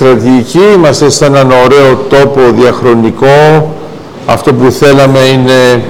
στρατηγική, 0.00 0.60
είμαστε 0.74 1.10
σε 1.10 1.24
έναν 1.24 1.50
ωραίο 1.64 1.94
τόπο 2.08 2.40
διαχρονικό. 2.54 3.74
Αυτό 4.26 4.54
που 4.54 4.70
θέλαμε 4.70 5.18
είναι 5.18 5.84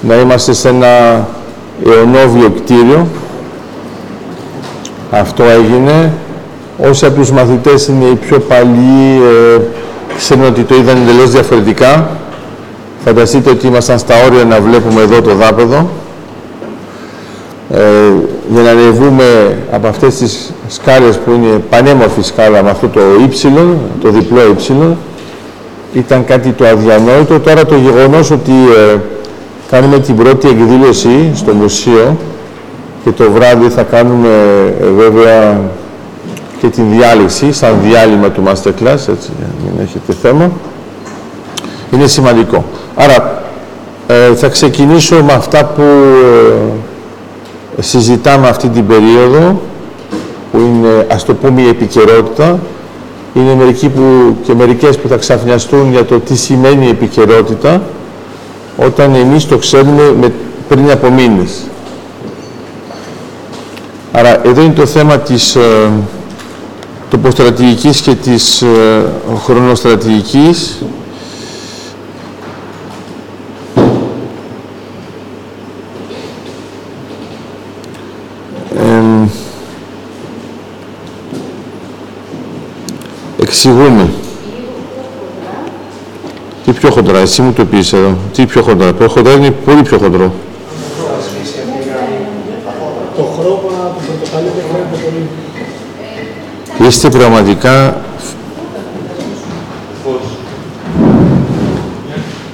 να 0.00 0.14
είμαστε 0.14 0.52
σε 0.52 0.68
ένα 0.68 1.26
αιωνόβιο 1.86 2.50
κτίριο. 2.50 3.06
Αυτό 5.10 5.44
έγινε. 5.44 6.12
Όσοι 6.88 7.06
από 7.06 7.18
τους 7.18 7.30
μαθητές 7.30 7.86
είναι 7.86 8.04
οι 8.04 8.14
πιο 8.14 8.38
παλιοί, 8.38 9.20
ε, 9.56 9.60
ξέρουν 10.16 10.44
ότι 10.44 10.62
το 10.62 10.74
είδαν 10.74 10.96
εντελώς 10.96 11.30
διαφορετικά. 11.30 12.10
Φανταστείτε 13.04 13.50
ότι 13.50 13.66
ήμασταν 13.66 13.98
στα 13.98 14.14
όρια 14.26 14.44
να 14.44 14.60
βλέπουμε 14.60 15.00
εδώ 15.02 15.20
το 15.20 15.34
δάπεδο. 15.34 15.90
Ε, 17.70 17.80
για 18.52 18.62
να 18.62 18.70
ανεβούμε 18.70 19.58
από 19.70 19.86
αυτές 19.86 20.14
τις 20.16 20.52
σκάλες 20.68 21.18
που 21.18 21.30
είναι 21.30 21.62
πανέμορφη 21.70 22.22
σκάλα 22.22 22.62
με 22.62 22.70
αυτό 22.70 22.88
το 22.88 23.00
ύψιλο, 23.24 23.78
το 24.02 24.10
διπλό 24.10 24.40
ύψιλο, 24.50 24.96
ήταν 25.92 26.24
κάτι 26.24 26.50
το 26.50 26.66
αδιανόητο. 26.66 27.40
Τώρα 27.40 27.64
το 27.64 27.76
γεγονός 27.76 28.30
ότι 28.30 28.52
ε, 28.92 28.96
κάνουμε 29.70 29.98
την 29.98 30.16
πρώτη 30.16 30.48
εκδήλωση 30.48 31.30
στο 31.34 31.52
μουσείο 31.52 32.16
και 33.04 33.10
το 33.10 33.30
βράδυ 33.30 33.68
θα 33.68 33.82
κάνουμε 33.82 34.28
ε, 34.80 34.86
βέβαια 34.96 35.60
και 36.60 36.66
την 36.68 36.84
διάλυση, 36.90 37.52
σαν 37.52 37.74
διάλειμμα 37.82 38.30
του 38.30 38.42
Masterclass, 38.46 38.92
έτσι, 38.92 39.30
μην 39.64 39.80
έχετε 39.82 40.12
θέμα, 40.22 40.50
είναι 41.92 42.06
σημαντικό. 42.06 42.64
Άρα, 42.94 43.42
ε, 44.06 44.34
θα 44.34 44.48
ξεκινήσω 44.48 45.22
με 45.22 45.32
αυτά 45.32 45.64
που 45.64 45.82
ε, 45.82 46.91
συζητάμε 47.80 48.48
αυτή 48.48 48.68
την 48.68 48.86
περίοδο, 48.86 49.60
που 50.52 50.58
είναι, 50.58 51.06
ας 51.10 51.24
το 51.24 51.34
πούμε, 51.34 51.60
η 51.60 51.68
επικαιρότητα. 51.68 52.58
Είναι 53.34 53.54
μερικοί 53.54 53.88
που, 53.88 54.36
και 54.42 54.54
μερικές 54.54 54.98
που 54.98 55.08
θα 55.08 55.16
ξαφνιαστούν 55.16 55.90
για 55.90 56.04
το 56.04 56.20
τι 56.20 56.36
σημαίνει 56.36 56.88
επικαιρότητα, 56.88 57.82
όταν 58.76 59.14
εμείς 59.14 59.46
το 59.46 59.58
ξέρουμε 59.58 60.14
με, 60.20 60.32
πριν 60.68 60.90
από 60.90 61.10
μήνες. 61.10 61.52
Άρα, 64.12 64.46
εδώ 64.46 64.62
είναι 64.62 64.72
το 64.72 64.86
θέμα 64.86 65.18
της 65.18 65.54
ε, 65.56 65.90
τοποστρατηγικής 67.10 68.00
και 68.00 68.14
της 68.14 68.62
ε, 68.62 69.04
χρονοστρατηγικής. 69.44 70.82
Εξηγούμε. 83.52 84.10
Τι 86.64 86.72
πιο 86.72 86.90
χοντρά, 86.90 87.18
εσύ 87.18 87.42
μου 87.42 87.52
το 87.52 87.64
πεις 87.64 87.92
εδώ. 87.92 88.16
Τι 88.34 88.46
πιο 88.46 88.62
χοντρά. 88.62 88.94
Το 88.94 89.08
χοντρά 89.08 89.32
είναι 89.32 89.50
πολύ 89.50 89.82
πιο 89.82 89.98
χοντρό. 89.98 90.32
Το 93.16 93.22
χρώμα 93.22 93.94
του 93.94 94.02
πορτοκαλί 94.06 94.50
δεν 94.56 94.64
πολύ. 96.76 96.88
Είστε 96.88 97.08
πραγματικά... 97.08 98.00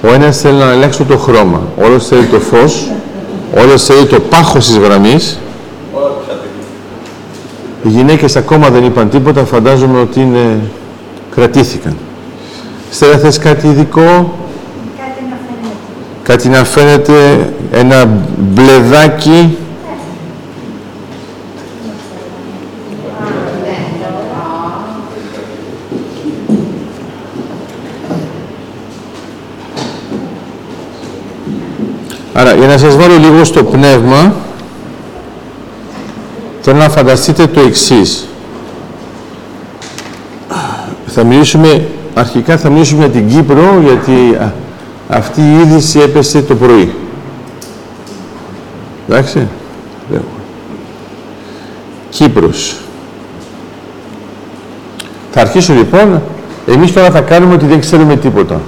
Ο 0.03 0.13
ένας 0.13 0.37
θέλει 0.37 0.57
να 0.57 0.71
αλλάξει 0.71 1.03
το 1.03 1.17
χρώμα, 1.17 1.61
ο 1.77 1.85
άλλος 1.85 2.07
θέλει 2.07 2.25
το 2.25 2.39
φως, 2.39 2.91
ο 3.55 3.59
άλλος 3.59 3.83
θέλει 3.83 4.05
το 4.05 4.19
πάχος 4.19 4.65
της 4.65 4.77
γραμμής. 4.77 5.39
Οι 7.83 7.89
γυναίκες 7.89 8.35
ακόμα 8.35 8.69
δεν 8.69 8.83
είπαν 8.83 9.09
τίποτα, 9.09 9.45
φαντάζομαι 9.45 9.99
ότι 9.99 10.19
είναι... 10.19 10.59
κρατήθηκαν. 11.39 11.97
Στέλα, 12.91 13.17
θες 13.17 13.37
κάτι 13.37 13.67
ειδικό; 13.67 14.33
Κάτι 14.97 15.21
να 15.29 15.37
φαίνεται. 15.47 15.75
Κάτι 16.23 16.49
να 16.49 16.63
φαίνεται, 16.63 17.49
ένα 17.71 18.09
μπλεδάκι; 18.37 19.57
Άρα, 32.33 32.53
για 32.53 32.67
να 32.67 32.77
σας 32.77 32.95
βάλω 32.95 33.17
λίγο 33.17 33.43
στο 33.43 33.63
πνεύμα, 33.63 34.33
θέλω 36.61 36.77
να 36.77 36.89
φανταστείτε 36.89 37.47
το 37.47 37.59
εξής. 37.59 38.27
Θα 41.21 41.27
μιλήσουμε, 41.27 41.87
αρχικά 42.13 42.57
θα 42.57 42.69
μιλήσουμε 42.69 42.99
για 42.99 43.09
την 43.09 43.27
Κύπρο, 43.27 43.81
γιατί 43.83 44.35
α, 44.35 44.53
αυτή 45.07 45.41
η 45.41 45.59
είδηση 45.59 45.99
έπεσε 45.99 46.41
το 46.41 46.55
πρωί. 46.55 46.93
Εντάξει. 49.09 49.47
Κύπρος. 52.09 52.77
Θα 55.31 55.41
αρχίσω 55.41 55.73
λοιπόν, 55.73 56.21
εμείς 56.67 56.93
τώρα 56.93 57.11
θα 57.11 57.21
κάνουμε 57.21 57.53
ότι 57.53 57.65
δεν 57.65 57.79
ξέρουμε 57.79 58.15
τίποτα. 58.15 58.61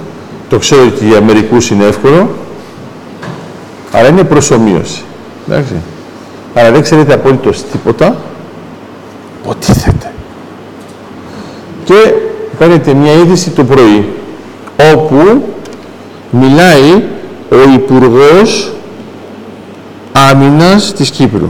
Το 0.48 0.58
ξέρω 0.58 0.86
ότι 0.86 1.06
για 1.06 1.20
μερικούς 1.20 1.70
είναι 1.70 1.84
εύκολο, 1.84 2.30
αλλά 3.92 4.08
είναι 4.08 4.24
προσωμείωση. 4.24 5.02
Εντάξει. 5.48 5.74
Άρα 6.54 6.70
δεν 6.70 6.82
ξέρετε 6.82 7.12
απόλυτος 7.12 7.62
τίποτα, 7.72 8.16
υποτίθεται. 9.42 10.12
Και 11.84 11.94
παίρνετε 12.62 12.94
μια 12.94 13.12
είδηση 13.12 13.50
το 13.50 13.64
πρωί, 13.64 14.08
όπου 14.94 15.44
μιλάει 16.30 17.02
ο 17.50 17.72
Υπουργός 17.74 18.72
Άμυνας 20.12 20.92
της 20.92 21.10
Κύπρου. 21.10 21.48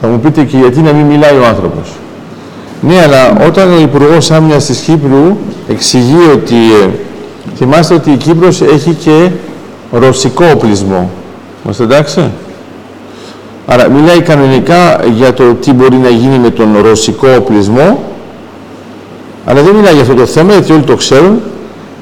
Θα 0.00 0.08
μου 0.08 0.20
πείτε 0.20 0.44
και 0.44 0.56
γιατί 0.56 0.80
να 0.80 0.92
μην 0.92 1.06
μιλάει 1.06 1.36
ο 1.36 1.46
άνθρωπος. 1.46 1.92
Ναι, 2.80 3.02
αλλά 3.02 3.46
όταν 3.46 3.72
ο 3.72 3.80
Υπουργός 3.80 4.30
Άμυνας 4.30 4.64
της 4.64 4.78
Κύπρου 4.78 5.36
εξηγεί 5.68 6.28
ότι 6.32 6.54
ε, 6.54 6.88
θυμάστε 7.56 7.94
ότι 7.94 8.10
η 8.10 8.16
Κύπρος 8.16 8.60
έχει 8.60 8.94
και 8.94 9.30
ρωσικό 9.90 10.44
οπλισμό. 10.54 11.10
Είμαστε 11.64 11.82
εντάξει; 11.82 12.30
Άρα 13.72 13.88
μιλάει 13.88 14.20
κανονικά 14.20 15.00
για 15.14 15.32
το 15.32 15.54
τι 15.54 15.72
μπορεί 15.72 15.96
να 15.96 16.08
γίνει 16.08 16.38
με 16.38 16.50
τον 16.50 16.78
ρωσικό 16.82 17.28
οπλισμό, 17.38 18.02
αλλά 19.44 19.62
δεν 19.62 19.74
μιλάει 19.74 19.92
για 19.92 20.02
αυτό 20.02 20.14
το 20.14 20.26
θέμα, 20.26 20.52
γιατί 20.52 20.72
όλοι 20.72 20.82
το 20.82 20.96
ξέρουν. 20.96 21.40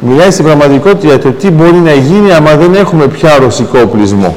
Μιλάει 0.01 0.31
στην 0.31 0.45
πραγματικότητα 0.45 1.07
για 1.07 1.19
το 1.19 1.31
τι 1.31 1.51
μπορεί 1.51 1.77
να 1.77 1.93
γίνει 1.93 2.33
άμα 2.33 2.57
δεν 2.57 2.75
έχουμε 2.75 3.07
πια 3.07 3.39
ρωσικό 3.39 3.81
οπλισμό. 3.81 4.37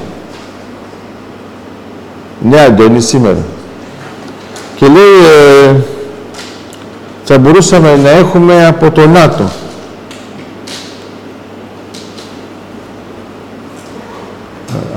Ναι, 2.50 2.59
Αντώνη, 2.62 3.02
σήμερα. 3.02 3.44
Και 4.75 4.86
λέει, 4.86 5.13
ε, 5.66 5.75
θα 7.24 7.38
μπορούσαμε 7.38 7.96
να 8.03 8.09
έχουμε 8.09 8.66
από 8.66 8.92
το 8.92 9.08
ΝΑΤΟ. 9.08 9.44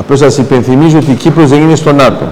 Απλώς 0.05 0.19
σας 0.19 0.39
υπενθυμίζω 0.39 0.99
ότι 0.99 1.11
η 1.11 1.15
Κύπρος 1.15 1.49
δεν 1.49 1.61
είναι 1.61 1.75
στο 1.75 1.93
ΝΑΤΟ. 1.93 2.25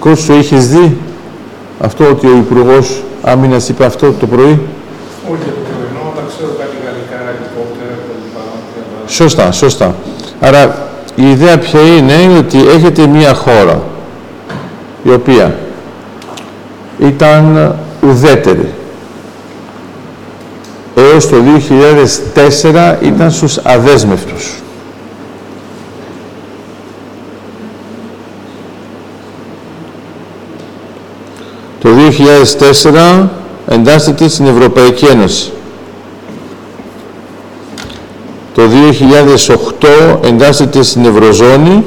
Κώσου, 0.00 0.26
το 0.26 0.34
είχες 0.34 0.68
δει 0.68 0.96
αυτό 1.80 2.04
ότι 2.08 2.26
ο 2.26 2.36
Υπουργός 2.36 3.02
Άμυνας 3.22 3.68
είπε 3.68 3.84
αυτό 3.84 4.12
το 4.12 4.26
πρωί; 4.26 4.44
Όχι 4.44 5.42
για 5.44 5.52
το 5.52 5.60
πρωινό, 5.68 6.12
αλλά 6.12 6.26
ξέρω 6.28 6.50
κάτι 6.58 6.76
γαλλικά, 6.84 7.30
ελικόπτερα 7.30 7.94
κλπ. 9.04 9.10
Σωστά, 9.10 9.52
σωστά. 9.52 9.94
Άρα 10.40 10.88
η 11.14 11.30
ιδέα 11.30 11.58
ποια 11.58 11.80
είναι, 11.80 12.12
είναι 12.12 12.38
ότι 12.38 12.58
έχετε 12.68 13.06
μία 13.06 13.34
χώρα 13.34 13.82
η 15.02 15.10
οποία 15.10 15.54
ήταν 16.98 17.74
ουδέτερη. 18.02 18.72
Έως 21.00 21.28
το 21.28 21.36
2004 22.34 22.96
ήταν 23.00 23.30
στους 23.30 23.58
αδέσμευτους. 23.58 24.54
Το 31.80 31.88
2004 32.90 33.28
εντάσσεται 33.68 34.28
στην 34.28 34.46
Ευρωπαϊκή 34.46 35.04
Ένωση. 35.04 35.52
Το 38.54 38.62
2008 39.82 40.18
εντάσσεται 40.24 40.82
στην 40.82 41.04
Ευρωζώνη. 41.04 41.84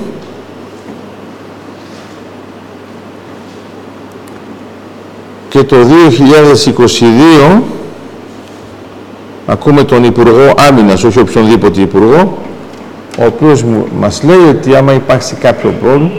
Και 5.49 5.63
το 5.63 5.75
2022 5.75 7.61
ακούμε 9.45 9.83
τον 9.83 10.03
Υπουργό 10.03 10.53
Άμυνας, 10.69 11.03
όχι 11.03 11.19
οποιονδήποτε 11.19 11.81
Υπουργό, 11.81 12.37
ο 13.19 13.25
οποίος 13.25 13.63
μου, 13.63 13.87
μας 13.99 14.23
λέει 14.23 14.49
ότι 14.49 14.75
άμα 14.75 14.93
υπάρξει 14.93 15.35
κάποιο 15.35 15.73
πρόβλημα, 15.81 16.11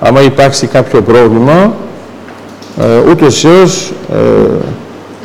άμα 0.00 0.20
υπάρξει 0.22 0.66
κάποιο 0.66 1.02
πρόβλημα, 1.02 1.72
ε, 2.80 3.10
ούτως 3.10 3.44
ή 3.44 3.48
ε, 3.48 4.16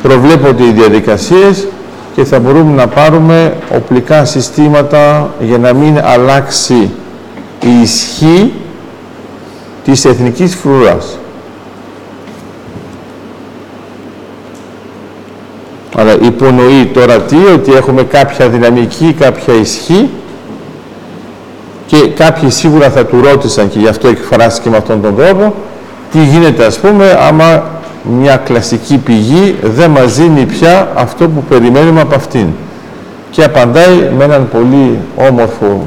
προβλέπονται 0.02 0.64
οι 0.64 0.72
διαδικασίες 0.72 1.68
και 2.14 2.24
θα 2.24 2.38
μπορούμε 2.38 2.74
να 2.74 2.86
πάρουμε 2.86 3.56
οπλικά 3.76 4.24
συστήματα 4.24 5.30
για 5.40 5.58
να 5.58 5.72
μην 5.72 6.00
αλλάξει 6.04 6.90
η 7.60 7.80
ισχύ 7.82 8.52
της 9.84 10.04
εθνικής 10.04 10.54
φρουράς. 10.54 11.18
Αλλά 15.98 16.12
υπονοεί 16.22 16.86
τώρα 16.92 17.20
τι, 17.20 17.36
ότι 17.54 17.72
έχουμε 17.72 18.02
κάποια 18.02 18.48
δυναμική, 18.48 19.14
κάποια 19.18 19.54
ισχύ 19.54 20.08
και 21.86 22.08
κάποιοι 22.16 22.50
σίγουρα 22.50 22.90
θα 22.90 23.06
του 23.06 23.20
ρώτησαν 23.22 23.68
και 23.68 23.78
γι' 23.78 23.88
αυτό 23.88 24.08
εκφράστηκε 24.08 24.70
με 24.70 24.76
αυτόν 24.76 25.02
τον 25.02 25.16
τρόπο 25.16 25.54
τι 26.12 26.24
γίνεται 26.24 26.64
ας 26.64 26.78
πούμε 26.78 27.18
άμα 27.28 27.64
μια 28.02 28.36
κλασική 28.36 28.96
πηγή 28.96 29.56
δεν 29.62 29.90
μας 29.90 30.16
δίνει 30.16 30.44
πια 30.44 30.88
αυτό 30.94 31.28
που 31.28 31.42
περιμένουμε 31.48 32.00
από 32.00 32.14
αυτήν. 32.14 32.46
Και 33.30 33.44
απαντάει 33.44 34.10
με 34.18 34.24
έναν 34.24 34.48
πολύ 34.52 34.98
όμορφο 35.16 35.86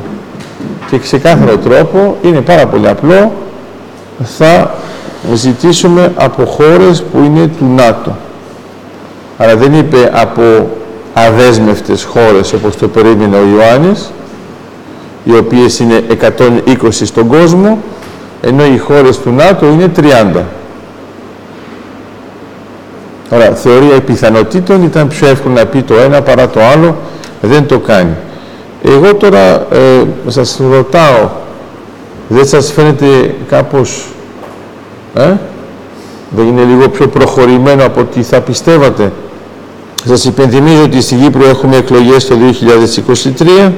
και 0.90 0.98
ξεκάθαρο 0.98 1.58
τρόπο, 1.58 2.18
είναι 2.22 2.42
πάρα 2.42 2.66
πολύ 2.66 2.88
απλό, 2.88 3.32
θα 4.24 4.74
ζητήσουμε 5.34 6.12
από 6.16 6.46
χώρες 6.46 7.04
που 7.04 7.18
είναι 7.24 7.48
του 7.48 7.66
ΝΑΤΟ. 7.76 8.16
Αλλά 9.42 9.56
δεν 9.56 9.74
είπε 9.74 10.12
από 10.14 10.70
αδέσμευτες 11.14 12.04
χώρες 12.04 12.54
όπως 12.54 12.76
το 12.76 12.88
περίμενε 12.88 13.38
ο 13.38 13.44
Ιωάννης, 13.56 14.12
οι 15.24 15.36
οποίες 15.36 15.80
είναι 15.80 16.04
120 16.10 17.06
στον 17.06 17.28
κόσμο, 17.28 17.78
ενώ 18.42 18.66
οι 18.66 18.78
χώρες 18.78 19.20
του 19.20 19.32
ΝΑΤΟ 19.32 19.66
είναι 19.66 19.92
30. 20.36 20.44
Ωραία, 23.30 23.52
θεωρία 23.52 24.02
πιθανότητων 24.02 24.84
ήταν 24.84 25.08
πιο 25.08 25.28
εύκολο 25.28 25.54
να 25.54 25.66
πει 25.66 25.82
το 25.82 25.96
ένα 25.96 26.22
παρά 26.22 26.50
το 26.50 26.60
άλλο, 26.74 26.96
δεν 27.42 27.66
το 27.68 27.80
κάνει. 27.80 28.16
Εγώ 28.84 29.16
τώρα 29.16 29.68
ε, 29.72 30.04
σας 30.28 30.60
ρωτάω, 30.72 31.30
δεν 32.28 32.46
σας 32.46 32.72
φαίνεται 32.72 33.36
κάπως, 33.50 34.08
ε; 35.16 35.34
δεν 36.30 36.48
είναι 36.48 36.64
λίγο 36.64 36.90
πιο 36.90 37.08
προχωρημένο 37.08 37.86
από 37.86 38.00
ό,τι 38.00 38.24
θα 38.24 38.42
πιστεύατε; 38.42 39.12
Σας 40.06 40.26
υπενθυμίζω 40.26 40.84
ότι 40.84 41.02
στην 41.02 41.22
Κύπρο 41.22 41.48
έχουμε 41.48 41.78
εκλογές 41.78 42.26
το 42.26 42.36
2023. 42.38 43.72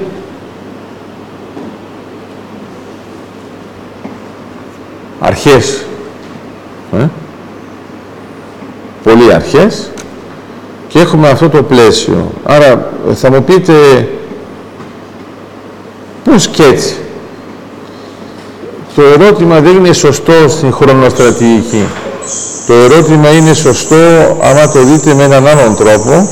Αρχές. 5.19 5.85
Ε; 6.93 7.05
Πολύ 9.03 9.33
αρχές. 9.33 9.91
Και 10.87 10.99
έχουμε 10.99 11.29
αυτό 11.29 11.49
το 11.49 11.63
πλαίσιο. 11.63 12.31
Άρα 12.43 12.91
θα 13.13 13.31
μου 13.31 13.43
πείτε 13.43 14.07
πώς 16.23 16.47
και 16.47 16.63
έτσι. 16.63 16.95
Το 18.95 19.01
ερώτημα 19.01 19.60
δεν 19.60 19.75
είναι 19.75 19.94
σωστό 19.94 20.34
στην 20.48 20.74
χρονοστρατηγική. 20.74 21.86
Το 22.68 22.74
ερώτημα 22.74 23.30
είναι 23.30 23.54
σωστό 23.54 23.95
άμα 24.42 24.72
το 24.74 24.84
δείτε 24.84 25.13
με 25.13 25.24
έναν 25.24 25.48
άλλον 25.48 25.75
τρόπο 25.75 26.30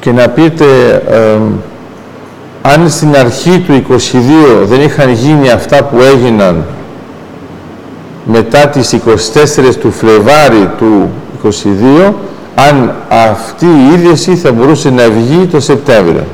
και 0.00 0.12
να 0.12 0.28
πείτε 0.28 0.64
αν 2.62 2.90
στην 2.90 3.16
αρχή 3.16 3.58
του 3.58 3.84
22 3.90 3.96
δεν 4.64 4.80
είχαν 4.80 5.10
γίνει 5.12 5.50
αυτά 5.50 5.84
που 5.84 6.00
έγιναν 6.00 6.64
μετά 8.24 8.68
τις 8.68 8.96
24 9.70 9.74
του 9.80 9.90
Φλεβάρι 9.90 10.70
του 10.78 11.10
22 12.08 12.12
αν 12.54 12.94
αυτή 13.08 13.66
η 13.66 13.92
ίδρυση 13.94 14.36
θα 14.36 14.52
μπορούσε 14.52 14.90
να 14.90 15.10
βγει 15.10 15.46
το 15.46 15.60
Σεπτέμβριο. 15.60 16.24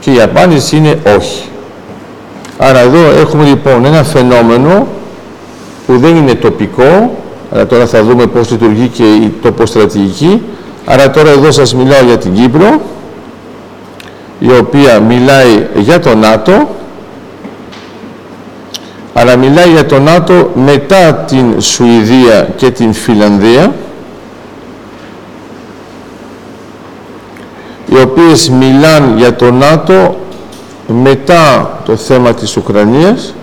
Και 0.00 0.12
η 0.12 0.20
απάντηση 0.20 0.76
είναι 0.76 0.98
όχι. 1.16 1.48
Άρα 2.60 2.78
εδώ 2.78 3.10
έχουμε 3.20 3.44
λοιπόν 3.44 3.84
ένα 3.84 4.04
φαινόμενο 4.04 4.86
που 5.86 5.98
δεν 5.98 6.16
είναι 6.16 6.34
τοπικό, 6.34 7.16
αλλά 7.52 7.66
τώρα 7.66 7.86
θα 7.86 8.02
δούμε 8.02 8.26
πώς 8.26 8.50
λειτουργεί 8.50 8.88
και 8.88 9.14
η 9.14 9.34
τοποστρατηγική. 9.42 10.42
Άρα 10.84 11.10
τώρα 11.10 11.30
εδώ 11.30 11.50
σας 11.50 11.74
μιλάω 11.74 12.04
για 12.04 12.18
την 12.18 12.34
Κύπρο, 12.34 12.80
η 14.38 14.50
οποία 14.60 15.00
μιλάει 15.00 15.66
για 15.76 16.00
το 16.00 16.14
ΝΑΤΟ, 16.14 16.68
αλλά 19.14 19.36
μιλάει 19.36 19.70
για 19.70 19.86
το 19.86 20.00
ΝΑΤΟ 20.00 20.50
μετά 20.54 21.14
την 21.14 21.60
Σουηδία 21.60 22.48
και 22.56 22.70
την 22.70 22.92
Φιλανδία, 22.92 23.74
οι 27.88 28.00
οποίες 28.00 28.50
μιλάν 28.50 29.14
για 29.16 29.36
το 29.36 29.52
ΝΑΤΟ 29.52 30.16
μετά 30.88 31.80
το 31.84 31.96
θέμα 31.96 32.34
της 32.34 32.56
Ουκρανίας 32.56 33.34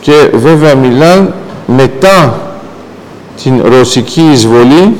και 0.00 0.30
βέβαια 0.34 0.74
μιλάν 0.74 1.34
μετά 1.66 2.40
την 3.42 3.62
ρωσική 3.62 4.30
εισβολή 4.32 4.96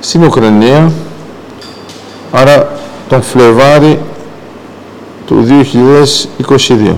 στην 0.00 0.24
Ουκρανία 0.24 0.92
άρα 2.32 2.68
τον 3.08 3.22
Φλεβάρι 3.22 4.00
του 5.26 5.46
2022. 6.46 6.94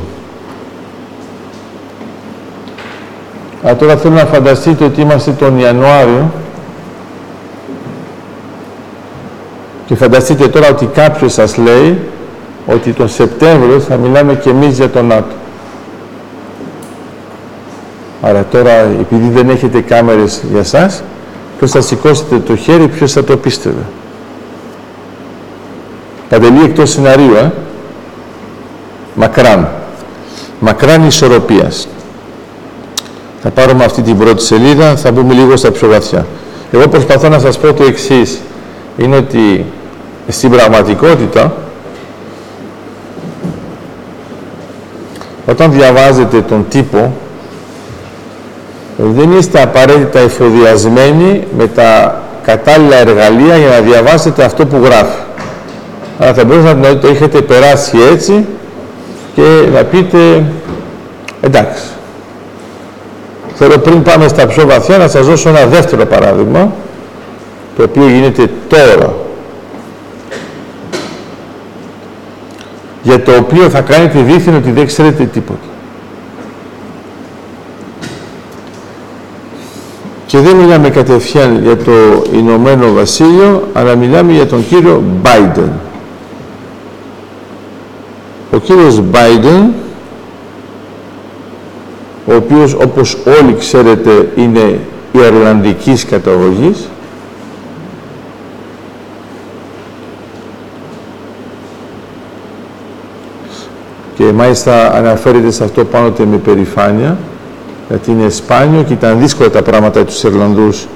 Α, 3.71 3.77
τώρα 3.77 3.97
θέλω 3.97 4.15
να 4.15 4.25
φανταστείτε 4.25 4.85
ότι 4.85 5.01
είμαστε 5.01 5.31
τον 5.31 5.59
Ιανουάριο 5.59 6.33
και 9.87 9.95
φανταστείτε 9.95 10.49
τώρα 10.49 10.69
ότι 10.69 10.87
κάποιος 10.87 11.33
σας 11.33 11.57
λέει 11.57 11.99
ότι 12.67 12.93
τον 12.93 13.09
Σεπτέμβριο 13.09 13.81
θα 13.81 13.97
μιλάμε 13.97 14.35
και 14.35 14.51
εμείς 14.51 14.77
για 14.77 14.89
τον 14.89 15.07
ΝΑΤΟ. 15.07 15.35
Άρα 18.23 18.45
τώρα, 18.51 18.71
επειδή 18.71 19.29
δεν 19.29 19.49
έχετε 19.49 19.81
κάμερες 19.81 20.43
για 20.53 20.65
σας, 20.65 21.03
ποιος 21.59 21.71
θα 21.71 21.81
σηκώσετε 21.81 22.39
το 22.39 22.57
χέρι, 22.57 22.89
ποιος 22.89 23.13
θα 23.13 23.25
το 23.25 23.37
πίστευε. 23.37 23.83
Παντελή 26.29 26.63
εκτός 26.65 26.91
σενάριου, 26.91 27.35
ε. 27.35 27.53
Μακράν. 29.15 29.69
Μακράν 30.61 31.07
ισορροπίας. 31.07 31.89
Θα 33.55 33.63
πάρουμε 33.63 33.85
αυτή 33.85 34.03
την 34.03 34.19
πρώτη 34.19 34.43
σελίδα, 34.43 34.97
θα 34.97 35.13
μπούμε 35.13 35.35
λίγο 35.35 35.57
στα 35.57 35.71
πιο 35.71 35.89
βαθιά. 35.89 36.27
Εγώ 36.73 36.89
προσπαθώ 36.89 37.29
να 37.29 37.39
σας 37.39 37.59
πω 37.59 37.73
το 37.73 37.85
εξής. 37.85 38.39
Είναι 38.97 39.17
ότι 39.17 39.65
στην 40.29 40.51
πραγματικότητα, 40.51 41.53
όταν 45.47 45.73
διαβάζετε 45.73 46.41
τον 46.41 46.67
τύπο, 46.69 47.13
δεν 48.97 49.33
είστε 49.39 49.63
απαραίτητα 49.63 50.19
εφοδιασμένοι 50.19 51.47
με 51.59 51.67
τα 51.67 52.23
κατάλληλα 52.43 52.97
εργαλεία 52.97 53.57
για 53.57 53.69
να 53.69 53.81
διαβάσετε 53.81 54.45
αυτό 54.45 54.67
που 54.67 54.77
γράφει. 54.85 55.21
Αλλά 56.19 56.35
θα 56.35 56.45
μπορούσατε 56.45 56.89
να 56.89 56.99
το 56.99 57.07
έχετε 57.07 57.41
περάσει 57.41 57.99
έτσι 58.13 58.47
και 59.35 59.69
να 59.75 59.85
πείτε 59.85 60.45
εντάξει, 61.41 61.83
Θέλω 63.59 63.79
πριν 63.79 64.03
πάμε 64.03 64.29
στα 64.29 64.47
πιο 64.47 64.67
βαθιά 64.67 64.99
να 64.99 65.09
σας 65.09 65.27
δώσω 65.27 65.49
ένα 65.49 65.67
δεύτερο 65.67 66.07
παράδειγμα, 66.07 66.73
το 67.77 67.83
οποίο 67.83 68.09
γίνεται 68.09 68.51
τώρα. 68.69 69.15
Για 73.03 73.23
το 73.23 73.33
οποίο 73.37 73.71
θα 73.71 73.81
κάνετε 73.81 74.21
δίθεν 74.21 74.55
ότι 74.55 74.71
δεν 74.71 74.87
ξέρετε 74.87 75.25
τίποτα. 75.25 75.59
Και 80.27 80.39
δεν 80.39 80.57
μιλάμε 80.57 80.91
κατευθείαν 80.91 81.63
για 81.63 81.77
το 81.77 81.93
Ηνωμένο 82.33 82.93
Βασίλειο, 82.93 83.69
αλλά 83.73 83.97
μιλάμε 83.97 84.33
για 84.33 84.47
τον 84.47 84.67
κύριο 84.69 85.03
Biden. 85.23 85.71
Ο 88.53 88.59
κύριος 88.59 89.03
Biden 89.13 89.65
ο 92.29 92.35
οποίος 92.35 92.75
όπως 92.75 93.17
όλοι 93.41 93.55
ξέρετε 93.59 94.29
είναι 94.37 94.79
Ιρλανδικής 95.13 96.05
καταγωγής 96.05 96.89
και 104.17 104.25
μάλιστα 104.25 104.93
αναφέρεται 104.95 105.51
σε 105.51 105.65
αυτό 105.65 105.85
πάνω 105.85 106.13
με 106.19 106.37
περηφάνεια 106.37 107.17
γιατί 107.89 108.11
είναι 108.11 108.29
σπάνιο 108.29 108.83
και 108.83 108.93
ήταν 108.93 109.19
δύσκολα 109.21 109.51
τα 109.51 109.63
πράγματα 109.63 110.05
τους 110.05 110.23
Ιρλανδούς 110.23 110.87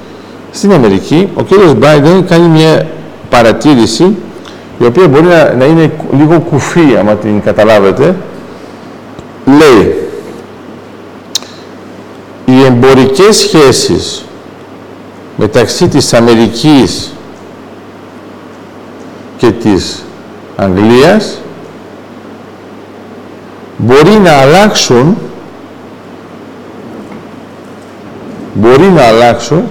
στην 0.51 0.73
Αμερική. 0.73 1.29
Ο 1.35 1.43
κύριος 1.43 1.75
Μπάιντεν 1.75 2.27
κάνει 2.27 2.49
μια 2.49 2.87
παρατήρηση 3.31 4.17
η 4.79 4.85
οποία 4.85 5.09
μπορεί 5.09 5.25
να, 5.27 5.55
να 5.55 5.65
είναι 5.65 5.91
λίγο 6.19 6.41
κουφή 6.41 6.97
άμα 6.99 7.13
την 7.15 7.43
καταλάβετε 7.43 8.17
λέει 9.47 10.03
οι 12.45 12.65
εμπορικές 12.65 13.37
σχέσεις 13.37 14.25
μεταξύ 15.37 15.89
της 15.89 16.13
Αμερικής 16.15 17.13
και 19.37 19.51
της 19.51 20.03
Αγγλίας 20.57 21.39
μπορεί 23.77 24.11
να 24.11 24.33
αλλάξουν 24.33 25.17
μπορεί 28.55 28.85
να 28.91 29.03
αλλάξουν 29.03 29.63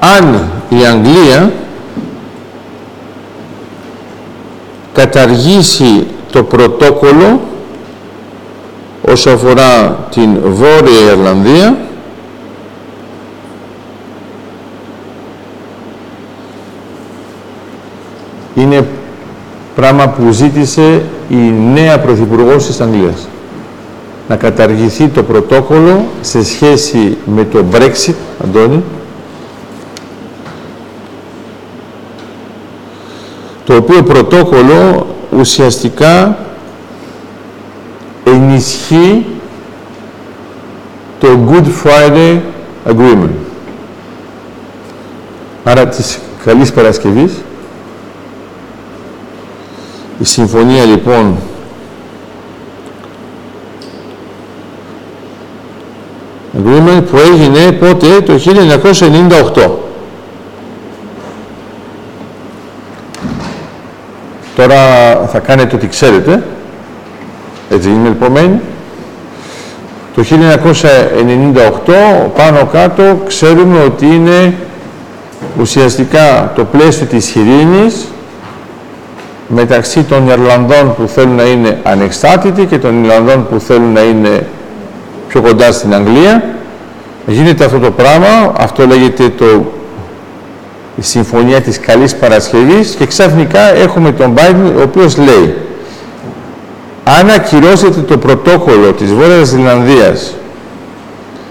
αν 0.00 0.50
η 0.68 0.84
Αγγλία 0.86 1.52
καταργήσει 4.92 6.06
το 6.32 6.42
πρωτόκολλο 6.42 7.40
όσο 9.08 9.30
αφορά 9.30 9.98
την 10.10 10.40
Βόρεια 10.44 11.12
Ιρλανδία 11.12 11.76
είναι 18.54 18.86
πράγμα 19.74 20.08
που 20.08 20.30
ζήτησε 20.30 21.02
η 21.28 21.52
νέα 21.74 22.00
Πρωθυπουργός 22.00 22.66
της 22.66 22.80
Αγγλίας. 22.80 23.28
Να 24.28 24.36
καταργηθεί 24.36 25.08
το 25.08 25.22
πρωτόκολλο 25.22 26.04
σε 26.20 26.44
σχέση 26.44 27.16
με 27.24 27.44
το 27.44 27.64
Brexit, 27.72 28.14
Αντώνη, 28.44 28.82
το 33.64 33.74
οποίο 33.76 34.02
πρωτόκολλο 34.02 35.06
ουσιαστικά 35.38 36.36
ενισχύει 38.52 39.26
το 41.20 41.28
Good 41.48 41.66
Friday 41.84 42.40
Agreement. 42.86 43.30
Άρα 45.64 45.88
της 45.88 46.18
Καλής 46.44 46.72
Παρασκευής. 46.72 47.32
Η 50.18 50.24
συμφωνία 50.24 50.84
λοιπόν 50.84 51.36
Agreement 56.58 57.02
που 57.10 57.16
έγινε 57.16 57.72
πότε 57.72 58.20
το 58.20 58.40
1998. 59.54 59.70
Τώρα 64.56 64.78
θα 65.32 65.38
κάνετε 65.38 65.76
ό,τι 65.76 65.88
ξέρετε. 65.88 66.42
Έτσι 67.72 67.88
είναι 67.88 68.08
λοιπόν. 68.08 68.60
Το 70.14 70.24
1998 71.86 71.92
πάνω 72.36 72.68
κάτω 72.72 73.02
ξέρουμε 73.26 73.82
ότι 73.84 74.06
είναι 74.06 74.54
ουσιαστικά 75.60 76.52
το 76.54 76.64
πλαίσιο 76.64 77.06
της 77.06 77.34
ειρήνης 77.34 78.06
μεταξύ 79.48 80.02
των 80.02 80.28
Ιρλανδών 80.28 80.94
που 80.94 81.08
θέλουν 81.08 81.34
να 81.34 81.42
είναι 81.42 81.78
ανεξάρτητοι 81.82 82.64
και 82.64 82.78
των 82.78 83.04
Ιρλανδών 83.04 83.46
που 83.48 83.60
θέλουν 83.60 83.92
να 83.92 84.00
είναι 84.00 84.46
πιο 85.28 85.40
κοντά 85.40 85.72
στην 85.72 85.94
Αγγλία. 85.94 86.44
Γίνεται 87.26 87.64
αυτό 87.64 87.78
το 87.78 87.90
πράγμα, 87.90 88.52
αυτό 88.58 88.86
λέγεται 88.86 89.28
το, 89.28 89.44
η 90.96 91.02
Συμφωνία 91.02 91.60
της 91.60 91.80
Καλής 91.80 92.16
Παρασκευής 92.16 92.94
και 92.94 93.06
ξαφνικά 93.06 93.74
έχουμε 93.74 94.12
τον 94.12 94.34
Biden 94.36 94.72
ο 94.78 94.82
οποίος 94.82 95.16
λέει 95.16 95.56
αν 97.04 97.30
ακυρώσετε 97.30 98.00
το 98.00 98.18
πρωτόκολλο 98.18 98.92
της 98.92 99.12
Βόρειας 99.14 99.48
Ζηλανδίας 99.48 100.34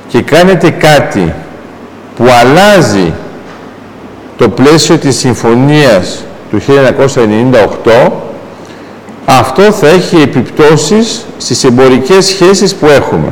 και 0.08 0.22
κάνετε 0.22 0.70
κάτι 0.70 1.34
που 2.16 2.26
αλλάζει 2.42 3.14
το 4.38 4.50
πλαίσιο 4.50 4.98
της 4.98 5.18
συμφωνίας 5.18 6.24
του 6.52 6.62
1998, 6.62 8.12
αυτό 9.26 9.62
θα 9.62 9.88
έχει 9.88 10.16
επιπτώσεις 10.22 11.26
στις 11.38 11.64
εμπορικές 11.64 12.26
σχέσεις 12.26 12.76
που 12.76 12.86
έχουμε. 12.86 13.32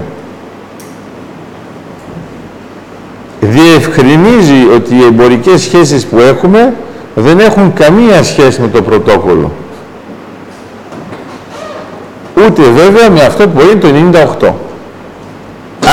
Διευκρινίζει 3.42 4.68
ότι 4.76 4.96
οι 4.96 5.04
εμπορικές 5.04 5.62
σχέσεις 5.62 6.06
που 6.06 6.20
έχουμε 6.20 6.74
δεν 7.16 7.40
έχουν 7.40 7.74
καμία 7.74 8.24
σχέση 8.24 8.62
με 8.62 8.68
το 8.68 8.82
πρωτόκολλο. 8.82 9.52
Ούτε 12.50 12.62
βέβαια 12.62 13.10
με 13.10 13.22
αυτό 13.22 13.48
που 13.48 13.62
είναι 13.62 13.76
το 13.76 13.88
98. 14.42 14.54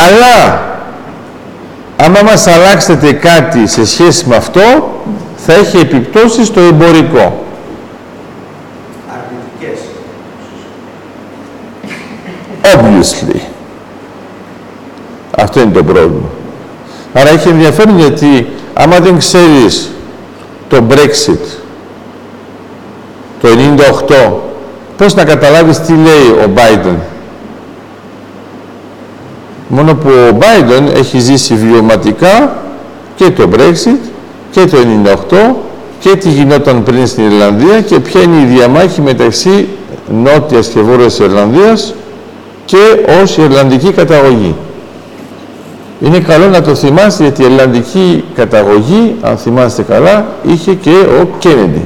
Αλλά, 0.07 0.65
άμα 1.97 2.23
μας 2.23 2.47
αλλάξετε 2.47 3.13
κάτι 3.13 3.67
σε 3.67 3.87
σχέση 3.87 4.25
με 4.29 4.37
αυτό, 4.37 4.91
θα 5.37 5.53
έχει 5.53 5.77
επιπτώσεις 5.77 6.47
στο 6.47 6.61
εμπορικό. 6.61 7.45
Αρνητικές. 9.13 9.81
Obviously. 12.63 13.41
Αυτό 15.39 15.61
είναι 15.61 15.73
το 15.73 15.85
πρόβλημα. 15.85 16.29
Άρα 17.13 17.29
έχει 17.29 17.49
ενδιαφέρον 17.49 17.99
γιατί 17.99 18.47
άμα 18.75 18.99
δεν 18.99 19.19
ξέρεις 19.19 19.91
το 20.69 20.83
Brexit 20.91 21.57
το 23.41 23.49
98 24.39 24.46
πώς 24.97 25.15
να 25.15 25.25
καταλάβεις 25.25 25.81
τι 25.81 25.93
λέει 25.93 26.45
ο 26.45 26.51
Biden; 26.55 26.97
Μόνο 29.69 29.95
που 29.95 30.09
ο 30.09 30.39
Biden 30.41 30.95
έχει 30.97 31.19
ζήσει 31.21 31.55
βιωματικά 31.55 32.57
και 33.15 33.31
το 33.31 33.49
Brexit 33.53 34.09
και 34.51 34.65
το 34.65 34.77
98 35.31 35.55
και 35.99 36.17
τι 36.17 36.29
γινόταν 36.29 36.83
πριν 36.83 37.07
στην 37.07 37.25
Ιρλανδία 37.25 37.81
και 37.81 38.01
ποια 38.01 38.23
είναι 38.23 38.41
η 38.41 38.45
διαμάχη 38.45 39.01
μεταξύ 39.01 39.69
Νότιας 40.23 40.69
και 40.69 40.81
Βόρειας 40.81 41.19
Ιρλανδίας 41.19 41.95
και 42.65 42.77
ως 43.23 43.37
Ιρλανδική 43.37 43.93
καταγωγή. 43.93 44.55
Είναι 46.01 46.19
καλό 46.19 46.47
να 46.49 46.63
το 46.63 46.75
θυμάστε 46.75 47.23
γιατί 47.23 47.43
η 47.43 47.45
Ιρλανδική 47.51 48.25
καταγωγή, 48.35 49.17
αν 49.23 49.37
θυμάστε 49.37 49.83
καλά, 49.83 50.27
είχε 50.43 50.75
και 50.75 50.95
ο 51.23 51.29
Κέννεντι 51.39 51.83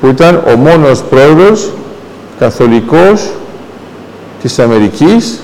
που 0.00 0.06
ήταν 0.06 0.42
ο 0.52 0.56
μόνος 0.56 1.02
πρόεδρος 1.02 1.70
καθολικός 2.38 3.30
της 4.42 4.58
Αμερικής. 4.58 5.40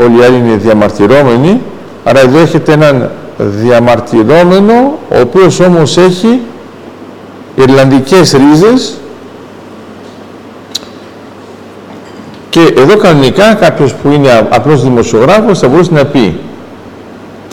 Όλοι 0.00 0.18
οι 0.18 0.24
άλλοι 0.24 0.36
είναι 0.36 0.56
διαμαρτυρόμενοι. 0.56 1.60
Άρα 2.04 2.20
εδώ 2.20 2.38
έχετε 2.38 2.72
έναν 2.72 3.10
διαμαρτυρόμενο, 3.38 4.98
ο 5.08 5.20
οποίος 5.20 5.60
όμως 5.60 5.96
έχει 5.96 6.40
Ιρλανδικές 7.56 8.32
ρίζες. 8.32 8.96
Και 12.50 12.60
εδώ 12.76 12.96
κανονικά 12.96 13.54
κάποιος 13.54 13.94
που 13.94 14.10
είναι 14.10 14.46
απλός 14.50 14.82
δημοσιογράφος 14.82 15.58
θα 15.58 15.68
μπορούσε 15.68 15.92
να 15.92 16.04
πει 16.04 16.40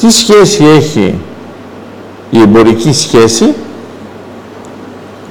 τι 0.02 0.12
σχέση 0.12 0.64
έχει 0.64 1.16
η 2.30 2.40
εμπορική 2.42 2.94
σχέση 2.94 3.54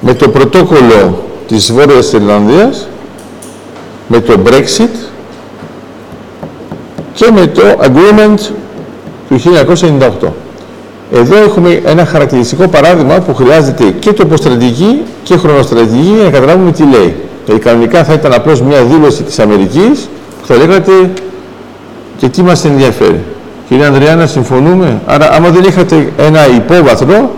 με 0.05 0.13
το 0.13 0.29
πρωτόκολλο 0.29 1.23
της 1.47 1.71
Βόρειας 1.71 2.13
Ιρλανδίας, 2.13 2.87
με 4.07 4.19
το 4.19 4.39
Brexit 4.45 4.95
και 7.13 7.31
με 7.33 7.47
το 7.47 7.61
Agreement 7.81 8.39
του 9.29 9.41
1998. 10.23 10.27
Εδώ 11.13 11.37
έχουμε 11.37 11.81
ένα 11.85 12.05
χαρακτηριστικό 12.05 12.67
παράδειγμα 12.67 13.19
που 13.19 13.35
χρειάζεται 13.35 13.83
και 13.99 14.13
τοποστρατηγική 14.13 15.01
και 15.23 15.37
χρονοστρατηγική 15.37 16.13
για 16.15 16.23
να 16.23 16.29
καταλάβουμε 16.29 16.71
τι 16.71 16.83
λέει. 16.83 17.15
Δηλαδή 17.45 17.63
κανονικά 17.63 18.03
θα 18.03 18.13
ήταν 18.13 18.33
απλώς 18.33 18.61
μια 18.61 18.83
δήλωση 18.83 19.23
της 19.23 19.39
Αμερικής 19.39 20.09
που 20.41 20.47
θα 20.47 20.55
λέγατε 20.55 20.91
και 22.17 22.29
τι 22.29 22.41
μας 22.41 22.65
ενδιαφέρει. 22.65 23.23
Κύριε 23.67 23.85
Ανδριάννα, 23.85 24.25
συμφωνούμε; 24.27 25.01
Άρα, 25.05 25.31
άμα 25.31 25.49
δεν 25.49 25.63
είχατε 25.63 26.11
ένα 26.17 26.47
υπόβαθρο, 26.47 27.31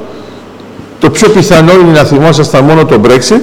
το 1.00 1.10
πιο 1.10 1.30
πιθανό 1.30 1.74
είναι 1.74 1.92
να 1.92 2.04
θυμόσασταν 2.04 2.63
μόνο 2.63 2.86
το 2.86 3.01
Brexit 3.04 3.42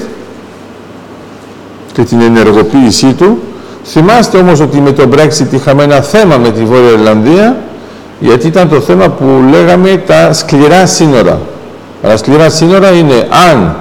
και 1.93 2.03
την 2.03 2.21
ενεργοποίησή 2.21 3.13
του. 3.13 3.43
Θυμάστε 3.85 4.39
όμως 4.39 4.61
ότι 4.61 4.81
με 4.81 4.93
το 4.93 5.09
Brexit 5.13 5.53
είχαμε 5.53 5.83
ένα 5.83 6.01
θέμα 6.01 6.37
με 6.37 6.51
τη 6.51 6.65
Βόρεια 6.65 6.91
Ιρλανδία 6.91 7.57
γιατί 8.21 8.47
ήταν 8.47 8.69
το 8.69 8.81
θέμα 8.81 9.09
που 9.09 9.45
λέγαμε 9.51 10.03
τα 10.07 10.33
σκληρά 10.33 10.87
σύνορα. 10.87 11.41
Τα 12.03 12.17
σκληρά 12.17 12.51
σύνορα 12.51 12.91
είναι 12.91 13.29
αν 13.51 13.77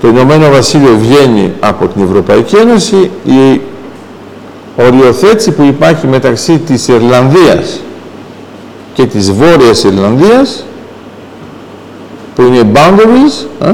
το 0.00 0.08
Ηνωμένο 0.08 0.50
Βασίλειο 0.50 0.96
βγαίνει 1.00 1.52
από 1.60 1.86
την 1.86 2.02
Ευρωπαϊκή 2.02 2.56
Ένωση, 2.56 3.10
η 3.24 3.60
οριοθέτηση 4.76 5.50
που 5.50 5.62
υπάρχει 5.62 6.06
μεταξύ 6.06 6.58
της 6.58 6.88
Ιρλανδίας 6.88 7.80
και 8.94 9.06
της 9.06 9.32
Βόρειας 9.32 9.84
Ιρλανδίας 9.84 10.64
που 12.34 12.42
είναι 12.42 12.70
boundaries, 12.74 13.66
ε, 13.66 13.72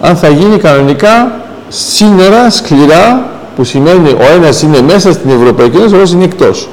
αν 0.00 0.16
θα 0.16 0.28
γίνει 0.28 0.56
κανονικά 0.58 1.40
σύνορα 1.68 2.50
σκληρά, 2.50 3.30
που 3.56 3.64
σημαίνει 3.64 4.10
ο 4.10 4.34
ένας 4.34 4.62
είναι 4.62 4.80
μέσα 4.80 5.12
στην 5.12 5.30
Ευρωπαϊκή 5.30 5.76
Ένωση, 5.76 5.94
ο 5.94 5.96
άλλος 5.96 6.12
είναι 6.12 6.24
εκτός. 6.24 6.68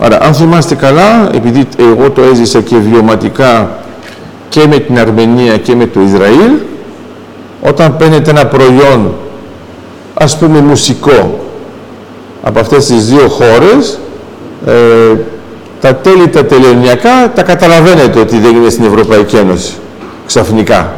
Άρα, 0.00 0.22
αν 0.22 0.34
θυμάστε 0.34 0.74
καλά, 0.74 1.30
επειδή 1.34 1.68
εγώ 1.78 2.10
το 2.10 2.22
έζησα 2.22 2.60
και 2.60 2.76
βιωματικά 2.76 3.78
και 4.48 4.66
με 4.68 4.78
την 4.78 4.98
Αρμενία 4.98 5.56
και 5.56 5.74
με 5.74 5.86
το 5.86 6.00
Ισραήλ, 6.00 6.52
όταν 7.62 7.96
παίρνετε 7.96 8.30
ένα 8.30 8.46
προϊόν, 8.46 9.14
ας 10.14 10.38
πούμε 10.38 10.60
μουσικό, 10.60 11.40
από 12.42 12.60
αυτές 12.60 12.86
τις 12.86 13.06
δύο 13.06 13.28
χώρες, 13.28 13.98
ε, 14.66 15.16
τα 15.80 15.94
τέλη 15.94 16.28
τα 16.28 16.44
τελειωνιακά 16.44 17.32
τα 17.34 17.42
καταλαβαίνετε 17.42 18.20
ότι 18.20 18.38
δεν 18.38 18.56
είναι 18.56 18.70
στην 18.70 18.84
Ευρωπαϊκή 18.84 19.36
Ένωση, 19.36 19.72
ξαφνικά. 20.30 20.92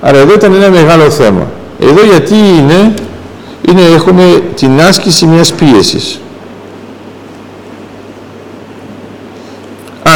Άρα 0.00 0.18
εδώ 0.18 0.32
ήταν 0.32 0.54
ένα 0.54 0.70
μεγάλο 0.70 1.10
θέμα. 1.10 1.46
Εδώ 1.80 2.04
γιατί 2.04 2.34
είναι, 2.34 2.94
είναι 3.68 3.80
έχουμε 3.94 4.42
την 4.54 4.80
άσκηση 4.80 5.26
μιας 5.26 5.52
πίεσης. 5.52 6.20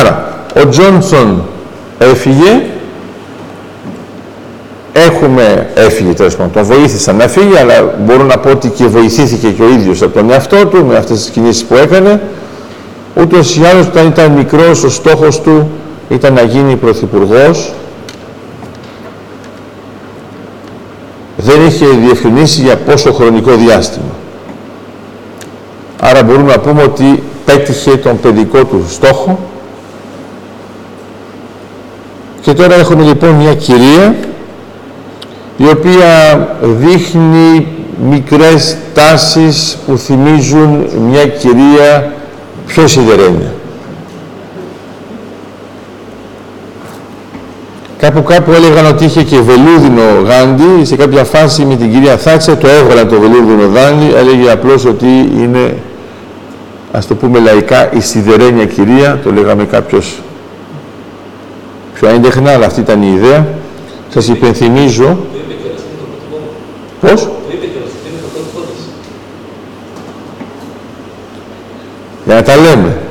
Άρα, 0.00 0.44
ο 0.64 0.68
Τζόνσον 0.68 1.42
έφυγε, 1.98 2.62
έχουμε, 4.92 5.70
έφυγε 5.74 6.12
τέλος 6.12 6.36
πάντων, 6.36 6.52
τον 6.52 6.64
βοήθησαν 6.64 7.16
να 7.16 7.28
φύγει, 7.28 7.56
αλλά 7.56 7.94
μπορώ 8.04 8.24
να 8.24 8.38
πω 8.38 8.50
ότι 8.50 8.68
και 8.68 8.86
βοηθήθηκε 8.86 9.48
και 9.48 9.62
ο 9.62 9.68
ίδιος 9.68 10.02
από 10.02 10.14
τον 10.14 10.30
εαυτό 10.30 10.66
του 10.66 10.86
με 10.86 10.96
αυτές 10.96 11.18
τις 11.18 11.30
κινήσεις 11.30 11.64
που 11.64 11.74
έκανε. 11.74 12.20
Ούτως 13.14 13.56
ή 13.56 13.64
άλλως 13.64 13.86
όταν 13.86 14.06
ήταν 14.06 14.32
μικρός 14.32 14.84
ο 14.84 14.90
στόχος 14.90 15.40
του 15.40 15.70
ήταν 16.08 16.32
να 16.32 16.42
γίνει 16.42 16.76
πρωθυπουργός. 16.76 17.72
Δεν 21.42 21.66
είχε 21.66 21.86
διευκρινίσει 21.86 22.60
για 22.60 22.76
πόσο 22.76 23.12
χρονικό 23.12 23.54
διάστημα. 23.54 24.14
Άρα 26.00 26.22
μπορούμε 26.22 26.52
να 26.52 26.58
πούμε 26.58 26.82
ότι 26.82 27.22
πέτυχε 27.44 27.96
τον 27.96 28.20
παιδικό 28.20 28.64
του 28.64 28.84
στόχο 28.88 29.38
και 32.40 32.52
τώρα 32.52 32.74
έχουμε 32.74 33.04
λοιπόν 33.04 33.30
μια 33.30 33.54
κυρία 33.54 34.16
η 35.56 35.68
οποία 35.68 36.48
δείχνει 36.62 37.66
μικρές 38.10 38.76
τάσεις 38.94 39.78
που 39.86 39.98
θυμίζουν 39.98 40.86
μια 41.10 41.26
κυρία 41.26 42.12
πιο 42.66 42.86
σιδερένια. 42.86 43.51
Κάπου 48.02 48.22
κάπου 48.22 48.52
έλεγαν 48.52 48.86
ότι 48.86 49.04
είχε 49.04 49.22
και 49.22 49.40
βελούδινο 49.40 50.02
γάντι, 50.24 50.84
σε 50.84 50.96
κάποια 50.96 51.24
φάση 51.24 51.64
με 51.64 51.76
την 51.76 51.92
κυρία 51.92 52.16
Θάτσα 52.16 52.56
το 52.56 52.68
έβγαλαν 52.68 53.08
το 53.08 53.20
βελούδινο 53.20 53.66
γάντι, 53.66 54.14
έλεγε 54.14 54.50
απλώς 54.50 54.84
ότι 54.84 55.06
είναι, 55.36 55.76
ας 56.92 57.06
το 57.06 57.14
πούμε 57.14 57.38
λαϊκά, 57.38 57.92
η 57.92 58.00
σιδερένια 58.00 58.64
κυρία, 58.64 59.20
το 59.24 59.32
λέγαμε 59.32 59.64
κάποιος 59.64 60.22
πιο 61.94 62.08
έντεχνα, 62.08 62.52
αλλά 62.52 62.66
αυτή 62.66 62.80
ήταν 62.80 63.02
η 63.02 63.12
ιδέα. 63.14 63.46
Σας 64.08 64.28
υπενθυμίζω... 64.28 65.18
Πώς; 67.00 67.28
Για 72.24 72.34
να 72.34 72.42
τα 72.42 72.56
λέμε. 72.56 73.01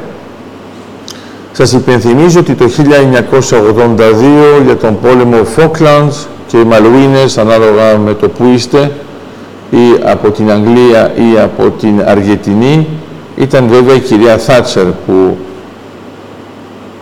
Σας 1.64 1.74
υπενθυμίζω 1.74 2.40
ότι 2.40 2.54
το 2.54 2.66
1982 2.68 4.64
για 4.66 4.78
τον 4.78 5.00
πόλεμο 5.00 5.38
Falklands 5.56 6.26
και 6.48 6.58
οι 6.58 6.64
Μαλουίνες, 6.64 7.38
ανάλογα 7.38 7.98
με 7.98 8.14
το 8.14 8.30
που 8.30 8.52
είστε, 8.54 8.92
ή 9.70 10.02
από 10.04 10.32
την 10.32 10.52
Αγγλία 10.52 11.12
ή 11.16 11.40
από 11.40 11.70
την 11.80 12.02
Αργεντινή, 12.06 12.88
ήταν 13.36 13.68
βέβαια 13.68 13.96
η 13.96 14.00
κυρία 14.00 14.38
Θάτσερ 14.38 14.86
που 14.86 15.38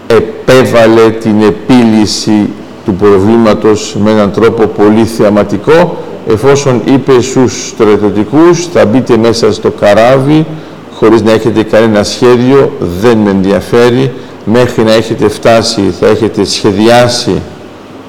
επέβαλε 0.08 1.10
την 1.10 1.42
επίλυση 1.42 2.50
του 2.86 2.94
προβλήματος 2.94 3.96
με 4.04 4.12
έναν 4.12 4.32
τρόπο 4.32 4.66
πολύ 4.66 5.06
θεαματικό. 5.06 5.98
Εφόσον 6.28 6.82
είπε 6.86 7.22
στους 7.22 7.68
στρατιωτικούς 7.68 8.68
θα 8.74 8.86
μπείτε 8.86 9.18
μέσα 9.18 9.54
στο 9.54 9.72
καράβι 9.72 10.46
χωρίς 10.94 11.22
να 11.22 11.32
έχετε 11.32 11.64
κανένα 11.64 12.04
σχέδιο, 12.04 12.72
δεν 13.02 13.18
με 13.18 13.30
ενδιαφέρει 13.30 14.12
μέχρι 14.52 14.84
να 14.84 14.92
έχετε 14.94 15.30
φτάσει, 15.30 15.94
θα 16.00 16.08
έχετε 16.08 16.44
σχεδιάσει 16.44 17.42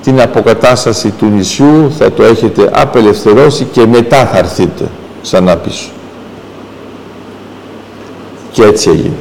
την 0.02 0.20
αποκατάσταση 0.20 1.10
του 1.10 1.26
νησιού, 1.26 1.92
θα 1.98 2.12
το 2.12 2.22
έχετε 2.22 2.70
απελευθερώσει 2.72 3.66
και 3.72 3.86
μετά 3.86 4.26
θα 4.26 4.38
έρθετε 4.38 4.84
ξανά 5.22 5.56
πίσω. 5.56 5.88
Και 8.52 8.62
έτσι 8.62 8.90
έγινε. 8.90 9.14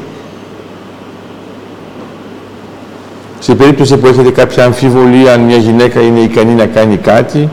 Σε 3.39 3.55
περίπτωση 3.55 3.97
που 3.97 4.07
έχετε 4.07 4.31
κάποια 4.31 4.65
αμφιβολία 4.65 5.33
αν 5.33 5.41
μια 5.41 5.57
γυναίκα 5.57 5.99
είναι 5.99 6.19
ικανή 6.19 6.53
να 6.53 6.65
κάνει 6.65 6.97
κάτι, 6.97 7.49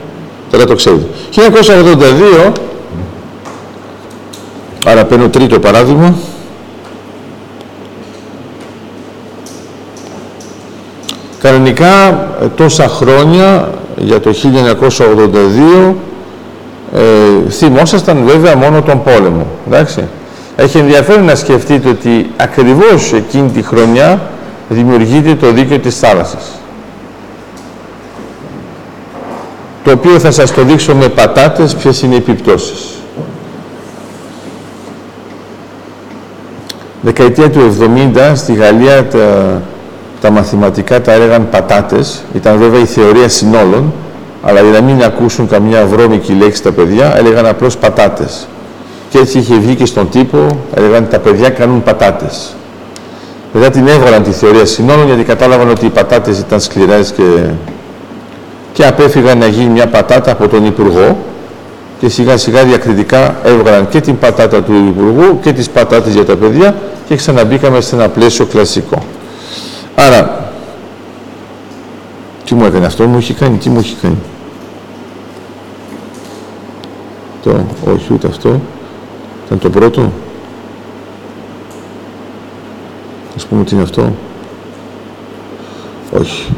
τώρα 0.51 0.65
το 0.65 0.75
ξέρετε. 0.75 1.07
1982, 2.49 2.53
άρα 4.85 5.05
παίρνω 5.05 5.29
τρίτο 5.29 5.59
παράδειγμα, 5.59 6.15
Κανονικά 11.47 12.27
τόσα 12.57 12.89
χρόνια 12.89 13.69
για 13.97 14.21
το 14.21 14.35
1982 15.89 15.95
ε, 16.95 17.51
θυμόσασταν 17.51 18.25
βέβαια 18.27 18.57
μόνο 18.57 18.83
τον 18.83 19.03
πόλεμο. 19.03 19.47
Εντάξει. 19.67 20.09
Έχει 20.57 20.79
ενδιαφέρον 20.79 21.25
να 21.25 21.35
σκεφτείτε 21.35 21.89
ότι 21.89 22.31
ακριβώς 22.37 23.13
εκείνη 23.13 23.51
τη 23.51 23.63
χρονιά 23.63 24.21
δημιουργείται 24.69 25.35
το 25.35 25.53
δίκαιο 25.53 25.79
της 25.79 25.99
θάλασσας. 25.99 26.51
Το 29.85 29.91
οποίο 29.91 30.19
θα 30.19 30.31
σας 30.31 30.53
το 30.53 30.63
δείξω 30.63 30.95
με 30.95 31.09
πατάτες 31.09 31.75
ποιες 31.75 32.03
είναι 32.03 32.15
οι 32.15 32.19
επιπτώσεις. 32.19 32.95
Δεκαετία 37.01 37.51
του 37.51 37.77
70 38.17 38.33
στη 38.35 38.55
Γαλλία 38.55 39.07
τα, 39.07 39.61
τα 40.27 40.33
μαθηματικά 40.33 41.01
τα 41.01 41.13
έλεγαν 41.13 41.49
πατάτες. 41.51 42.25
Ήταν 42.35 42.59
βέβαια 42.59 42.81
η 42.81 42.85
θεωρία 42.85 43.29
συνόλων, 43.29 43.93
αλλά 44.43 44.61
για 44.61 44.71
να 44.71 44.81
μην 44.81 45.03
ακούσουν 45.03 45.49
καμιά 45.49 45.87
βρώμικη 45.87 46.33
λέξη 46.33 46.63
τα 46.63 46.73
παιδιά, 46.73 47.17
έλεγαν 47.19 47.47
απλώς 47.47 47.77
πατάτες. 47.77 48.49
Και 49.09 49.19
έτσι 49.19 49.39
είχε 49.39 49.55
βγει 49.55 49.75
και 49.75 49.87
στον 49.87 50.09
τύπο, 50.09 50.47
έλεγαν 50.75 51.09
τα 51.09 51.19
παιδιά 51.19 51.51
κάνουν 51.51 51.83
πατάτες. 51.83 52.55
Μετά 53.53 53.71
την 53.71 53.87
έβγαλαν 53.87 54.23
τη 54.23 54.31
θεωρία 54.31 54.65
συνόλων 54.65 55.07
γιατί 55.07 55.23
κατάλαβαν 55.23 55.71
ότι 55.71 55.87
οι 55.87 55.89
πατάτες 55.89 56.39
ήταν 56.39 56.61
σκληρές 56.61 57.13
και, 57.13 57.23
και 58.73 58.87
απέφυγαν 58.87 59.39
να 59.39 59.47
γίνει 59.47 59.69
μια 59.69 59.87
πατάτα 59.87 60.33
από 60.33 60.49
τον 60.49 60.65
Υπουργό 60.67 61.17
και 62.01 62.09
σιγά 62.09 62.37
σιγά 62.37 62.65
διακριτικά 62.65 63.37
έβγαλαν 63.45 63.89
και 63.89 64.01
την 64.01 64.19
πατάτα 64.19 64.63
του 64.63 64.73
Υπουργού 64.75 65.39
και 65.43 65.53
τις 65.53 65.71
πατάτες 65.71 66.15
για 66.15 66.25
τα 66.25 66.37
παιδιά 66.37 66.75
και 67.09 67.17
ξαναμπήκαμε 67.17 67.81
σε 67.81 67.95
ένα 67.95 68.09
πλαίσιο 68.09 68.45
κλασικό. 68.45 69.03
Άρα, 69.99 70.51
τι 72.45 72.55
μου 72.55 72.65
έκανε 72.65 72.87
αυτό, 72.87 73.07
μου 73.07 73.17
έχει 73.17 73.35
κάνει, 73.35 73.57
τι 73.57 73.69
μου 73.69 73.79
έχει 73.79 73.97
κάνει. 74.03 74.19
Το, 77.43 77.65
όχι 77.93 78.13
ούτε 78.13 78.27
αυτό, 78.27 78.61
ήταν 79.47 79.59
το 79.59 79.71
πρώτο. 79.71 80.13
Ας 83.37 83.47
πούμε 83.47 83.65
τι 83.65 83.75
είναι 83.75 83.83
αυτό. 83.83 84.13
Όχι. 86.21 86.53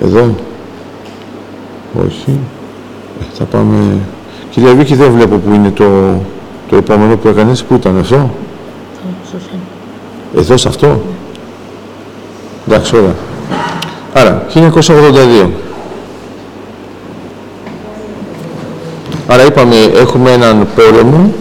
Εδώ. 0.00 0.34
Όχι. 2.06 2.38
Ε, 3.20 3.24
θα 3.32 3.44
πάμε... 3.44 3.98
Κυρία 4.50 4.74
Βίκη, 4.74 4.94
δεν 4.94 5.12
βλέπω 5.12 5.36
που 5.36 5.54
είναι 5.54 5.70
το, 5.70 6.20
το 6.72 6.78
επόμενο 6.78 7.16
που 7.16 7.28
έκανες. 7.28 7.64
Πού 7.64 7.74
ήταν 7.74 7.98
αυτό; 7.98 8.30
Εδώ 10.36 10.56
σε 10.56 10.68
αυτό; 10.68 11.00
Εντάξει, 12.68 12.96
ωραία. 12.96 13.14
Άρα, 14.12 14.46
1982. 14.54 15.50
Άρα 19.26 19.44
είπαμε 19.44 19.76
έχουμε 19.94 20.30
έναν 20.30 20.66
πόλεμο. 20.74 21.32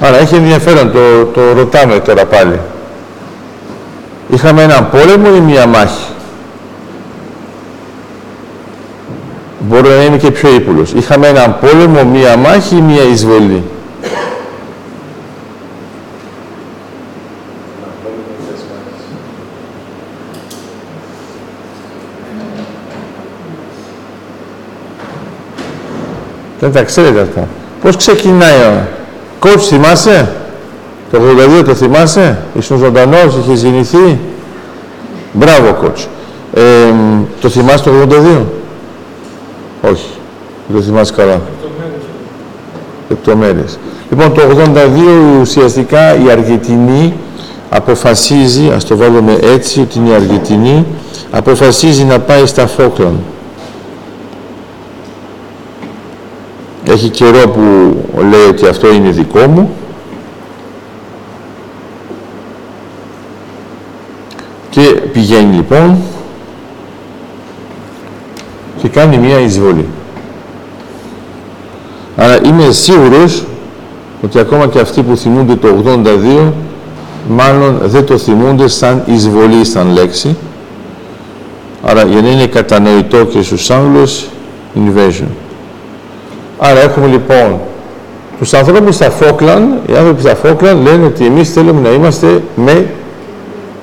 Άρα 0.00 0.16
έχει 0.16 0.34
ενδιαφέρον, 0.34 0.92
το, 0.92 1.24
το 1.24 1.52
ρωτάμε 1.52 1.98
τώρα 1.98 2.24
πάλι. 2.24 2.60
Είχαμε 4.28 4.62
έναν 4.62 4.90
πόλεμο 4.90 5.26
ή 5.36 5.40
μία 5.40 5.66
μάχη; 5.66 6.04
και 10.24 10.30
πιο 10.30 10.54
ύπουλος. 10.54 10.92
Είχαμε 10.92 11.28
έναν 11.28 11.58
πόλεμο, 11.60 12.04
μία 12.04 12.36
μάχη, 12.36 12.74
μία 12.74 13.02
εισβολή. 13.02 13.62
Δεν 26.60 26.72
τα 26.72 26.82
ξέρετε 26.82 27.20
αυτά. 27.20 27.48
Πώς 27.82 27.96
ξεκινάει 27.96 28.60
ο 28.60 28.86
Κόψ, 29.38 29.66
θυμάσαι; 29.66 30.32
Το 31.10 31.18
82 31.60 31.64
το 31.64 31.74
θυμάσαι; 31.74 32.38
Ήσουν 32.58 32.78
ζωντανός, 32.78 33.36
είχες 33.36 33.62
γεννηθεί; 33.62 34.18
Μπράβο, 35.32 35.72
Κόψ. 35.72 36.08
Ε, 36.54 36.62
το 37.40 37.48
θυμάσαι 37.48 37.84
το 37.84 37.90
82. 37.90 38.53
Όχι. 39.90 40.06
Δεν 40.68 40.76
το 40.76 40.82
θυμάσαι 40.82 41.12
καλά. 41.12 41.40
Λεπτομέρειες. 43.08 43.78
Λοιπόν, 44.10 44.32
το 44.32 44.42
82 44.42 45.40
ουσιαστικά 45.40 46.16
η 46.16 46.30
Αργεντινή 46.30 47.14
αποφασίζει, 47.70 48.70
ας 48.74 48.84
το 48.84 48.96
βάλουμε 48.96 49.38
έτσι, 49.42 49.80
ότι 49.80 49.98
είναι 49.98 50.08
η 50.08 50.14
Αργεντινή, 50.14 50.84
αποφασίζει 51.30 52.04
να 52.04 52.18
πάει 52.18 52.46
στα 52.46 52.66
Φόκλαν. 52.66 53.20
Έχει 56.88 57.08
καιρό 57.08 57.48
που 57.48 57.60
λέει 58.30 58.48
ότι 58.48 58.66
αυτό 58.66 58.92
είναι 58.92 59.10
δικό 59.10 59.46
μου. 59.46 59.70
Και 64.70 64.80
πηγαίνει 65.12 65.54
λοιπόν 65.54 65.96
και 68.82 68.88
κάνει 68.88 69.18
μία 69.18 69.38
εισβολή. 69.38 69.86
Άρα 72.16 72.38
είμαι 72.44 72.70
σίγουρος 72.70 73.44
ότι 74.22 74.38
ακόμα 74.38 74.66
και 74.66 74.78
αυτοί 74.78 75.02
που 75.02 75.16
θυμούνται 75.16 75.54
το 75.54 75.68
82 75.84 76.52
μάλλον 77.28 77.80
δεν 77.84 78.04
το 78.04 78.18
θυμούνται 78.18 78.68
σαν 78.68 79.02
εισβολή 79.06 79.64
σαν 79.64 79.92
λέξη. 79.92 80.36
Άρα 81.82 82.02
για 82.04 82.20
να 82.20 82.28
είναι 82.28 82.46
κατανοητό 82.46 83.24
και 83.24 83.42
στους 83.42 83.70
Άγγλους, 83.70 84.24
invasion. 84.76 85.28
Άρα 86.58 86.80
έχουμε 86.80 87.06
λοιπόν 87.06 87.60
τους 88.38 88.54
ανθρώπους 88.54 88.94
στα 88.94 89.10
Φόκλαν, 89.10 89.78
οι 89.86 89.96
άνθρωποι 89.96 90.20
στα 90.20 90.34
Φόκλαν 90.34 90.82
λένε 90.82 91.06
ότι 91.06 91.24
εμείς 91.26 91.52
θέλουμε 91.52 91.80
να 91.80 91.94
είμαστε 91.94 92.42
με 92.56 92.86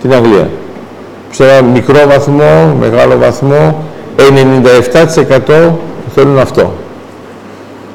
την 0.02 0.14
Αγγλία. 0.14 0.50
Σε 1.32 1.44
ένα 1.44 1.68
μικρό 1.68 2.00
βαθμό, 2.08 2.76
μεγάλο 2.80 3.18
βαθμό, 3.18 3.84
97% 4.18 5.70
θέλουν 6.16 6.40
αυτό. 6.40 6.74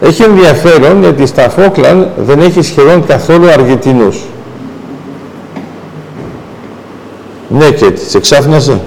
Έχει 0.00 0.22
ενδιαφέρον 0.22 1.02
γιατί 1.02 1.26
στα 1.26 1.48
Φόκλαν 1.48 2.10
δεν 2.16 2.40
έχει 2.40 2.62
σχεδόν 2.62 3.06
καθόλου 3.06 3.50
Αργεντινούς. 3.50 4.22
Ναι 7.48 7.70
και 7.70 7.84
έτσι, 7.84 8.08
σε 8.08 8.20
ξάφνασε. 8.20 8.80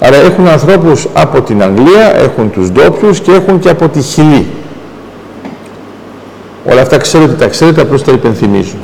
Άρα 0.00 0.16
έχουν 0.16 0.48
ανθρώπους 0.48 1.06
από 1.14 1.40
την 1.42 1.62
Αγγλία, 1.62 2.16
έχουν 2.16 2.50
τους 2.50 2.70
ντόπιους 2.70 3.20
και 3.20 3.30
έχουν 3.30 3.58
και 3.58 3.68
από 3.68 3.88
τη 3.88 4.00
Χιλή. 4.00 4.46
Όλα 6.70 6.80
αυτά 6.80 6.96
ξέρετε, 6.96 7.32
τα 7.32 7.46
ξέρετε, 7.46 7.80
απλώς 7.80 8.04
τα 8.04 8.12
υπενθυμίζω. 8.12 8.74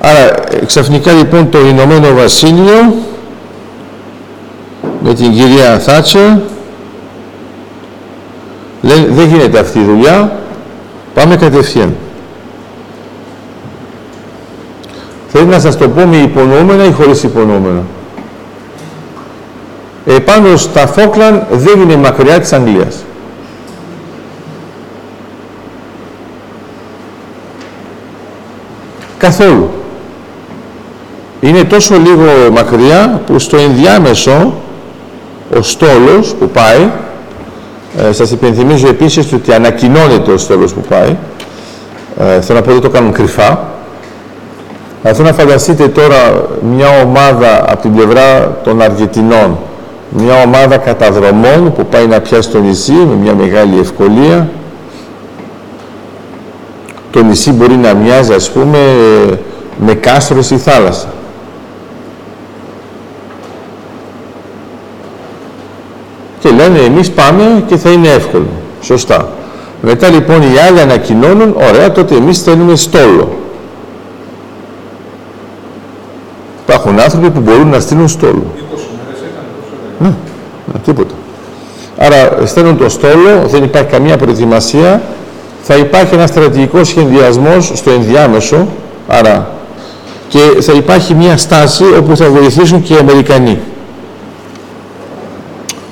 Άρα, 0.00 0.34
ξαφνικά 0.66 1.12
λοιπόν 1.12 1.50
το 1.50 1.58
Ηνωμένο 1.58 2.14
Βασίλειο 2.14 2.94
με 5.12 5.18
την 5.18 5.32
κυρία 5.32 5.78
Θάτσερ 5.78 6.28
λέει 8.82 9.06
δεν 9.10 9.26
γίνεται 9.28 9.58
αυτή 9.58 9.78
η 9.78 9.84
δουλειά, 9.84 10.32
πάμε 11.14 11.36
κατευθείαν. 11.36 11.94
Θέλω 15.28 15.44
να 15.44 15.58
σας 15.58 15.76
το 15.78 15.88
πω 15.88 16.06
με 16.06 16.16
υπονοούμενα 16.16 16.84
ή 16.84 16.92
χωρίς 16.92 17.22
υπονοούμενα; 17.22 17.82
Επάνω 20.06 20.56
στα 20.56 20.86
Φόκλαν 20.86 21.46
δεν 21.50 21.80
είναι 21.80 21.96
μακριά 21.96 22.40
της 22.40 22.52
Αγγλίας. 22.52 23.04
Καθόλου. 29.18 29.70
Είναι 31.40 31.64
τόσο 31.64 31.94
λίγο 31.98 32.50
μακριά 32.52 33.22
που 33.26 33.38
στο 33.38 33.56
ενδιάμεσο 33.56 34.54
ο 35.58 35.62
στόλος 35.62 36.34
που 36.34 36.48
πάει, 36.48 36.90
ε, 38.08 38.12
σας 38.12 38.30
υπενθυμίζω 38.30 38.88
επίσης 38.88 39.32
ότι 39.32 39.52
ανακοινώνεται 39.52 40.32
ο 40.32 40.36
στόλος 40.36 40.72
που 40.72 40.80
πάει, 40.80 41.16
ε, 42.18 42.40
θέλω 42.40 42.58
να 42.58 42.64
πω 42.64 42.72
δεν 42.72 42.80
το 42.80 42.90
κάνουν 42.90 43.12
κρυφά, 43.12 43.72
αυτό 45.02 45.22
να 45.22 45.32
φανταστείτε 45.32 45.88
τώρα 45.88 46.46
μια 46.76 46.86
ομάδα 47.04 47.64
από 47.72 47.82
την 47.82 47.94
πλευρά 47.94 48.58
των 48.64 48.82
Αργεντινών, 48.82 49.58
μια 50.08 50.42
ομάδα 50.46 50.76
καταδρομών 50.76 51.72
που 51.76 51.86
πάει 51.86 52.06
να 52.06 52.20
πιάσει 52.20 52.50
το 52.50 52.58
νησί 52.58 52.92
με 52.92 53.14
μια 53.22 53.34
μεγάλη 53.34 53.78
ευκολία. 53.78 54.48
Το 57.10 57.22
νησί 57.22 57.52
μπορεί 57.52 57.74
να 57.74 57.94
μοιάζει, 57.94 58.32
ας 58.32 58.50
πούμε, 58.50 58.78
με 59.86 59.94
κάστρο 59.94 60.42
στη 60.42 60.56
θάλασσα. 60.56 61.08
Και 66.42 66.48
λένε 66.48 66.78
εμείς 66.78 67.10
πάμε 67.10 67.64
και 67.66 67.76
θα 67.76 67.90
είναι 67.90 68.08
εύκολο. 68.08 68.48
Σωστά. 68.80 69.28
Μετά 69.82 70.08
λοιπόν 70.08 70.42
οι 70.42 70.58
άλλοι 70.68 70.80
ανακοινώνουν, 70.80 71.54
ωραία, 71.70 71.92
τότε 71.92 72.14
εμείς 72.14 72.42
θέλουμε 72.42 72.76
στόλο. 72.76 73.28
Υπάρχουν 76.66 77.00
άνθρωποι 77.00 77.30
που 77.30 77.40
μπορούν 77.40 77.68
να 77.68 77.80
στείλουν 77.80 78.08
στόλο. 78.08 78.42
20 78.56 78.60
μέρες 79.06 79.20
έκανε, 79.20 79.46
ναι, 79.98 80.08
ναι, 80.72 80.80
τίποτα. 80.84 81.14
Άρα 81.96 82.46
στέλνουν 82.46 82.78
το 82.78 82.88
στόλο, 82.88 83.46
δεν 83.46 83.64
υπάρχει 83.64 83.88
καμία 83.88 84.16
προετοιμασία, 84.16 85.02
θα 85.62 85.76
υπάρχει 85.76 86.14
ένας 86.14 86.28
στρατηγικός 86.28 86.88
σχεδιασμός 86.88 87.72
στο 87.74 87.90
ενδιάμεσο, 87.90 88.66
άρα 89.08 89.50
και 90.28 90.38
θα 90.60 90.72
υπάρχει 90.72 91.14
μια 91.14 91.36
στάση 91.36 91.84
όπου 91.98 92.16
θα 92.16 92.28
βοηθήσουν 92.28 92.82
και 92.82 92.94
οι 92.94 92.96
Αμερικανοί. 92.96 93.58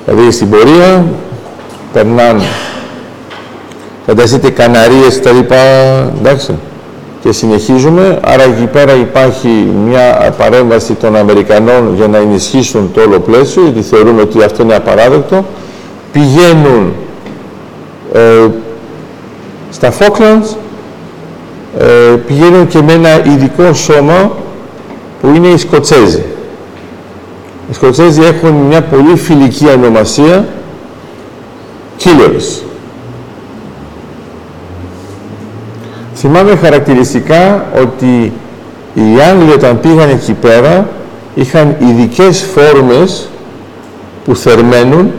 Δηλαδή 0.05 0.31
στην 0.31 0.49
πορεία 0.49 1.05
περνάνε, 1.93 2.43
φανταστείτε 4.05 4.49
Καναρίες 4.49 5.21
τα 5.21 5.31
λοιπά, 5.31 5.55
εντάξει, 6.19 6.55
και 7.21 7.31
συνεχίζουμε. 7.31 8.19
Άρα 8.23 8.43
εκεί 8.43 8.65
πέρα 8.65 8.93
υπάρχει 8.93 9.47
μια 9.87 10.33
παρέμβαση 10.37 10.93
των 10.93 11.15
Αμερικανών 11.15 11.95
για 11.95 12.07
να 12.07 12.17
ενισχύσουν 12.17 12.91
το 12.93 13.01
όλο 13.01 13.19
πλαίσιο, 13.19 13.63
γιατί 13.63 13.81
θεωρούν 13.81 14.19
ότι 14.19 14.43
αυτό 14.43 14.63
είναι 14.63 14.75
απαράδεκτο. 14.75 15.45
Πηγαίνουν 16.11 16.93
ε, 18.13 18.47
στα 19.69 19.91
Falklands, 19.91 20.55
ε, 21.79 22.15
πηγαίνουν 22.27 22.67
και 22.67 22.81
με 22.81 22.93
ένα 22.93 23.25
ειδικό 23.25 23.73
σώμα 23.73 24.31
που 25.21 25.27
είναι 25.35 25.47
οι 25.47 25.57
Σκοτσέζοι. 25.57 26.23
Οι 27.71 27.73
Σκοτσέζοι 27.73 28.21
έχουν 28.21 28.51
μια 28.51 28.81
πολύ 28.81 29.15
φιλική 29.15 29.67
ονομασία, 29.67 30.47
Killers. 32.03 32.61
Θυμάμαι 36.15 36.55
χαρακτηριστικά 36.55 37.65
ότι 37.81 38.33
οι 38.93 39.21
Άγγλοι 39.29 39.51
όταν 39.51 39.79
πήγαν 39.79 40.09
εκεί 40.09 40.33
πέρα 40.33 40.89
είχαν 41.35 41.75
ειδικές 41.79 42.41
φόρμες 42.41 43.29
που 44.25 44.35
θερμαίνουν 44.35 45.11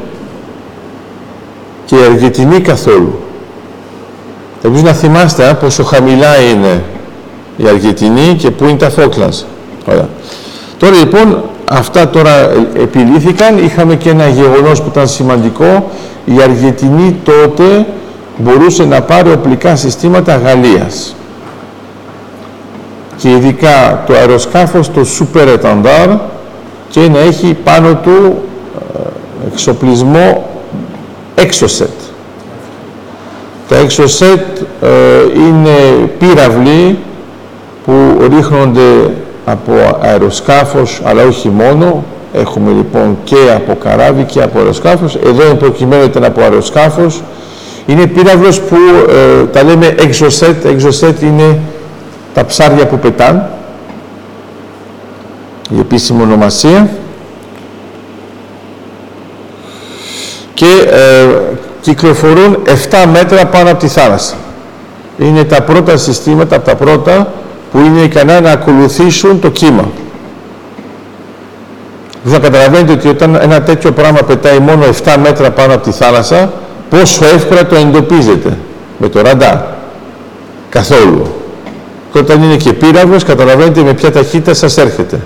και 1.85 1.95
οι 1.95 2.03
Αργεντινοί 2.11 2.61
καθόλου. 2.61 3.19
Ελπίζω 4.63 4.83
να 4.83 4.93
θυμάστε 4.93 5.57
πόσο 5.61 5.85
χαμηλά 5.85 6.41
είναι 6.41 6.83
η 7.57 7.69
Αργεντινή 7.69 8.37
και 8.39 8.51
πού 8.51 8.65
είναι 8.65 8.79
τα 8.79 8.91
Φόκλανς. 8.91 9.45
Τώρα 10.79 10.97
λοιπόν 10.97 11.43
αυτά 11.69 12.09
τώρα 12.09 12.51
επιλύθηκαν. 12.75 13.59
Είχαμε 13.59 13.95
και 13.95 14.11
ένα 14.11 14.29
γεγονός 14.29 14.83
που 14.83 14.89
ήταν 14.91 15.09
σημαντικό. 15.09 15.91
Η 16.25 16.43
Αργεντινή 16.43 17.17
τότε 17.25 17.87
μπορούσε 18.37 18.85
να 18.85 19.03
πάρει 19.03 19.33
οπλικά 19.33 19.77
συστήματα 19.77 20.37
Γαλλίας. 20.37 21.17
Και 23.17 23.31
ειδικά 23.31 24.03
το 24.07 24.15
αεροσκάφος, 24.15 24.91
το 24.91 25.01
Super 25.19 25.59
Etendard, 25.59 26.19
και 26.91 27.01
να 27.01 27.19
έχει 27.19 27.57
πάνω 27.65 27.95
του 27.95 28.43
ε, 28.95 29.47
εξοπλισμό 29.53 30.51
Exocet. 31.37 32.03
Τα 33.69 33.77
Exocet 33.87 34.65
ε, 34.83 34.89
είναι 35.37 36.09
πύραυλοι 36.19 36.99
που 37.85 37.93
ρίχνονται 38.31 39.11
από 39.45 39.73
αεροσκάφος, 40.01 41.01
αλλά 41.05 41.25
όχι 41.25 41.49
μόνο. 41.49 42.05
Έχουμε 42.35 42.71
λοιπόν 42.71 43.19
και 43.25 43.37
από 43.57 43.75
καράβι 43.75 44.23
και 44.25 44.43
από 44.43 44.59
αεροσκάφος. 44.59 45.15
Εδώ 45.15 45.45
είναι 45.45 45.55
προκειμένου 45.55 46.05
ήταν 46.05 46.25
από 46.25 46.41
αεροσκάφος 46.41 47.23
είναι 47.87 48.07
πύραυλος 48.07 48.61
που 48.61 48.77
ε, 49.09 49.45
τα 49.47 49.63
λέμε 49.63 49.95
exocet. 49.99 50.67
Exocet 50.67 51.23
είναι 51.23 51.59
τα 52.35 52.45
ψάρια 52.45 52.87
που 52.87 52.99
πετάν. 52.99 53.49
Η 55.71 55.79
επίσημη 55.79 56.23
ονομασία. 56.23 56.89
και 60.55 60.89
ε, 60.91 61.27
κυκλοφορούν 61.81 62.57
7 62.91 63.07
μέτρα 63.13 63.47
πάνω 63.47 63.71
από 63.71 63.79
τη 63.79 63.89
θάλασσα. 63.89 64.35
Είναι 65.19 65.45
τα 65.45 65.63
πρώτα 65.63 65.97
συστήματα, 65.97 66.57
από 66.57 66.65
τα 66.65 66.75
πρώτα, 66.75 67.33
που 67.73 67.79
είναι 67.79 68.01
ικανά 68.01 68.41
να 68.41 68.51
ακολουθήσουν 68.51 69.41
το 69.41 69.51
κύμα. 69.51 69.91
Θα 72.25 72.39
καταλαβαίνετε 72.39 72.93
ότι 72.93 73.09
όταν 73.09 73.35
ένα 73.35 73.63
τέτοιο 73.63 73.93
πράγμα 73.93 74.21
πετάει 74.21 74.59
μόνο 74.59 74.85
7 75.05 75.17
μέτρα 75.23 75.51
πάνω 75.51 75.75
από 75.75 75.85
τη 75.85 75.91
θάλασσα, 75.91 76.53
πόσο 76.91 77.25
εύκολα 77.25 77.67
το 77.67 77.75
εντοπίζετε 77.75 78.59
με 78.99 79.09
το 79.09 79.21
ραντάρ. 79.21 79.57
Καθόλου. 80.69 81.27
Και 82.13 82.19
όταν 82.19 82.43
είναι 82.43 82.57
και 82.57 82.73
πύραυλος, 82.73 83.25
καταλαβαίνετε 83.25 83.83
με 83.83 83.95
ποια 83.95 84.13
ταχύτητα 84.13 84.55
σας 84.55 84.79
έρχεται. 84.79 85.21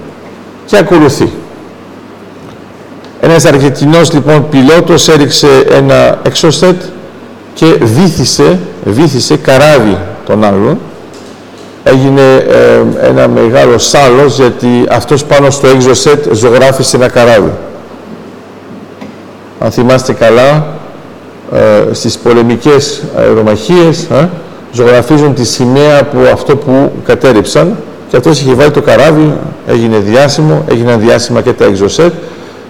Και 0.66 0.76
ακολουθεί. 0.76 1.32
Ένας 3.20 3.44
Αργεντινός 3.44 4.12
λοιπόν 4.12 4.48
πιλότος 4.48 5.08
έριξε 5.08 5.48
ένα 5.70 6.18
εξωσέτ 6.22 6.82
και 7.54 7.66
βήθησε, 7.66 8.58
βήθησε 8.84 9.36
καράβι 9.36 9.98
των 10.26 10.44
άλλων. 10.44 10.78
Έγινε 11.88 12.22
ε, 13.00 13.06
ένα 13.08 13.28
μεγάλο 13.28 13.78
σάλος 13.78 14.36
γιατί 14.36 14.86
αυτός 14.90 15.24
πάνω 15.24 15.50
στο 15.50 15.66
εξωσέτ 15.66 16.34
ζωγράφησε 16.34 16.96
ένα 16.96 17.08
καράβι. 17.08 17.52
Αν 19.60 19.70
θυμάστε 19.70 20.12
καλά, 20.12 20.66
ε, 21.52 21.94
στις 21.94 22.18
πολεμικές 22.18 23.02
αερομαχίες 23.16 24.06
ε, 24.10 24.28
ζωγραφίζουν 24.72 25.34
τη 25.34 25.44
σημαία 25.44 25.98
από 26.00 26.18
αυτό 26.32 26.56
που 26.56 26.92
κατέριψαν 27.04 27.76
και 28.08 28.16
αυτός 28.16 28.40
είχε 28.40 28.54
βάλει 28.54 28.70
το 28.70 28.82
καράβι, 28.82 29.36
έγινε 29.66 29.98
διάσημο, 29.98 30.64
έγιναν 30.70 31.00
διάσημα 31.00 31.40
και 31.40 31.52
τα 31.52 31.64
εξωσέτ 31.64 32.12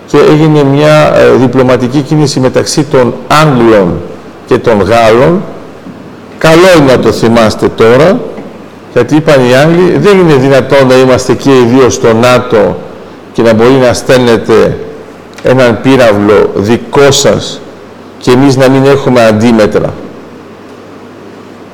και 0.07 0.16
έγινε 0.31 0.62
μια 0.64 1.12
ε, 1.16 1.37
διπλωματική 1.37 2.00
κίνηση 2.00 2.40
μεταξύ 2.40 2.85
των 2.85 3.14
Άγγλων 3.29 4.00
και 4.46 4.59
των 4.59 4.81
Γάλλων. 4.83 5.42
Καλό 6.38 6.66
είναι 6.79 6.92
να 6.92 6.98
το 6.98 7.12
θυμάστε 7.12 7.68
τώρα, 7.68 8.20
γιατί 8.96 9.16
είπαν 9.16 9.48
οι 9.48 9.54
Άγγλοι, 9.54 9.98
δεν 9.98 10.18
είναι 10.18 10.35
δυνατόν 10.35 10.87
να 10.87 10.94
είμαστε 10.94 11.35
και 11.35 11.50
οι 11.50 11.64
δύο 11.74 11.90
στο 11.90 12.14
ΝΑΤΟ 12.14 12.76
και 13.32 13.42
να 13.42 13.54
μπορεί 13.54 13.70
να 13.70 13.92
στέλνετε 13.92 14.78
έναν 15.42 15.78
πύραυλο 15.82 16.50
δικό 16.54 17.11
σας 17.11 17.61
και 18.18 18.30
εμείς 18.30 18.56
να 18.56 18.68
μην 18.68 18.85
έχουμε 18.85 19.24
αντίμετρα. 19.24 19.94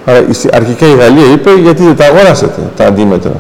Άρα 0.05 0.25
αρχικά 0.53 0.87
η 0.87 0.95
Γαλλία 0.95 1.33
είπε 1.33 1.51
γιατί 1.63 1.83
δεν 1.83 1.97
τα 1.97 2.05
αγοράσατε 2.05 2.61
τα 2.77 2.87
αντίμετρα. 2.87 3.35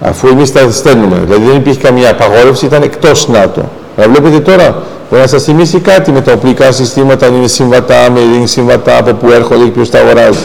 Αφού 0.00 0.28
εμείς 0.28 0.52
τα 0.52 0.70
στέλνουμε. 0.70 1.16
Δηλαδή 1.26 1.46
δεν 1.46 1.56
υπήρχε 1.56 1.80
καμία 1.80 2.10
απαγόρευση, 2.10 2.64
ήταν 2.64 2.82
εκτός 2.82 3.28
ΝΑΤΟ. 3.28 3.70
Αλλά 3.96 4.08
βλέπετε 4.12 4.40
τώρα, 4.40 4.82
μπορεί 5.10 5.22
να 5.22 5.28
σας 5.28 5.42
θυμίσει 5.42 5.78
κάτι 5.78 6.10
με 6.10 6.20
τα 6.20 6.32
οπλικά 6.32 6.72
συστήματα, 6.72 7.26
αν 7.26 7.34
είναι 7.34 7.48
συμβατά, 7.48 8.10
μη 8.10 8.20
είναι 8.20 8.46
συμβατά, 8.46 8.98
από 8.98 9.12
που 9.12 9.30
έρχονται 9.30 9.64
και 9.64 9.70
ποιος 9.70 9.90
τα 9.90 9.98
αγοράζει. 9.98 10.44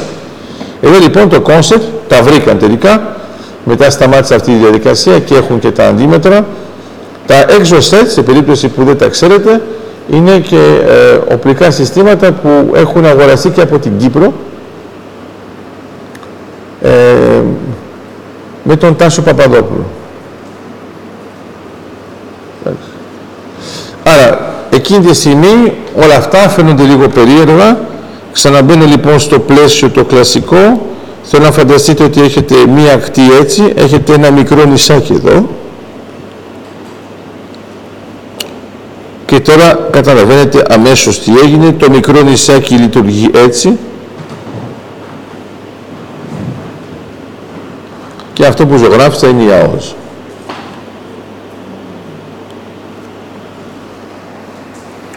Εδώ 0.82 1.00
λοιπόν 1.00 1.30
το 1.30 1.42
concept 1.42 1.84
τα 2.08 2.22
βρήκαν 2.22 2.58
τελικά, 2.60 3.16
μετά 3.64 3.90
σταμάτησε 3.90 4.36
αυτή 4.36 4.52
η 4.52 4.56
διαδικασία 4.56 5.20
και 5.20 5.36
έχουν 5.36 5.60
και 5.60 5.72
τα 5.72 5.88
αντίμετρα. 5.88 6.46
Τα 7.26 7.46
Exocet, 7.46 8.08
σε 8.08 8.22
περίπτωση 8.22 8.68
που 8.68 8.84
δεν 8.84 8.98
τα 8.98 9.08
ξέρετε, 9.08 9.62
είναι 10.10 10.40
και 10.40 10.80
ε, 10.88 11.34
οπλικά 11.34 11.72
συστήματα 11.72 12.32
που 12.32 12.72
έχουν 12.76 13.06
αγοραστεί 13.06 13.50
και 13.50 13.62
από 13.62 13.80
την 13.80 13.98
Κύπρο 13.98 14.34
ε, 16.82 16.90
με 18.64 18.76
τον 18.76 18.96
Τάσο 18.96 19.22
Παπαδόπουλο. 19.22 19.86
Άρα, 24.04 24.54
εκείνη 24.70 25.06
τη 25.06 25.14
στιγμή 25.16 25.74
όλα 25.96 26.16
αυτά 26.16 26.38
φαίνονται 26.38 26.84
λίγο 26.84 27.08
περίεργα. 27.08 27.78
Ξαναμπαίνω 28.32 28.86
λοιπόν 28.86 29.20
στο 29.20 29.40
πλαίσιο 29.40 29.90
το 29.90 30.04
κλασικό. 30.04 30.86
Θέλω 31.30 31.44
να 31.44 31.52
φανταστείτε 31.52 32.04
ότι 32.04 32.22
έχετε 32.22 32.56
μία 32.68 32.94
ακτή 32.94 33.22
έτσι, 33.42 33.74
έχετε 33.76 34.14
ένα 34.14 34.32
μικρό 34.32 34.64
νησάκι 34.64 35.14
εδώ. 35.14 35.50
Και 39.26 39.40
τώρα 39.40 39.88
καταλαβαίνετε 39.92 40.64
αμέσως 40.70 41.20
τι 41.20 41.32
έγινε. 41.44 41.72
Το 41.72 41.90
μικρό 41.90 42.22
νησάκι 42.22 42.76
λειτουργεί 42.76 43.30
έτσι. 43.34 43.78
Και 48.34 48.46
αυτό 48.46 48.66
που 48.66 48.78
ζωγράφησα 48.78 49.28
είναι 49.28 49.44
η 49.44 49.52
ΑΟΣ. 49.52 49.96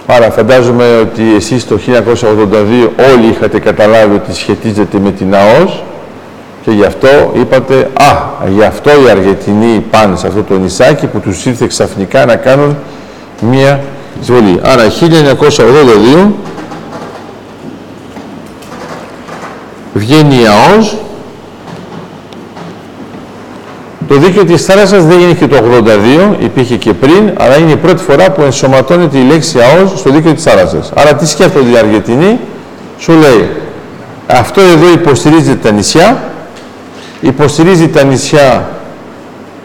Άρα 0.06 0.30
φαντάζομαι 0.30 0.98
ότι 0.98 1.34
εσείς 1.34 1.66
το 1.66 1.78
1982 1.86 2.88
όλοι 3.14 3.30
είχατε 3.30 3.58
καταλάβει 3.58 4.14
ότι 4.14 4.34
σχετίζεται 4.34 4.98
με 4.98 5.12
την 5.12 5.34
ΑΟΣ 5.34 5.82
και 6.62 6.70
γι' 6.70 6.84
αυτό 6.84 7.08
είπατε 7.34 7.90
«Α, 7.94 8.46
γι' 8.48 8.64
αυτό 8.64 8.90
οι 8.90 9.10
Αργεντινοί 9.10 9.84
πάνε 9.90 10.16
σε 10.16 10.26
αυτό 10.26 10.42
το 10.42 10.58
νησάκι 10.58 11.06
που 11.06 11.20
τους 11.20 11.46
ήρθε 11.46 11.66
ξαφνικά 11.66 12.24
να 12.24 12.36
κάνουν 12.36 12.76
μία 13.40 13.80
εισβολή». 14.20 14.60
Άρα 14.62 14.82
1982 16.26 16.30
βγαίνει 19.94 20.34
η 20.34 20.46
ΑΟΣ 20.46 20.96
το 24.10 24.16
δίκαιο 24.16 24.44
της 24.44 24.64
θάλασσας 24.64 25.04
δεν 25.04 25.18
έγινε 25.18 25.32
και 25.32 25.46
το 25.46 25.56
82, 25.56 26.34
υπήρχε 26.38 26.76
και 26.76 26.92
πριν, 26.92 27.32
αλλά 27.38 27.56
είναι 27.56 27.70
η 27.70 27.76
πρώτη 27.76 28.02
φορά 28.02 28.30
που 28.30 28.42
ενσωματώνεται 28.42 29.18
η 29.18 29.22
λέξη 29.22 29.58
ΑΟΣ 29.60 29.98
στο 29.98 30.10
δίκαιο 30.10 30.32
της 30.32 30.42
θάλασσας. 30.42 30.92
Άρα 30.94 31.14
τι 31.14 31.26
σκέφτονται 31.26 31.70
οι 31.70 31.76
Αργεντινοί, 31.76 32.38
σου 32.98 33.12
λέει, 33.12 33.50
αυτό 34.26 34.60
εδώ 34.60 34.90
υποστηρίζει 34.92 35.56
τα 35.56 35.70
νησιά, 35.70 36.22
υποστηρίζει 37.20 37.88
τα 37.88 38.02
νησιά 38.02 38.68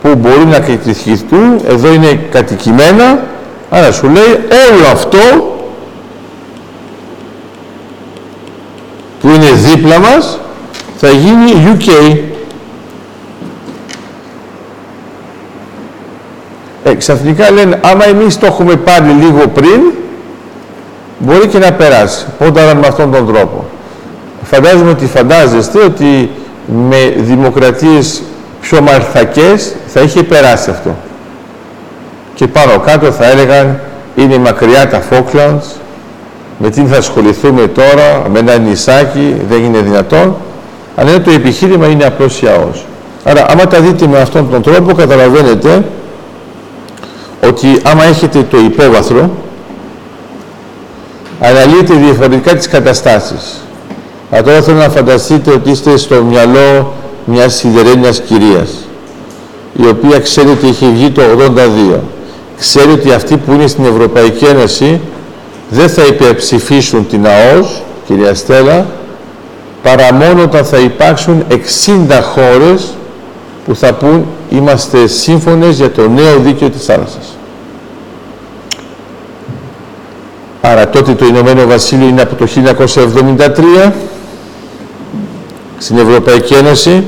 που 0.02 0.16
μπορεί 0.16 0.46
να 0.46 0.60
κατηχηθούν, 0.60 1.60
εδώ 1.68 1.94
είναι 1.94 2.20
κατοικημένα, 2.32 3.24
άρα 3.70 3.92
σου 3.92 4.08
λέει 4.08 4.40
όλο 4.72 4.88
αυτό 4.92 5.20
που 9.22 9.28
είναι 9.30 9.52
δίπλα 9.52 10.00
μας 10.00 10.40
θα 10.98 11.10
γίνει 11.10 11.78
UK. 11.78 12.18
Ε, 16.84 16.94
ξαφνικά 16.94 17.52
λένε, 17.52 17.80
άμα 17.84 18.06
εμείς 18.06 18.38
το 18.38 18.46
έχουμε 18.46 18.76
πάρει 18.76 19.10
λίγο 19.10 19.48
πριν, 19.48 19.82
μπορεί 21.18 21.48
και 21.48 21.58
να 21.58 21.72
περάσει. 21.74 22.26
Πόνταρα 22.38 22.76
με 22.76 22.88
αυτόν 22.88 23.12
τον 23.12 23.34
τρόπο. 23.34 23.66
Φαντάζομαι 24.44 24.90
ότι 24.90 25.06
φαντάζεστε 25.06 25.84
ότι 25.84 26.30
με 26.68 27.14
δημοκρατίες 27.18 28.22
πιο 28.62 28.82
μαρθακές 28.82 29.76
θα 29.88 30.02
είχε 30.02 30.24
περάσει 30.24 30.70
αυτό. 30.70 30.96
Και 32.34 32.48
πάνω 32.48 32.80
κάτω 32.80 33.12
θα 33.12 33.26
έλεγαν, 33.26 33.80
είναι 34.16 34.38
μακριά 34.38 34.90
τα 34.90 35.04
Falklands, 35.10 35.80
με 36.58 36.70
τι 36.70 36.82
θα 36.82 36.98
ασχοληθούμε 36.98 37.68
τώρα, 37.68 38.26
με 38.32 38.40
ένα 38.40 38.58
νησάκι, 38.58 39.36
δεν 39.50 39.64
είναι 39.64 39.80
δυνατόν. 39.80 40.36
Αλλά 40.96 41.22
το 41.22 41.32
επιχείρημα 41.32 41.88
είναι 41.88 42.06
απλώς 42.06 42.42
ιαός. 42.42 42.86
Άρα, 43.24 43.46
άμα 43.50 43.68
τα 43.68 43.80
δείτε 43.80 44.08
με 44.08 44.20
αυτόν 44.20 44.50
τον 44.50 44.62
τρόπο, 44.62 44.94
καταλαβαίνετε 44.94 45.86
ότι 47.48 47.82
άμα 47.84 48.04
έχετε 48.04 48.44
το 48.50 48.58
υπόβαθρο, 48.58 49.30
αναλύετε 51.40 51.94
διαφορετικά 51.94 52.56
τις 52.56 52.68
καταστάσεις. 52.68 53.65
Αλλά 54.36 54.44
τώρα 54.44 54.62
θέλω 54.62 54.78
να 54.78 54.90
φανταστείτε 54.90 55.52
ότι 55.52 55.70
είστε 55.70 55.98
στο 55.98 56.24
μυαλό 56.24 56.94
μιας 57.26 57.56
σιδερένιας 57.56 58.20
κυρίας, 58.20 58.70
η 59.74 59.88
οποία 59.88 60.20
ξέρει 60.20 60.50
ότι 60.50 60.68
έχει 60.68 60.92
βγει 60.94 61.10
το 61.10 61.22
82. 61.22 62.00
Ξέρει 62.58 62.92
ότι 62.92 63.12
αυτοί 63.12 63.38
που 63.38 63.54
είναι 63.54 63.68
στην 63.68 63.86
Ευρωπαϊκή 63.86 64.46
Ένωση 64.46 65.02
δεν 65.70 65.90
θα 65.90 66.04
υπερψηφίσουν 66.04 67.08
την 67.08 67.26
ΑΟΣ, 67.28 67.82
κυρία 68.08 68.36
Στέλλα, 68.36 68.86
παρά 69.84 70.14
μόνο 70.14 70.42
όταν 70.42 70.66
θα 70.66 70.78
υπάρξουν 70.78 71.46
60 71.50 72.22
χώρες 72.22 72.94
που 73.66 73.76
θα 73.76 73.94
πούν 73.94 74.26
είμαστε 74.50 75.08
σύμφωνες 75.08 75.78
για 75.78 75.92
το 75.92 76.10
νέο 76.10 76.40
δίκαιο 76.40 76.70
της 76.70 76.86
θάλασσας. 76.86 77.38
Άρα 80.62 80.90
τότε 80.90 81.14
το 81.14 81.26
Ηνωμένο 81.26 81.66
Βασίλειο 81.66 82.08
είναι 82.08 82.22
από 82.22 82.36
το 82.36 82.48
1973 83.86 83.92
στην 85.78 85.98
Ευρωπαϊκή 85.98 86.54
Ένωση, 86.54 87.04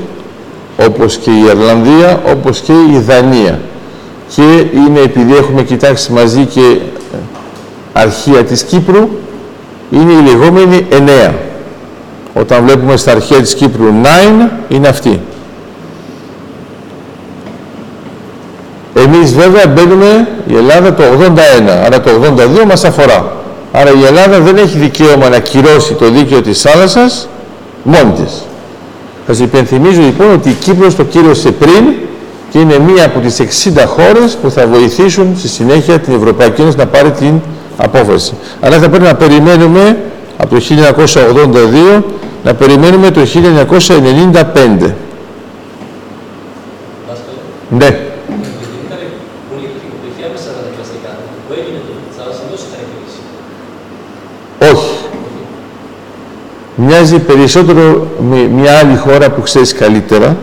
όπως 0.86 1.16
και 1.16 1.30
η 1.30 1.44
Ιρλανδία, 1.50 2.22
όπως 2.30 2.60
και 2.60 2.72
η 2.72 2.98
Δανία. 2.98 3.60
Και 4.34 4.42
είναι 4.74 5.00
επειδή 5.04 5.36
έχουμε 5.36 5.62
κοιτάξει 5.62 6.12
μαζί 6.12 6.44
και 6.44 6.78
αρχεία 7.92 8.44
της 8.44 8.62
Κύπρου, 8.62 9.08
είναι 9.90 10.12
η 10.12 10.22
λεγόμενη 10.22 10.86
9. 10.90 11.34
Όταν 12.34 12.64
βλέπουμε 12.64 12.96
στα 12.96 13.10
αρχεία 13.10 13.40
της 13.40 13.54
Κύπρου 13.54 13.86
9, 13.86 14.50
είναι 14.68 14.88
αυτή. 14.88 15.20
Εμείς 18.94 19.34
βέβαια 19.34 19.66
μπαίνουμε 19.66 20.28
η 20.46 20.56
Ελλάδα 20.56 20.94
το 20.94 21.02
81, 21.02 21.68
άρα 21.84 22.00
το 22.00 22.10
82 22.62 22.64
μας 22.66 22.84
αφορά. 22.84 23.36
Άρα 23.72 23.90
η 23.90 24.04
Ελλάδα 24.04 24.40
δεν 24.40 24.56
έχει 24.56 24.78
δικαίωμα 24.78 25.28
να 25.28 25.38
κυρώσει 25.38 25.94
το 25.94 26.10
δίκαιο 26.10 26.42
της 26.42 26.60
θάλασσας 26.60 27.28
μόνη 27.82 28.12
της. 28.12 28.42
Θα 29.30 29.34
σας 29.34 29.46
υπενθυμίζω 29.46 30.00
λοιπόν 30.00 30.32
ότι 30.32 30.48
η 30.48 30.52
Κύπρος 30.52 30.94
το 30.96 31.04
κύρωσε 31.04 31.50
πριν 31.52 31.84
και 32.50 32.58
είναι 32.58 32.78
μία 32.78 33.04
από 33.04 33.20
τις 33.20 33.40
60 33.74 33.84
χώρες 33.86 34.36
που 34.42 34.50
θα 34.50 34.66
βοηθήσουν 34.66 35.34
στη 35.38 35.48
συνέχεια 35.48 35.98
την 35.98 36.14
Ευρωπαϊκή 36.14 36.60
Ένωση 36.60 36.76
να 36.76 36.86
πάρει 36.86 37.10
την 37.10 37.40
απόφαση. 37.76 38.34
Αλλά 38.60 38.78
θα 38.78 38.88
πρέπει 38.88 39.04
να 39.04 39.14
περιμένουμε 39.14 39.98
από 40.36 40.54
το 40.54 40.60
1982 40.60 42.02
να 42.44 42.54
περιμένουμε 42.54 43.10
το 43.10 43.20
1995. 43.20 43.24
Δάσκαλε, 43.24 44.94
Ναι. 47.70 47.86
επειδή 47.86 48.76
ήταν 48.86 48.98
πολιτική 49.50 49.86
υποψηφία 49.88 50.28
μέσα 50.32 50.42
στα 50.42 50.60
αναγκαστικά, 50.62 51.10
που 51.48 51.52
έγινε 51.58 51.78
το 51.86 51.92
θάλασσα, 52.16 52.40
δεν 52.48 52.54
είχαν 52.56 52.84
κερδίσει. 52.90 53.20
Όχι. 54.72 54.96
Μοιάζει 56.90 57.18
περισσότερο 57.18 58.06
με 58.30 58.36
μια 58.36 58.78
άλλη 58.78 58.96
χώρα 58.96 59.30
που 59.30 59.40
ξέρεις 59.40 59.72
καλύτερα 59.72 60.36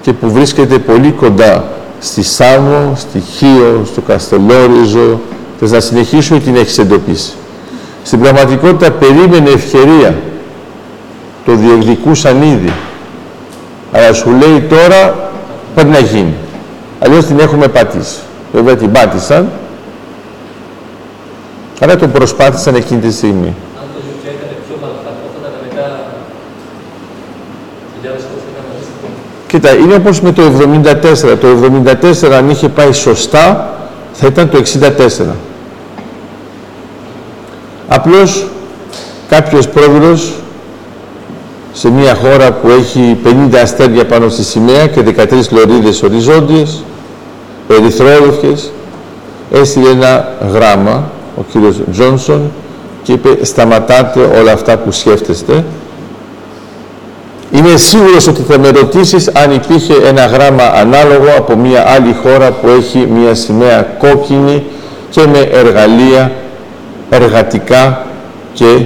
και 0.00 0.12
που 0.12 0.30
βρίσκεται 0.30 0.78
πολύ 0.78 1.10
κοντά 1.10 1.64
στη 1.98 2.22
Σάμο, 2.22 2.92
στη 2.96 3.20
Χίο, 3.20 3.82
στο 3.86 4.00
Καστελόριζο. 4.00 5.20
Θες 5.58 5.70
να 5.70 5.80
συνεχίσουμε 5.80 6.40
την 6.40 6.56
έχεις 6.56 6.78
εντοπίσει; 6.78 7.32
Στην 8.04 8.20
πραγματικότητα 8.20 8.90
περίμενε 8.90 9.50
ευκαιρία. 9.50 10.14
Το 11.44 11.54
διεκδικούσαν 11.54 12.42
ήδη. 12.42 12.72
Αλλά 13.92 14.12
σου 14.12 14.30
λέει 14.30 14.60
τώρα 14.60 15.30
πρέπει 15.74 15.90
να 15.90 15.98
γίνει. 15.98 16.34
Αλλιώς 16.98 17.24
την 17.24 17.38
έχουμε 17.38 17.68
πατήσει. 17.68 18.18
Βέβαια 18.52 18.76
την 18.76 18.92
πάτησαν, 18.92 19.50
αλλά 21.80 21.96
τον 21.96 22.10
προσπάθησαν 22.12 22.74
εκείνη 22.74 23.00
τη 23.00 23.12
στιγμή. 23.12 23.54
Αν 23.80 23.86
το 23.94 24.00
Ζουκιά 24.06 24.30
ήταν 24.30 24.48
πιο 24.66 24.76
μαλακό, 24.80 25.26
θα 25.32 25.38
ήταν 25.40 25.52
μετά 25.66 25.86
2000 28.02 28.24
χρόνια 28.28 28.52
να 28.56 28.62
μαζιστεί. 28.68 29.08
Κοίτα, 29.52 29.74
είναι 29.74 29.94
όπως 29.94 30.20
με 30.20 30.32
το 30.32 30.42
74. 30.42 31.36
Το 31.40 31.48
74 32.22 32.30
αν 32.32 32.50
είχε 32.50 32.68
πάει 32.68 32.92
σωστά 32.92 33.74
θα 34.12 34.26
ήταν 34.26 34.50
το 34.50 34.58
64. 34.58 35.34
Απλώς 37.88 38.46
κάποιος 39.28 39.68
πρόεδρος 39.68 40.32
σε 41.72 41.90
μια 41.90 42.14
χώρα 42.14 42.52
που 42.52 42.68
έχει 42.68 43.18
50 43.24 43.54
αστέρια 43.62 44.06
πάνω 44.06 44.28
στη 44.28 44.42
σημαία 44.42 44.86
και 44.86 45.00
13 45.00 45.48
λωρίδες 45.50 46.02
οριζόντιες, 46.02 46.84
ερυθρόλευκες, 47.68 48.72
έστειλε 49.52 49.88
ένα 49.88 50.34
γράμμα, 50.52 51.10
ο 51.36 51.42
κύριος 51.52 51.80
Τζόνσον, 51.90 52.50
και 53.02 53.12
είπε 53.12 53.44
σταματάτε 53.44 54.20
όλα 54.20 54.52
αυτά 54.52 54.76
που 54.76 54.92
σκέφτεστε. 54.92 55.64
Είμαι 57.64 57.76
σίγουρος 57.76 58.26
ότι 58.26 58.42
θα 58.42 58.58
με 58.58 58.68
ρωτήσεις 58.70 59.28
αν 59.28 59.50
υπήρχε 59.50 59.94
ένα 59.94 60.26
γράμμα 60.26 60.64
ανάλογο 60.64 61.28
από 61.38 61.56
μια 61.56 61.88
άλλη 61.88 62.16
χώρα 62.22 62.50
που 62.50 62.68
έχει 62.68 62.98
μια 62.98 63.34
σημαία 63.34 63.82
κόκκινη 63.82 64.64
και 65.10 65.20
με 65.26 65.38
εργαλεία 65.38 66.32
εργατικά 67.10 68.06
και 68.52 68.80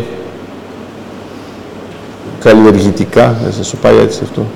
καλλιεργητικά, 2.41 3.35
δεν 3.43 3.53
θα 3.53 3.63
σου 3.63 3.77
πάει 3.77 3.97
έτσι 3.97 4.21
αυτό. 4.23 4.47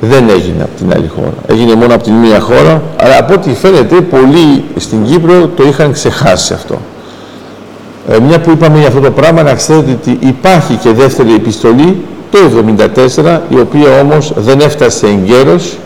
Δεν 0.00 0.28
έγινε 0.28 0.62
από 0.62 0.76
την 0.78 0.92
άλλη 0.92 1.08
χώρα. 1.08 1.34
Έγινε 1.46 1.74
μόνο 1.74 1.94
από 1.94 2.02
την 2.02 2.12
μία 2.12 2.40
χώρα, 2.40 2.82
αλλά 2.96 3.18
από 3.18 3.34
ό,τι 3.34 3.54
φαίνεται 3.54 4.00
πολλοί 4.00 4.64
στην 4.76 5.04
Κύπρο 5.04 5.46
το 5.46 5.62
είχαν 5.62 5.92
ξεχάσει 5.92 6.52
αυτό. 6.52 6.78
Ε, 8.08 8.18
μια 8.18 8.40
που 8.40 8.50
είπαμε 8.50 8.78
για 8.78 8.88
αυτό 8.88 9.00
το 9.00 9.10
πράγμα, 9.10 9.42
να 9.42 9.54
ξέρετε 9.54 9.90
ότι 9.90 10.18
υπάρχει 10.20 10.74
και 10.74 10.92
δεύτερη 10.92 11.34
επιστολή 11.34 12.02
το 12.30 12.38
1974, 13.18 13.40
η 13.48 13.58
οποία 13.58 14.00
όμως 14.00 14.32
δεν 14.36 14.60
έφτασε 14.60 15.06
εγκαίρως 15.06 15.78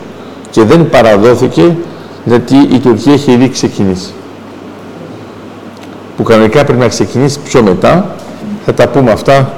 και 0.51 0.63
δεν 0.63 0.89
παραδόθηκε, 0.91 1.77
γιατί 2.25 2.55
η 2.73 2.79
Τουρκία 2.79 3.13
έχει 3.13 3.33
ήδη 3.33 3.49
ξεκινήσει. 3.49 4.13
Που 6.17 6.23
κανονικά 6.23 6.65
πρέπει 6.65 6.81
να 6.81 6.89
ξεκινήσει 6.89 7.39
πιο 7.45 7.63
μετά, 7.63 8.15
θα 8.65 8.75
τα 8.75 8.89
πούμε 8.89 9.11
αυτά 9.11 9.53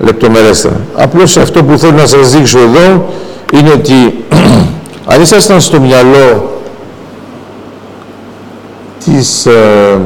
λεπτομερέστερα. 0.00 0.80
Απλώς 0.94 1.36
αυτό 1.36 1.64
που 1.64 1.78
θέλω 1.78 1.92
να 1.92 2.06
σας 2.06 2.30
δείξω 2.30 2.58
εδώ 2.58 3.04
είναι 3.52 3.70
ότι 3.70 4.24
αν 5.12 5.20
ήσασταν 5.20 5.60
στο 5.60 5.80
μυαλό 5.80 6.60
της 9.04 9.46
ε, 9.46 10.00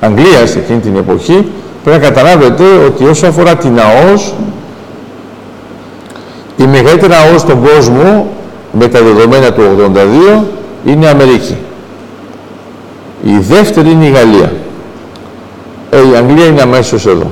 Αγγλίας 0.00 0.56
εκείνη 0.56 0.78
την 0.78 0.96
εποχή, 0.96 1.48
πρέπει 1.84 2.02
να 2.02 2.08
καταλάβετε 2.08 2.64
ότι 2.86 3.04
όσο 3.04 3.26
αφορά 3.26 3.56
την 3.56 3.78
ΑΟΣ, 3.80 4.34
η 6.62 6.66
μεγαλύτερη 6.66 7.12
ΑΟΣ 7.12 7.40
στον 7.40 7.62
κόσμο 7.62 8.30
με 8.72 8.88
τα 8.88 9.02
δεδομένα 9.02 9.52
του 9.52 9.62
82 10.38 10.42
είναι 10.84 11.04
η 11.04 11.08
Αμερική. 11.08 11.56
Η 13.24 13.38
δεύτερη 13.38 13.90
είναι 13.90 14.04
η 14.04 14.10
Γαλλία. 14.10 14.52
Ε, 15.90 15.96
η 15.96 16.16
Αγγλία 16.16 16.46
είναι 16.46 16.62
αμέσως 16.62 17.06
εδώ. 17.06 17.30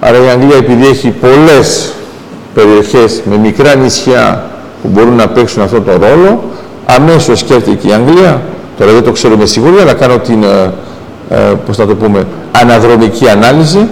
Άρα 0.00 0.16
η 0.16 0.28
Αγγλία 0.28 0.56
επειδή 0.56 0.86
έχει 0.86 1.08
πολλές 1.10 1.92
περιοχές 2.54 3.22
με 3.24 3.36
μικρά 3.36 3.74
νησιά 3.74 4.44
που 4.82 4.88
μπορούν 4.88 5.14
να 5.14 5.28
παίξουν 5.28 5.62
αυτόν 5.62 5.84
τον 5.84 5.94
ρόλο, 5.94 6.42
αμέσως 6.86 7.38
σκέφτηκε 7.38 7.88
η 7.88 7.92
Αγγλία, 7.92 8.42
τώρα 8.78 8.92
δεν 8.92 9.02
το 9.02 9.12
ξέρω 9.12 9.36
με 9.36 9.46
σιγουριά, 9.46 9.82
αλλά 9.82 9.92
κάνω 9.92 10.18
την, 10.18 10.42
ε, 10.42 10.72
ε, 11.30 11.36
πώς 11.66 11.76
θα 11.76 11.86
το 11.86 11.94
πούμε, 11.94 12.26
αναδρομική 12.52 13.28
ανάλυση, 13.28 13.88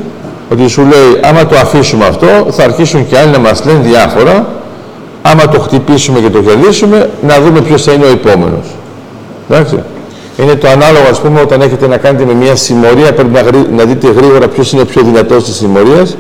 ότι 0.53 0.69
σου 0.69 0.81
λέει, 0.83 1.21
άμα 1.23 1.47
το 1.47 1.57
αφήσουμε 1.57 2.07
αυτό, 2.07 2.27
θα 2.51 2.65
αρχίσουν 2.65 3.07
και 3.09 3.19
άλλοι 3.19 3.31
να 3.31 3.39
μας 3.39 3.65
λένε 3.65 3.79
διάφορα, 3.83 4.47
άμα 5.23 5.49
το 5.49 5.61
χτυπήσουμε 5.61 6.21
και 6.21 6.31
το 6.31 6.41
κερδίσουμε, 6.41 7.11
να 7.27 7.41
δούμε 7.41 7.61
ποιος 7.61 7.83
θα 7.83 7.93
είναι 7.93 8.05
ο 8.05 8.09
επόμενος. 8.09 8.67
Εντάξει. 9.51 9.79
Είναι 10.43 10.55
το 10.55 10.69
ανάλογο, 10.69 11.05
ας 11.11 11.21
πούμε, 11.21 11.41
όταν 11.41 11.61
έχετε 11.61 11.87
να 11.87 11.97
κάνετε 11.97 12.25
με 12.25 12.33
μια 12.35 12.57
συμμορία, 12.57 13.13
πρέπει 13.13 13.33
να, 13.33 13.41
γρή- 13.41 13.71
να 13.77 13.85
δείτε 13.85 14.11
γρήγορα 14.17 14.49
ποιος 14.49 14.73
είναι 14.73 14.83
ο 14.83 14.85
πιο 14.85 15.03
δυνατός 15.03 15.45
της 15.45 15.55
συμμορίας 15.55 16.17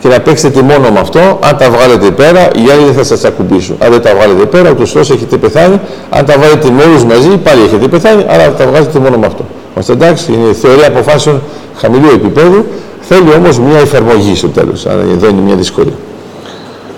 και 0.00 0.08
να 0.08 0.20
παίξετε 0.20 0.62
μόνο 0.62 0.90
με 0.90 0.98
αυτό. 1.00 1.38
Αν 1.44 1.56
τα 1.56 1.70
βγάλετε 1.70 2.10
πέρα, 2.10 2.40
οι 2.40 2.70
άλλοι 2.72 2.84
δεν 2.84 2.94
θα 2.94 3.04
σας 3.04 3.24
ακουμπήσουν. 3.24 3.76
Αν 3.78 3.90
δεν 3.90 4.02
τα 4.02 4.10
βγάλετε 4.14 4.44
πέρα, 4.44 4.70
ούτως 4.70 4.94
ώστε 4.94 5.14
έχετε 5.14 5.36
πεθάνει. 5.36 5.80
Αν 6.10 6.24
τα 6.24 6.34
βάλετε 6.38 6.70
με 6.70 6.82
όλους 6.82 7.04
μαζί, 7.04 7.28
πάλι 7.28 7.62
έχετε 7.62 7.88
πεθάνει, 7.88 8.24
άρα 8.28 8.50
τα 8.52 8.66
βγάζετε 8.66 8.98
μόνο 8.98 9.16
με 9.18 9.26
αυτό. 9.26 9.44
Είμαστε 9.72 9.92
εντάξει, 9.92 10.32
είναι 10.32 10.52
θεωρία 10.52 10.86
αποφάσεων 10.86 11.42
χαμηλού 11.76 12.08
επίπεδου. 12.14 12.64
Θέλει 13.00 13.32
όμως 13.36 13.58
μια 13.58 13.78
εφαρμογή 13.78 14.34
στο 14.34 14.48
τέλος. 14.48 14.86
Άρα 14.86 15.00
εδώ 15.00 15.28
είναι 15.28 15.40
μια 15.40 15.54
δυσκολία. 15.54 15.96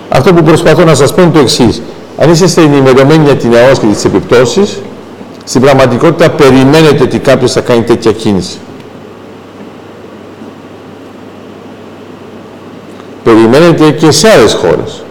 Αυτό 0.09 0.33
που 0.33 0.43
προσπαθώ 0.43 0.83
να 0.83 0.95
σας 0.95 1.13
πω 1.13 1.21
είναι 1.21 1.31
το 1.31 1.39
εξής. 1.39 1.81
Αν 2.17 2.31
είσαστε 2.31 2.61
ενημερωμένοι 2.61 3.23
για 3.23 3.35
την 3.35 3.55
ΑΟΣ 3.55 3.79
και 3.79 3.85
τις 3.85 4.05
επιπτώσεις, 4.05 4.81
στην 5.43 5.61
πραγματικότητα 5.61 6.29
περιμένετε 6.29 7.03
ότι 7.03 7.19
κάποιος 7.19 7.51
θα 7.51 7.61
κάνει 7.61 7.83
τέτοια 7.83 8.11
κίνηση. 8.11 8.57
Περιμένετε 13.23 13.91
και 13.91 14.11
σε 14.11 14.29
άλλες 14.29 14.53
χώρες 14.53 15.03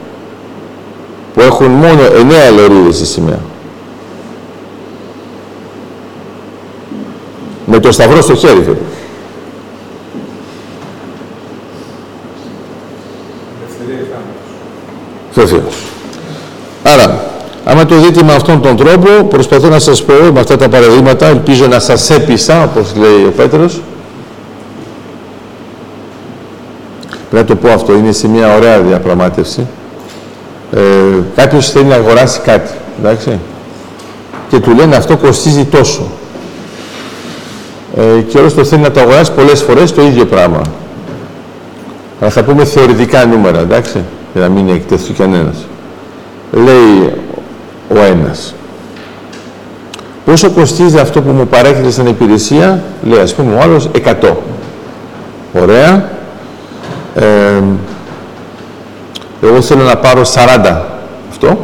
που 1.34 1.40
έχουν 1.40 1.66
μόνο 1.66 2.02
εννέα 2.18 2.50
λωρίδες 2.50 2.96
στη 2.96 3.06
σημαία. 3.06 3.40
Με 7.66 7.80
το 7.80 7.92
σταυρό 7.92 8.20
στο 8.20 8.34
χέρι 8.34 8.58
βέβαια. 8.58 8.74
Ελευθερία 13.60 13.98
ή 14.00 14.08
θάνατος. 15.38 15.50
Βεβαίω. 15.50 15.68
Άρα, 16.82 17.24
άμα 17.64 17.86
το 17.86 17.94
δείτε 17.94 18.22
με 18.22 18.34
αυτόν 18.34 18.62
τον 18.62 18.76
τρόπο, 18.76 19.24
προσπαθώ 19.28 19.68
να 19.68 19.78
σας 19.78 20.02
πω 20.02 20.14
με 20.32 20.40
αυτά 20.40 20.56
τα 20.56 20.68
παραδείγματα, 20.68 21.26
ελπίζω 21.26 21.66
να 21.66 21.78
σας 21.78 22.10
έπεισα, 22.10 22.62
όπως 22.62 22.92
λέει 22.96 23.24
ο 23.26 23.32
Πέτρος. 23.36 23.80
Πρέπει 27.30 27.50
να 27.50 27.56
το 27.56 27.66
πω 27.66 27.72
αυτό, 27.72 27.92
είναι 27.92 28.12
σε 28.12 28.28
μια 28.28 28.54
ωραία 28.54 28.80
διαπραγμάτευση. 28.80 29.66
Ε, 30.72 30.80
κάποιος 31.34 31.70
θέλει 31.70 31.84
να 31.84 31.94
αγοράσει 31.94 32.40
κάτι, 32.40 32.70
εντάξει, 32.98 33.38
και 34.48 34.58
του 34.58 34.74
λένε 34.74 34.96
αυτό 34.96 35.16
κοστίζει 35.16 35.64
τόσο. 35.64 36.06
Ε, 37.96 38.20
και 38.20 38.38
όλος 38.38 38.54
το 38.54 38.64
θέλει 38.64 38.82
να 38.82 38.90
το 38.90 39.00
αγοράσει 39.00 39.32
πολλές 39.32 39.62
φορές 39.62 39.92
το 39.92 40.02
ίδιο 40.02 40.26
πράγμα. 40.26 40.60
Αλλά 42.20 42.30
θα 42.30 42.42
πούμε 42.42 42.64
θεωρητικά 42.64 43.26
νούμερα, 43.26 43.58
εντάξει, 43.58 44.02
για 44.38 44.48
να 44.48 44.54
μην 44.54 44.68
εκτεθεί 44.68 45.12
κανένας. 45.12 45.66
Λέει 46.52 47.12
ο 47.88 48.04
ένας. 48.04 48.54
Πόσο 50.24 50.50
κοστίζει 50.50 50.98
αυτό 50.98 51.22
που 51.22 51.30
μου 51.30 51.46
παρέχεται 51.46 51.90
σαν 51.90 52.06
υπηρεσία, 52.06 52.82
λέει 53.02 53.18
ας 53.18 53.34
πούμε 53.34 53.54
ο 53.54 53.60
άλλος 53.60 53.90
100. 53.92 54.36
Ωραία. 55.52 56.10
Ε, 57.14 57.62
εγώ 59.42 59.60
θέλω 59.60 59.82
να 59.82 59.96
πάρω 59.96 60.24
40. 60.24 60.82
Αυτό. 61.30 61.58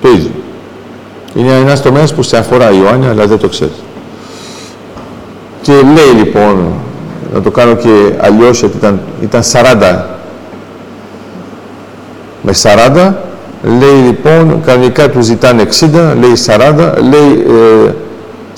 Το 0.00 0.08
ίδιο. 0.08 0.30
Είναι 1.34 1.52
ένας 1.52 1.82
τομέας 1.82 2.14
που 2.14 2.22
σε 2.22 2.36
αφορά 2.36 2.70
Ιωάννη, 2.72 3.06
αλλά 3.06 3.26
δεν 3.26 3.38
το 3.38 3.48
ξέρεις. 3.48 3.82
Και 5.62 5.72
λέει 5.72 6.24
λοιπόν 6.24 6.72
να 7.34 7.40
το 7.40 7.50
κάνω 7.50 7.74
και 7.74 8.12
αλλιώς, 8.20 8.60
γιατί 8.60 8.76
ήταν, 8.76 9.00
ήταν 9.22 9.42
40 9.42 10.15
με 12.46 12.52
40, 12.62 13.12
λέει 13.62 14.02
λοιπόν, 14.06 14.60
κανονικά 14.66 15.10
του 15.10 15.20
ζητάνε 15.22 15.62
60, 15.80 15.86
λέει 16.20 16.32
40, 16.46 16.92
λέει 17.10 17.46
ε, 17.86 17.92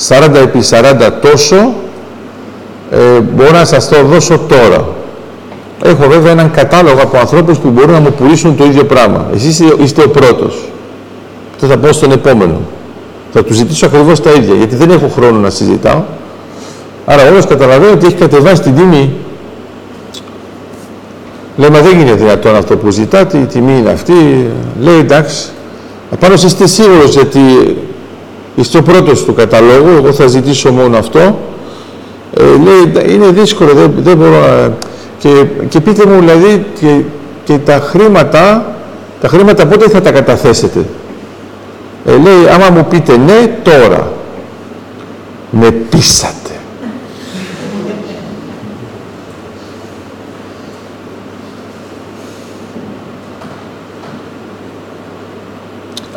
40 0.09 0.35
επί 0.35 0.59
40 0.71 1.11
τόσο, 1.21 1.57
ε, 2.91 3.21
μπορώ 3.21 3.51
να 3.51 3.65
σας 3.65 3.89
το 3.89 4.03
δώσω 4.05 4.39
τώρα. 4.39 4.89
Έχω 5.83 6.09
βέβαια 6.09 6.31
έναν 6.33 6.51
κατάλογο 6.51 7.01
από 7.03 7.19
ανθρώπους 7.19 7.59
που 7.59 7.69
μπορούν 7.69 7.91
να 7.91 8.01
μου 8.01 8.13
πουλήσουν 8.13 8.57
το 8.57 8.65
ίδιο 8.65 8.85
πράγμα. 8.85 9.27
Εσείς 9.35 9.63
είστε 9.83 10.03
ο 10.03 10.09
πρώτος. 10.09 10.69
Αυτό 11.55 11.67
θα 11.67 11.77
πω 11.77 11.93
στον 11.93 12.13
επόμενο. 12.13 12.61
Θα 13.33 13.45
του 13.45 13.53
ζητήσω 13.53 13.87
ακριβώς 13.87 14.21
τα 14.21 14.31
ίδια, 14.31 14.55
γιατί 14.55 14.77
δεν 14.77 14.91
έχω 14.91 15.09
χρόνο 15.09 15.39
να 15.39 15.51
συζητάω. 15.51 16.03
Άρα 17.05 17.29
όλος 17.31 17.47
καταλαβαίνει 17.47 17.93
ότι 17.93 18.07
έχει 18.07 18.15
κατεβάσει 18.15 18.63
την 18.63 18.75
τιμή. 18.75 19.13
Λέει, 21.59 21.71
μα 21.71 21.81
δεν 21.81 22.01
είναι 22.01 22.13
δυνατόν 22.13 22.57
αυτό 22.57 22.77
που 22.77 22.91
ζητάτε, 22.91 23.39
η 23.39 23.45
τιμή 23.45 23.79
είναι 23.79 23.91
αυτή. 23.91 24.13
Λέει, 24.81 24.99
εντάξει. 24.99 25.49
Απάνω 26.13 26.35
είστε 26.35 26.67
σίγουρος 26.67 27.15
γιατί 27.15 27.41
είστε 28.55 28.79
ο 28.79 28.83
πρώτος 28.83 29.25
του 29.25 29.35
καταλόγου, 29.35 29.89
εγώ 29.97 30.13
θα 30.13 30.27
ζητήσω 30.27 30.73
μόνο 30.73 30.99
αυτό. 30.99 31.39
Ε, 32.35 32.43
λέει, 32.43 33.13
είναι 33.15 33.27
δύσκολο, 33.27 33.73
δεν, 33.73 33.95
δεν 33.99 34.17
μπορώ 34.17 34.41
να... 34.41 34.73
Και, 35.19 35.45
και 35.69 35.81
πείτε 35.81 36.07
μου, 36.07 36.19
δηλαδή, 36.19 36.67
και, 36.81 37.01
και 37.45 37.59
τα 37.59 37.81
χρήματα, 37.81 38.75
τα 39.21 39.29
χρήματα 39.29 39.67
πότε 39.67 39.89
θα 39.89 40.01
τα 40.01 40.11
καταθέσετε; 40.11 40.85
Ε, 42.07 42.11
λέει, 42.11 42.49
άμα 42.55 42.71
μου 42.71 42.87
πείτε 42.91 43.17
ναι, 43.17 43.51
τώρα. 43.63 44.13
Με 45.51 45.71
πείσατε. 45.71 46.48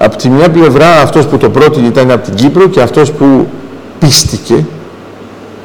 Από 0.02 0.16
τη 0.16 0.30
μια 0.30 0.50
πλευρά 0.50 1.02
αυτός 1.02 1.28
που 1.28 1.38
το 1.38 1.50
πρότεινε 1.50 1.88
ήταν 1.88 2.12
από 2.12 2.26
την 2.26 2.36
Κύπρο 2.36 2.68
και 2.68 2.82
αυτός 2.82 3.12
που 3.12 3.48
πίστηκε 4.00 4.66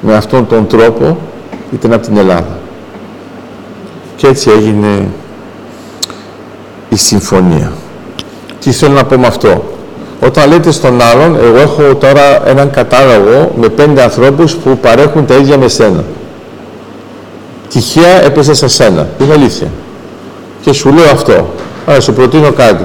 με 0.00 0.14
αυτόν 0.14 0.46
τον 0.46 0.66
τρόπο 0.66 1.18
ήταν 1.72 1.92
από 1.92 2.06
την 2.06 2.16
Ελλάδα. 2.16 2.58
Και 4.16 4.26
έτσι 4.26 4.50
έγινε 4.50 5.08
η 6.88 6.96
συμφωνία. 6.96 7.72
Τι 8.60 8.72
θέλω 8.72 8.94
να 8.94 9.04
πω 9.04 9.18
με 9.18 9.26
αυτό; 9.26 9.64
Όταν 10.20 10.48
λέτε 10.48 10.70
στον 10.70 11.00
άλλον, 11.00 11.36
εγώ 11.36 11.58
έχω 11.58 11.94
τώρα 11.94 12.48
έναν 12.48 12.70
κατάλογο 12.70 13.52
με 13.60 13.68
πέντε 13.68 14.02
ανθρώπους 14.02 14.54
που 14.54 14.78
παρέχουν 14.78 15.26
τα 15.26 15.34
ίδια 15.34 15.58
με 15.58 15.68
σένα. 15.68 16.04
Τυχαία 17.68 18.24
έπεσε 18.24 18.54
σε 18.54 18.68
σένα. 18.68 19.08
Είναι 19.20 19.32
αλήθεια. 19.32 19.66
Και 20.60 20.72
σου 20.72 20.92
λέω 20.92 21.10
αυτό. 21.10 21.54
Άρα 21.86 22.00
σου 22.00 22.12
προτείνω 22.12 22.52
κάτι 22.52 22.84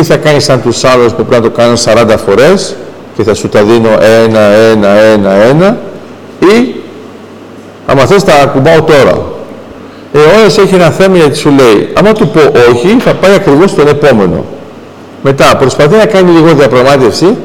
ή 0.00 0.04
θα 0.04 0.16
κάνεις 0.16 0.44
σαν 0.44 0.62
τους 0.62 0.84
άλλους 0.84 1.12
που 1.12 1.24
πρέπει 1.24 1.42
να 1.42 1.50
το 1.50 1.56
κάνουν 1.56 1.76
40 1.76 2.16
φορές 2.26 2.76
και 3.16 3.22
θα 3.22 3.34
σου 3.34 3.48
τα 3.48 3.62
δίνω 3.62 3.88
ένα, 4.24 4.40
ένα, 4.40 4.88
ένα, 4.88 5.30
ένα 5.30 5.78
ή 6.38 6.74
άμα 7.86 8.06
θες 8.06 8.24
τα 8.24 8.34
ακουμπάω 8.34 8.82
τώρα. 8.82 9.22
Ε, 10.12 10.18
ο 10.18 10.62
έχει 10.62 10.74
ένα 10.74 10.90
θέμα 10.90 11.16
γιατί 11.16 11.36
σου 11.36 11.50
λέει, 11.50 11.88
άμα 11.94 12.12
του 12.12 12.28
πω 12.28 12.40
όχι, 12.72 12.96
θα 12.98 13.14
πάει 13.14 13.34
ακριβώς 13.34 13.70
στον 13.70 13.88
επόμενο. 13.88 14.44
Μετά 15.22 15.56
προσπαθεί 15.58 15.96
να 15.96 16.06
κάνει 16.06 16.30
λίγο 16.30 16.54
διαπραγμάτευση 16.54 17.36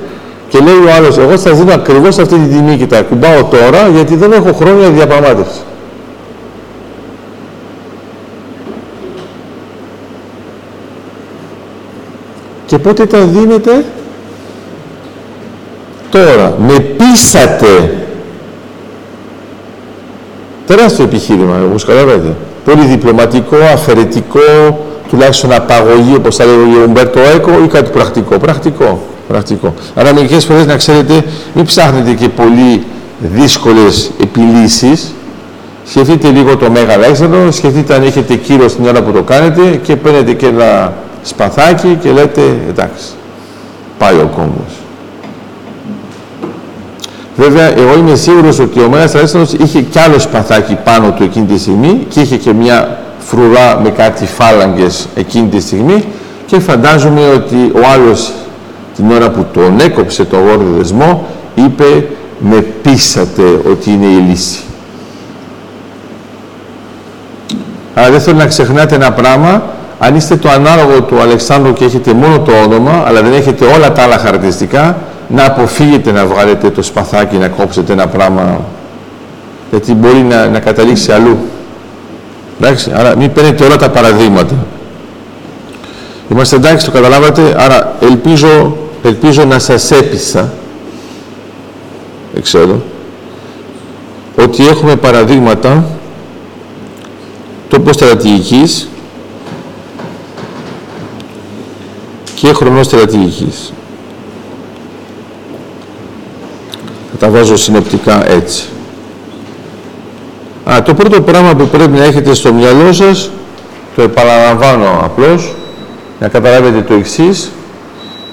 και 0.49 0.59
λέει 0.59 0.73
ο 0.73 0.93
άλλος, 0.97 1.17
εγώ 1.17 1.37
θα 1.37 1.51
δίνω 1.51 1.73
ακριβώς 1.73 2.17
αυτή 2.17 2.35
τη 2.35 2.55
τιμή 2.55 2.77
και 2.77 2.85
τα 2.85 2.97
ακουμπάω 2.97 3.43
τώρα 3.43 3.87
γιατί 3.93 4.15
δεν 4.15 4.31
έχω 4.31 4.53
χρόνο 4.53 4.79
για 4.79 4.89
διαπραγμάτευση. 4.89 5.59
Και 12.69 12.77
πότε 12.77 13.05
τα 13.05 13.19
δίνετε; 13.19 13.85
Τώρα, 16.09 16.55
με 16.67 16.79
πείσατε. 16.79 17.97
Τεράστιο 20.65 21.03
επιχείρημα, 21.03 21.55
όπως 21.65 21.85
καταλαβαίνετε. 21.85 22.35
Πολύ 22.65 22.85
διπλωματικό, 22.85 23.55
αφαιρετικό, 23.73 24.39
τουλάχιστον 25.09 25.53
απαγωγή, 25.53 26.15
όπως 26.15 26.35
θα 26.35 26.45
λέγει 26.45 26.77
ο 26.79 26.83
Ομπέρτο 26.83 27.19
Έκο, 27.35 27.51
ή 27.63 27.67
κάτι 27.67 27.89
πρακτικό. 27.89 28.37
Πρακτικό. 28.37 29.01
πρακτικό. 29.27 29.73
Άρα 29.95 30.13
μερικές 30.13 30.45
φορές 30.45 30.65
να 30.65 30.75
ξέρετε, 30.75 31.23
μην 31.53 31.65
ψάχνετε 31.65 32.13
και 32.13 32.29
πολύ 32.29 32.83
δύσκολες 33.19 34.11
επιλύσεις. 34.21 35.13
Σκεφτείτε 35.85 36.29
λίγο 36.29 36.57
το 36.57 36.69
Μέγα 36.71 36.97
Λέξανδρο, 36.97 37.51
σκεφτείτε 37.51 37.93
αν 37.93 38.03
έχετε 38.03 38.35
κύριο 38.35 38.67
στην 38.67 38.87
ώρα 38.87 39.01
που 39.01 39.11
το 39.11 39.21
κάνετε 39.21 39.79
και 39.83 39.95
παίρνετε 39.95 40.33
και 40.33 40.45
ένα 40.45 40.93
σπαθάκι 41.29 41.97
και 42.01 42.11
λέτε 42.11 42.41
εντάξει, 42.69 43.07
πάει 43.97 44.15
ο 44.15 44.29
κόμπος. 44.35 44.73
Βέβαια, 47.35 47.77
εγώ 47.77 47.97
είμαι 47.97 48.15
σίγουρος 48.15 48.59
ότι 48.59 48.79
ο 48.79 48.89
Μέγας 48.89 49.15
Αλέξανδρος 49.15 49.53
είχε 49.53 49.81
κι 49.81 49.99
άλλο 49.99 50.19
σπαθάκι 50.19 50.77
πάνω 50.83 51.11
του 51.11 51.23
εκείνη 51.23 51.45
τη 51.45 51.59
στιγμή 51.59 52.05
και 52.09 52.19
είχε 52.19 52.37
και 52.37 52.53
μια 52.53 52.97
φρουρά 53.19 53.79
με 53.83 53.89
κάτι 53.89 54.25
φάλαγγες 54.25 55.07
εκείνη 55.15 55.47
τη 55.47 55.59
στιγμή 55.59 56.03
και 56.45 56.59
φαντάζομαι 56.59 57.29
ότι 57.29 57.55
ο 57.55 57.79
άλλος 57.93 58.31
την 58.95 59.11
ώρα 59.11 59.29
που 59.29 59.45
τον 59.53 59.79
έκοψε 59.79 60.25
το 60.25 60.37
γόρδο 60.37 60.77
δεσμό 60.77 61.25
είπε 61.55 62.07
με 62.39 62.61
πείσατε 62.61 63.41
ότι 63.71 63.91
είναι 63.91 64.05
η 64.05 64.23
λύση. 64.29 64.59
Αλλά 67.93 68.09
δεν 68.11 68.21
θέλω 68.21 68.37
να 68.37 68.45
ξεχνάτε 68.45 68.95
ένα 68.95 69.11
πράγμα 69.11 69.63
αν 69.99 70.15
είστε 70.15 70.35
το 70.35 70.49
ανάλογο 70.49 71.01
του 71.01 71.19
Αλεξάνδρου 71.21 71.73
και 71.73 71.85
έχετε 71.85 72.13
μόνο 72.13 72.39
το 72.39 72.51
όνομα, 72.51 73.03
αλλά 73.05 73.21
δεν 73.21 73.33
έχετε 73.33 73.65
όλα 73.65 73.91
τα 73.91 74.01
άλλα 74.01 74.17
χαρακτηριστικά, 74.17 74.97
να 75.27 75.45
αποφύγετε 75.45 76.11
να 76.11 76.25
βγάλετε 76.25 76.69
το 76.69 76.81
σπαθάκι, 76.81 77.35
να 77.35 77.47
κόψετε 77.47 77.93
ένα 77.93 78.07
πράγμα, 78.07 78.61
γιατί 79.71 79.93
μπορεί 79.93 80.17
να, 80.17 80.47
να 80.47 80.59
καταλήξει 80.59 81.11
αλλού. 81.11 81.37
Εντάξει, 82.61 82.91
άρα 82.95 83.15
μην 83.15 83.33
παίρνετε 83.33 83.63
όλα 83.65 83.75
τα 83.75 83.89
παραδείγματα. 83.89 84.55
Είμαστε 86.31 86.55
εντάξει, 86.55 86.85
το 86.85 86.91
καταλάβατε, 86.91 87.55
άρα 87.57 87.95
ελπίζω, 88.01 88.77
ελπίζω 89.03 89.45
να 89.45 89.59
σας 89.59 89.91
έπεισα, 89.91 90.53
δεν 92.33 92.41
ξέρω, 92.41 92.81
ότι 94.43 94.67
έχουμε 94.67 94.95
παραδείγματα 94.95 95.83
τόπο 97.69 97.93
στρατηγικής 97.93 98.89
και 102.39 102.53
χρονός 102.53 102.85
στρατηγικής. 102.85 103.73
Θα 107.11 107.17
τα 107.17 107.29
βάζω 107.29 107.57
συνοπτικά 107.57 108.29
έτσι. 108.31 108.63
Α, 110.69 110.81
το 110.81 110.93
πρώτο 110.93 111.21
πράγμα 111.21 111.55
που 111.55 111.67
πρέπει 111.67 111.97
να 111.97 112.03
έχετε 112.03 112.33
στο 112.33 112.53
μυαλό 112.53 112.93
σας, 112.93 113.29
το 113.95 114.01
επαναλαμβάνω 114.01 114.99
απλώς, 115.03 115.55
να 116.19 116.27
καταλάβετε 116.27 116.81
το 116.81 116.93
εξής, 116.93 117.51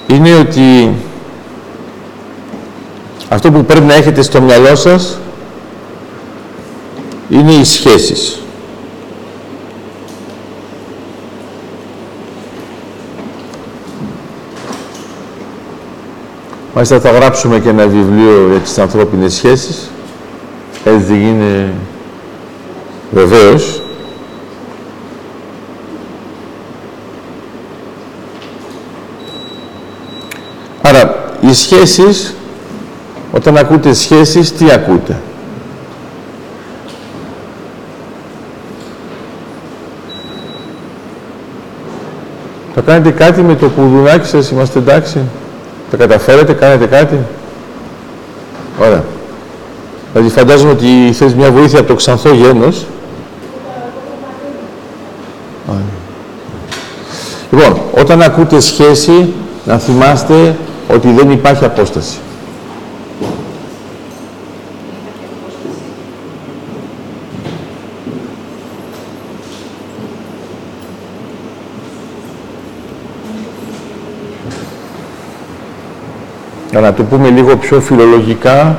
είναι 0.07 0.35
ότι 0.35 0.91
αυτό 3.29 3.51
που 3.51 3.65
πρέπει 3.65 3.85
να 3.85 3.93
έχετε 3.93 4.21
στο 4.21 4.41
μυαλό 4.41 4.75
σας 4.75 5.17
είναι 7.29 7.51
οι 7.51 7.63
σχέσεις. 7.63 8.41
Μάλιστα 16.79 16.99
θα 16.99 17.11
γράψουμε 17.11 17.59
και 17.59 17.69
ένα 17.69 17.87
βιβλίο 17.87 18.47
για 18.49 18.59
τις 18.59 18.77
ανθρώπινες 18.77 19.33
σχέσεις. 19.33 19.89
Έτσι 20.85 21.13
είναι 21.13 21.73
βεβαίως. 23.11 23.81
Άρα, 30.81 31.29
οι 31.41 31.53
σχέσεις, 31.53 32.35
όταν 33.31 33.57
ακούτε 33.57 33.93
σχέσεις, 33.93 34.53
τι 34.53 34.71
ακούτε; 34.71 35.17
Θα 42.73 42.81
κάνετε 42.81 43.11
κάτι 43.11 43.41
με 43.41 43.55
το 43.55 43.69
κουδουνάκι 43.69 44.27
σας, 44.27 44.49
είμαστε 44.51 44.79
εντάξει; 44.79 45.19
Τα 45.91 45.97
καταφέρετε, 45.97 46.53
κάνετε 46.53 46.85
κάτι; 46.85 47.17
Ωραία. 48.79 49.03
Δηλαδή 50.13 50.29
φαντάζομαι 50.29 50.71
ότι 50.71 51.11
θες 51.13 51.33
μια 51.33 51.51
βοήθεια 51.51 51.79
από 51.79 51.87
το 51.87 51.95
ξανθό 51.95 52.33
γένος. 52.33 52.85
Λοιπόν, 57.51 57.81
όταν 57.91 58.21
ακούτε 58.21 58.59
σχέση, 58.59 59.33
να 59.65 59.77
θυμάστε 59.77 60.55
ότι 60.93 61.11
δεν 61.11 61.31
υπάρχει 61.31 61.65
απόσταση. 61.65 62.17
Για 76.79 76.85
να 76.85 76.93
το 76.93 77.03
πούμε 77.03 77.29
λίγο 77.29 77.55
πιο 77.55 77.79
φιλολογικά, 77.79 78.77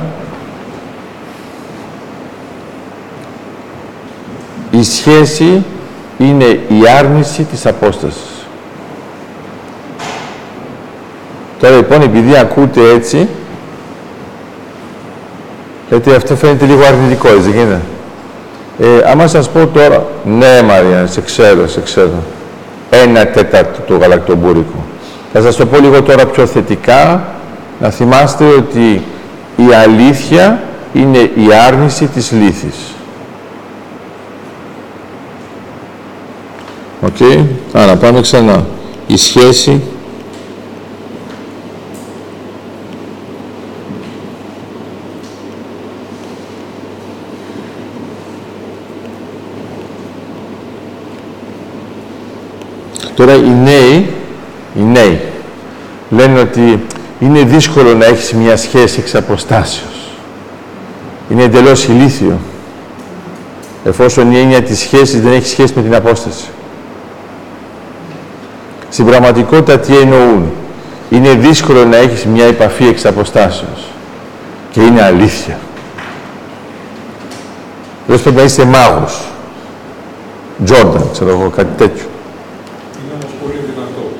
η 4.71 4.83
σχέση 4.83 5.63
είναι 6.17 6.45
η 6.45 6.87
άρνηση 6.99 7.43
της 7.43 7.65
απόστασης. 7.65 8.47
Τώρα 11.59 11.75
λοιπόν, 11.75 12.01
επειδή 12.01 12.37
ακούτε 12.37 12.81
έτσι, 12.89 13.27
γιατί 15.89 16.13
αυτό 16.13 16.35
φαίνεται 16.35 16.65
λίγο 16.65 16.83
αρνητικό, 16.85 17.27
έτσι 17.27 17.49
γίνεται. 17.49 17.81
Ε, 18.79 19.09
άμα 19.11 19.27
σας 19.27 19.49
πω 19.49 19.67
τώρα, 19.67 20.07
ναι 20.25 20.61
Μαρία, 20.61 21.07
σε 21.07 21.21
ξέρω, 21.21 21.67
σε 21.67 21.81
ξέρω, 21.81 22.23
ένα 22.89 23.27
τέταρτο 23.27 23.79
του 23.81 23.97
γαλακτομπούρικου. 24.01 24.83
Θα 25.33 25.41
σας 25.41 25.55
το 25.55 25.65
πω 25.65 25.77
λίγο 25.79 26.01
τώρα 26.01 26.25
πιο 26.25 26.45
θετικά, 26.45 27.23
να 27.79 27.89
θυμάστε 27.89 28.45
ότι 28.45 29.01
η 29.55 29.73
αλήθεια 29.73 30.63
είναι 30.93 31.17
η 31.17 31.53
άρνηση 31.67 32.05
της 32.05 32.31
λήθης. 32.31 32.75
OK. 37.01 37.15
Okay. 37.19 37.45
Άρα 37.73 37.95
πάμε 37.95 38.21
ξανά. 38.21 38.65
Η 39.07 39.17
σχέση 39.17 39.81
Τώρα 53.15 53.35
οι 53.35 53.49
νέοι, 53.63 54.09
οι 54.75 54.81
νέοι 54.81 55.21
λένε 56.09 56.39
ότι 56.39 56.85
είναι 57.19 57.43
δύσκολο 57.43 57.93
να 57.93 58.05
έχεις 58.05 58.33
μια 58.33 58.57
σχέση 58.57 58.99
εξ 58.99 59.15
αποστάσεως. 59.15 60.11
Είναι 61.29 61.43
εντελώς 61.43 61.87
ηλίθιο. 61.87 62.39
Εφόσον 63.83 64.31
η 64.31 64.39
έννοια 64.39 64.61
της 64.61 64.79
σχέσης 64.79 65.21
δεν 65.21 65.31
έχει 65.31 65.47
σχέση 65.47 65.73
με 65.75 65.81
την 65.81 65.95
απόσταση. 65.95 66.45
Στην 68.89 69.05
πραγματικότητα 69.05 69.79
τι 69.79 69.97
εννοούν; 69.97 70.51
Είναι 71.09 71.33
δύσκολο 71.33 71.85
να 71.85 71.97
έχεις 71.97 72.25
μια 72.25 72.45
επαφή 72.45 72.85
εξ 72.85 73.05
αποστάσεως. 73.05 73.91
Και 74.71 74.81
είναι 74.81 75.01
αλήθεια. 75.01 75.57
Δεν 78.07 78.21
πρέπει 78.21 78.37
να 78.37 78.43
είσαι 78.43 78.65
μάγος. 78.65 79.21
Τζόρνταν, 80.63 81.09
ξέρω 81.11 81.29
εγώ, 81.29 81.49
κάτι 81.49 81.77
τέτοιο. 81.77 82.05
Είναι 83.03 83.13
όμως 83.13 83.33
πολύ 83.41 83.59
δυνατό. 83.65 84.11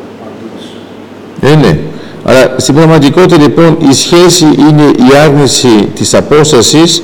Ναι, 1.41 1.67
ναι. 1.67 1.79
Αλλά 2.23 2.53
στην 2.57 2.75
πραγματικότητα 2.75 3.41
λοιπόν 3.41 3.77
η 3.89 3.93
σχέση 3.93 4.45
είναι 4.45 4.83
η 4.83 5.17
άρνηση 5.25 5.89
της 5.95 6.13
απόστασης 6.13 7.03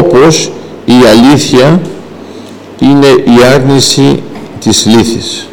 όπως 0.00 0.52
η 0.84 0.92
αλήθεια 1.10 1.80
είναι 2.78 3.06
η 3.06 3.44
άρνηση 3.54 4.22
της 4.60 4.86
λύθης. 4.86 5.44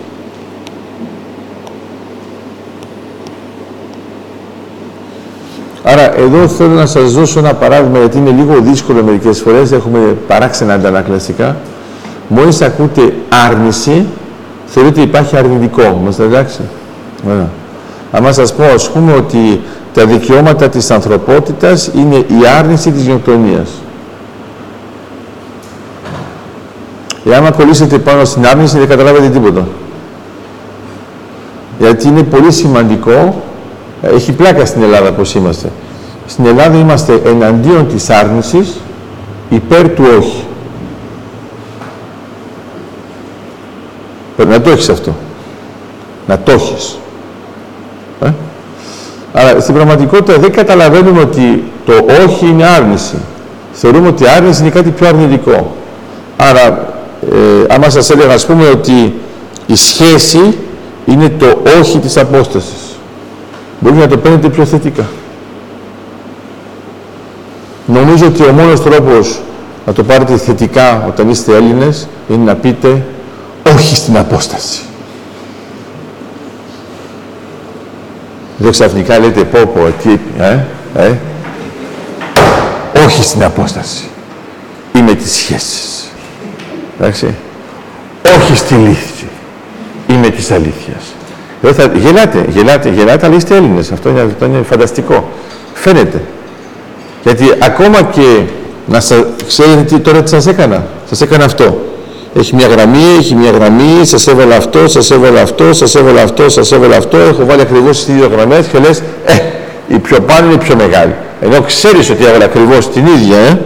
Άρα 5.83 6.17
εδώ 6.17 6.47
θέλω 6.47 6.73
να 6.73 6.85
σας 6.85 7.13
δώσω 7.13 7.39
ένα 7.39 7.53
παράδειγμα 7.53 7.99
γιατί 7.99 8.17
είναι 8.17 8.29
λίγο 8.29 8.59
δύσκολο 8.61 9.03
μερικές 9.03 9.39
φορές, 9.39 9.71
έχουμε 9.71 9.99
παράξενα 10.27 10.73
αντανακλαστικά. 10.73 11.57
Μόλις 12.27 12.61
ακούτε 12.61 13.13
άρνηση, 13.49 14.05
θεωρείτε 14.65 15.01
υπάρχει 15.01 15.37
αρνητικό. 15.37 15.99
Είμαστε 16.01 16.23
εντάξει; 16.23 16.59
Ωραία. 17.27 17.49
Αν 18.11 18.33
σας 18.33 18.53
πω, 18.53 18.63
ας 18.63 18.89
πούμε, 18.89 19.13
ότι 19.13 19.61
τα 19.93 20.05
δικαιώματα 20.05 20.69
της 20.69 20.91
ανθρωπότητας 20.91 21.91
είναι 21.95 22.15
η 22.15 22.47
άρνηση 22.57 22.91
της 22.91 23.01
γενοκτονίας. 23.03 23.69
Εάν 27.25 27.55
κολλήσετε 27.55 27.97
πάνω 27.97 28.25
στην 28.25 28.47
άρνηση, 28.47 28.77
δεν 28.77 28.87
καταλάβετε 28.87 29.29
τίποτα. 29.29 29.67
Γιατί 31.79 32.07
είναι 32.07 32.23
πολύ 32.23 32.51
σημαντικό, 32.51 33.41
έχει 34.01 34.31
πλάκα 34.31 34.65
στην 34.65 34.81
Ελλάδα 34.83 35.11
πώς 35.11 35.35
είμαστε. 35.35 35.71
Στην 36.27 36.45
Ελλάδα 36.45 36.77
είμαστε 36.77 37.21
εναντίον 37.25 37.87
της 37.87 38.09
άρνησης, 38.09 38.73
υπέρ 39.49 39.89
του 39.89 40.03
όχι. 40.19 40.45
Πρέπει 44.35 44.51
να 44.51 44.61
το 44.61 44.69
έχεις 44.69 44.89
αυτό. 44.89 45.15
Να 46.27 46.39
το 46.39 46.51
έχεις. 46.51 46.97
Ε; 49.33 49.39
Αλλά 49.39 49.59
στην 49.59 49.73
πραγματικότητα 49.73 50.39
δεν 50.39 50.51
καταλαβαίνουμε 50.51 51.21
ότι 51.21 51.63
το 51.85 51.93
όχι 52.25 52.45
είναι 52.45 52.65
άρνηση. 52.65 53.15
Θεωρούμε 53.71 54.07
ότι 54.07 54.23
η 54.23 54.27
άρνηση 54.27 54.61
είναι 54.61 54.69
κάτι 54.69 54.89
πιο 54.89 55.07
αρνητικό. 55.07 55.75
Άρα, 56.37 56.93
ε, 57.31 57.73
άμα 57.73 57.89
σας 57.89 58.09
έλεγα, 58.09 58.33
ας 58.33 58.45
πούμε, 58.45 58.67
ότι 58.67 59.13
η 59.65 59.75
σχέση 59.75 60.57
είναι 61.05 61.29
το 61.29 61.57
όχι 61.79 61.99
της 61.99 62.17
απόστασης. 62.17 62.97
Μπορεί 63.79 63.95
να 63.95 64.07
το 64.07 64.17
παίρνετε 64.17 64.49
πιο 64.49 64.65
θετικά. 64.65 65.05
Νομίζω 67.85 68.25
ότι 68.25 68.43
ο 68.43 68.51
μόνος 68.51 68.81
τρόπος 68.81 69.41
να 69.85 69.93
το 69.93 70.03
πάρετε 70.03 70.37
θετικά 70.37 71.05
όταν 71.07 71.29
είστε 71.29 71.55
Έλληνες 71.55 72.07
είναι 72.29 72.43
να 72.43 72.55
πείτε 72.55 73.05
όχι 73.75 73.95
στην 73.95 74.17
απόσταση. 74.17 74.81
Δεν 78.57 78.71
ξαφνικά 78.71 79.19
λέτε 79.19 79.43
πω 79.43 79.59
πω, 79.73 79.91
τι, 80.03 80.17
ε, 80.39 80.57
ε, 80.95 81.11
όχι 83.05 83.23
στην 83.23 83.43
απόσταση. 83.43 84.03
Είμαι 84.97 85.13
τις 85.13 85.31
σχέσεις. 85.31 86.11
Εντάξει. 86.99 87.35
Όχι 88.37 88.55
στη 88.55 88.73
λύθη. 88.73 89.27
Είμαι 90.07 90.29
της 90.29 90.51
αλήθειας. 90.51 91.03
Εδώ 91.63 91.73
θα, 91.73 91.91
γελάτε, 91.95 92.45
γελάτε, 92.49 92.89
γελάτε, 92.89 93.25
αλλά 93.25 93.35
είστε 93.35 93.55
Έλληνες. 93.55 93.91
Αυτό 93.91 94.09
είναι, 94.09 94.21
αυτό 94.21 94.45
είναι 94.45 94.61
φανταστικό. 94.69 95.29
Φαίνεται. 95.73 96.21
Γιατί 97.23 97.43
ακόμα 97.59 98.01
και 98.01 98.41
να 98.87 98.99
σας, 98.99 99.23
ξέρετε 99.47 99.81
τι 99.81 99.99
τώρα 99.99 100.23
τι 100.23 100.29
σας 100.29 100.47
έκανα. 100.47 100.85
Σας 101.09 101.21
έκανα 101.21 101.45
αυτό. 101.45 101.86
Έχει 102.37 102.55
μια 102.55 102.67
γραμμή, 102.67 103.03
έχει 103.17 103.35
μια 103.35 103.51
γραμμή, 103.51 104.05
σας 104.05 104.27
έβαλα 104.27 104.55
αυτό, 104.55 104.87
σας 104.87 105.11
έβαλα 105.11 105.41
αυτό, 105.41 105.73
σας 105.73 105.95
έβαλα 105.95 106.21
αυτό, 106.21 106.49
σας 106.49 106.71
έβαλα 106.71 106.97
αυτό, 106.97 107.17
έχω 107.17 107.45
βάλει 107.45 107.61
ακριβώς 107.61 108.05
τις 108.05 108.15
δύο 108.15 108.27
γραμμές 108.27 108.67
και 108.67 108.77
λες, 108.79 109.03
ε, 109.25 109.33
η 109.87 109.99
πιο 109.99 110.19
πάνω 110.19 110.45
είναι 110.45 110.53
η 110.53 110.57
πιο 110.57 110.75
μεγάλη. 110.75 111.15
Ενώ 111.41 111.61
ξέρεις 111.61 112.09
ότι 112.09 112.25
έβαλα 112.25 112.45
ακριβώς 112.45 112.89
την 112.89 113.05
ίδια, 113.05 113.37
ε. 113.37 113.59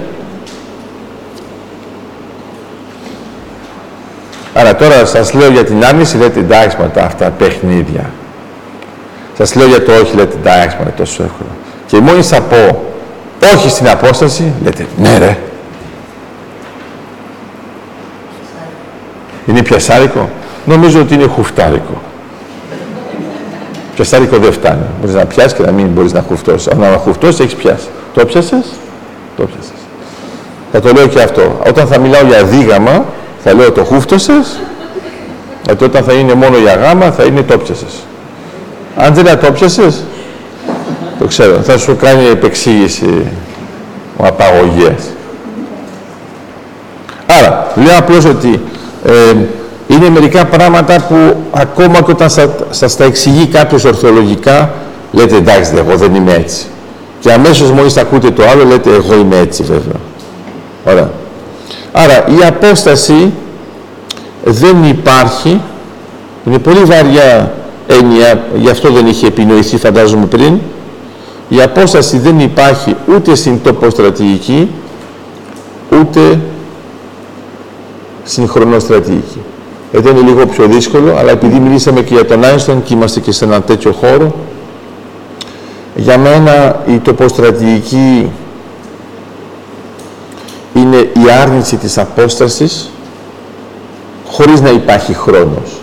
Άρα 4.53 4.75
τώρα 4.75 5.05
σας 5.05 5.33
λέω 5.33 5.49
για 5.49 5.63
την 5.63 5.85
άρνηση, 5.85 6.17
λέτε 6.17 6.39
εντάξει 6.39 6.77
μα 6.79 7.01
αυτά 7.03 7.29
παιχνίδια. 7.29 8.09
Σας 9.37 9.55
λέω 9.55 9.67
για 9.67 9.83
το 9.83 9.91
όχι, 9.91 10.15
λέτε 10.15 10.35
εντάξει 10.41 10.77
μα 10.83 10.91
τόσο 10.91 11.23
εύκολο. 11.23 11.49
Και 11.87 11.99
μόλις 11.99 12.27
θα 12.27 12.41
πω 12.41 12.81
όχι 13.55 13.69
στην 13.69 13.89
απόσταση, 13.89 14.53
λέτε 14.63 14.85
ναι 14.97 15.17
ρε, 15.17 15.37
Είναι 19.51 19.61
πιασάρικο; 19.61 20.29
Νομίζω 20.65 20.99
ότι 20.99 21.13
είναι 21.13 21.27
χουφτάρικο. 21.27 22.01
Πιασάρικο 23.95 24.37
δεν 24.37 24.51
φτάνει. 24.51 24.85
Μπορείς 24.99 25.15
να 25.15 25.25
πιάσεις 25.25 25.53
και 25.53 25.63
να 25.63 25.71
μην 25.71 25.87
μπορείς 25.87 26.13
να 26.13 26.23
χουφτώσεις. 26.27 26.67
Αν 26.67 26.79
να 26.79 26.87
χουφτώσεις, 26.87 27.39
έχεις 27.39 27.55
πιάσει. 27.55 27.87
Το 28.13 28.25
πιάσες, 28.25 28.65
το 29.37 29.43
πιάσες. 29.43 29.71
Θα 30.71 30.79
το 30.79 30.91
λέω 30.91 31.07
και 31.07 31.21
αυτό. 31.21 31.59
Όταν 31.67 31.87
θα 31.87 31.99
μιλάω 31.99 32.25
για 32.25 32.43
δίγαμα, 32.43 33.05
θα 33.43 33.53
λέω 33.53 33.71
το 33.71 33.83
χούφτωσες. 33.83 34.59
Γιατί 35.65 35.83
όταν 35.83 36.03
θα 36.03 36.13
είναι 36.13 36.33
μόνο 36.33 36.57
για 36.57 36.75
γάμα, 36.75 37.11
θα 37.11 37.23
είναι 37.23 37.41
το 37.41 37.57
πιάσες. 37.57 37.93
Αν 38.95 39.13
δεν 39.13 39.39
το 39.39 39.51
πιάσες, 39.51 40.03
το 41.19 41.25
ξέρω. 41.25 41.61
Θα 41.61 41.77
σου 41.77 41.95
κάνει 41.95 42.25
επεξήγηση 42.25 43.25
ο 44.17 44.25
απαγωγές. 44.25 45.03
Άρα, 47.39 47.71
λέω 47.75 47.97
απλώς 47.97 48.25
ότι 48.25 48.61
ε, 49.05 49.35
είναι 49.87 50.09
μερικά 50.09 50.45
πράγματα 50.45 51.05
που 51.07 51.35
ακόμα 51.51 52.01
και 52.01 52.11
όταν 52.11 52.29
σας, 52.29 52.47
σας 52.69 52.95
τα 52.95 53.03
εξηγεί 53.03 53.45
κάποιος 53.45 53.83
ορθολογικά, 53.83 54.73
λέτε 55.11 55.35
εντάξει, 55.35 55.71
εγώ 55.77 55.95
δεν 55.95 56.15
είμαι 56.15 56.33
έτσι. 56.33 56.65
Και 57.19 57.31
αμέσως 57.31 57.71
μόλις 57.71 57.97
ακούτε 57.97 58.31
το 58.31 58.43
άλλο, 58.47 58.63
λέτε 58.63 58.89
εγώ 58.89 59.15
είμαι 59.15 59.37
έτσι 59.37 59.63
βέβαια. 59.63 59.99
Ωραία. 60.85 61.09
Άρα 61.91 62.13
η 62.13 62.45
απόσταση 62.47 63.31
δεν 64.43 64.83
υπάρχει, 64.83 65.61
είναι 66.45 66.57
πολύ 66.57 66.79
βαριά 66.79 67.53
έννοια, 67.87 68.43
γι' 68.55 68.69
αυτό 68.69 68.91
δεν 68.91 69.07
είχε 69.07 69.27
επινοηθεί 69.27 69.77
φαντάζομαι 69.77 70.25
πριν, 70.25 70.59
η 71.49 71.61
απόσταση 71.61 72.17
δεν 72.17 72.39
υπάρχει 72.39 72.95
ούτε 73.15 73.35
στην 73.35 73.61
τοποστρατηγική, 73.63 74.71
ούτε 76.01 76.39
συγχρονόστρατηγική. 78.23 79.41
Εδώ 79.91 80.09
είναι 80.09 80.21
λίγο 80.21 80.45
πιο 80.45 80.65
δύσκολο, 80.65 81.15
αλλά 81.17 81.31
επειδή 81.31 81.59
μιλήσαμε 81.59 82.01
και 82.01 82.13
για 82.13 82.25
τον 82.25 82.43
Άινστον 82.43 82.83
και 82.83 82.93
είμαστε 82.93 83.19
και 83.19 83.31
σε 83.31 83.45
ένα 83.45 83.61
τέτοιο 83.61 83.91
χώρο, 83.91 84.35
Για 85.95 86.17
μένα 86.17 86.83
η 86.87 86.97
τοποστρατηγική 86.97 88.31
είναι 90.73 90.97
η 90.97 91.31
άρνηση 91.41 91.75
της 91.75 91.97
απόστασης 91.97 92.89
χωρίς 94.27 94.61
να 94.61 94.69
υπάρχει 94.69 95.13
χρόνος. 95.13 95.81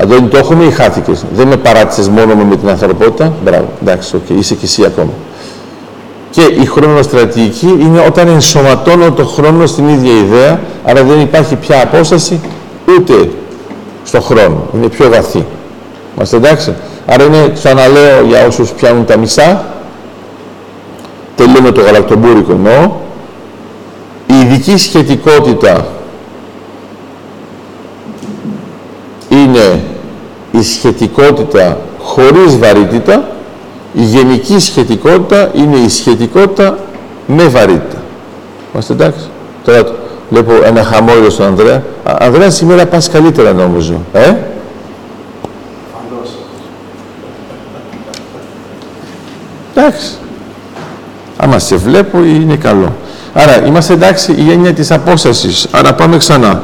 Αντώνη, 0.00 0.28
το 0.28 0.36
έχουμε 0.36 0.64
ή 0.64 0.70
χάθηκες; 0.70 1.24
Δεν 1.34 1.48
με 1.48 1.56
παράτησες 1.56 2.08
μόνο 2.08 2.34
με 2.34 2.56
την 2.56 2.68
ανθρωπότητα; 2.68 3.32
Μπράβο, 3.44 3.68
εντάξει, 3.82 4.16
okay, 4.16 4.32
είσαι 4.38 4.54
και 4.54 4.64
εσύ 4.64 4.84
ακόμα. 4.84 5.12
Και 6.34 6.42
η 6.42 6.64
χρονοστρατηγική 6.66 7.76
είναι 7.80 8.00
όταν 8.06 8.28
ενσωματώνω 8.28 9.12
το 9.12 9.24
χρόνο 9.24 9.66
στην 9.66 9.88
ίδια 9.88 10.12
ιδέα, 10.12 10.60
άρα 10.84 11.02
δεν 11.02 11.20
υπάρχει 11.20 11.56
πια 11.56 11.82
απόσταση 11.82 12.40
ούτε 12.98 13.30
στο 14.04 14.20
χρόνο. 14.20 14.66
Είναι 14.74 14.88
πιο 14.88 15.08
βαθύ. 15.10 15.44
Είμαστε 16.16 16.36
εντάξει; 16.36 16.74
Άρα 17.06 17.24
είναι, 17.24 17.50
ξαναλέω 17.54 18.24
για 18.26 18.46
όσους 18.46 18.70
πιάνουν 18.70 19.04
τα 19.04 19.16
μισά, 19.16 19.64
τελειώνω 21.36 21.72
το 21.72 21.80
γαλακτομπούρικο 21.80 22.52
εννοώ, 22.52 22.90
η 24.26 24.40
ειδική 24.40 24.76
σχετικότητα 24.76 25.86
είναι 29.28 29.82
η 30.52 30.62
σχετικότητα 30.62 31.78
χωρίς 31.98 32.58
βαρύτητα, 32.58 33.28
η 33.94 34.02
γενική 34.02 34.58
σχετικότητα 34.58 35.50
είναι 35.54 35.76
η 35.76 35.88
σχετικότητα 35.88 36.78
με 37.26 37.44
βαρύτητα. 37.44 38.02
Είμαστε 38.72 38.92
εντάξει. 38.92 39.28
Τώρα 39.64 39.84
βλέπω 40.30 40.52
ένα 40.64 40.84
χαμόγελο 40.84 41.30
στον 41.30 41.46
Ανδρέα. 41.46 41.82
Ανδρέα, 42.04 42.50
σήμερα 42.50 42.86
πας 42.86 43.08
καλύτερα 43.08 43.52
νομίζω. 43.52 44.00
Ε; 44.12 44.34
Εντάξει. 49.74 50.10
Άμα 51.36 51.58
σε 51.58 51.76
βλέπω 51.76 52.24
είναι 52.24 52.56
καλό. 52.56 52.92
Άρα 53.34 53.66
είμαστε 53.66 53.92
εντάξει 53.92 54.32
η 54.32 54.50
έννοια 54.50 54.72
της 54.72 54.90
απόστασης. 54.90 55.66
Άρα 55.70 55.94
πάμε 55.94 56.16
ξανά. 56.16 56.62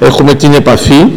Έχουμε 0.00 0.34
την 0.34 0.52
επαφή. 0.52 1.12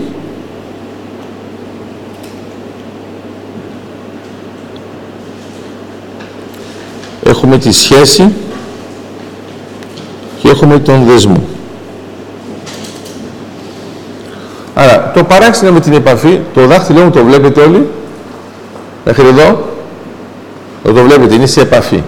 Έχουμε 7.51 7.63
τη 7.63 7.71
σχέση 7.71 8.33
και 10.41 10.49
έχουμε 10.49 10.79
τον 10.79 11.05
δεσμό. 11.05 11.43
Άρα, 14.73 15.11
το 15.13 15.23
παράξενο 15.23 15.71
με 15.71 15.79
την 15.79 15.93
επαφή, 15.93 16.39
το 16.53 16.65
δάχτυλό 16.65 17.01
μου 17.03 17.09
το 17.09 17.23
βλέπετε 17.23 17.61
όλοι, 17.61 17.89
μέχρι 19.05 19.27
εδώ, 19.27 19.67
το, 20.83 20.93
το 20.93 21.03
βλέπετε, 21.03 21.35
είναι 21.35 21.45
σε 21.45 21.61
επαφή. 21.61 22.03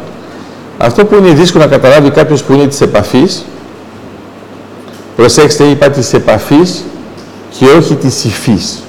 Αυτό 0.78 1.06
που 1.06 1.16
είναι 1.16 1.34
δύσκολο 1.34 1.64
να 1.64 1.70
καταλάβει 1.70 2.10
κάποιος 2.10 2.44
που 2.44 2.54
είναι 2.54 2.68
της 2.68 2.82
επαφής, 2.82 3.46
προσέξτε, 5.16 5.64
είπα 5.64 5.90
της 5.90 6.14
επαφής 6.14 6.84
και 7.58 7.66
όχι 7.66 7.96
της 7.96 8.24
υφής. 8.24 8.84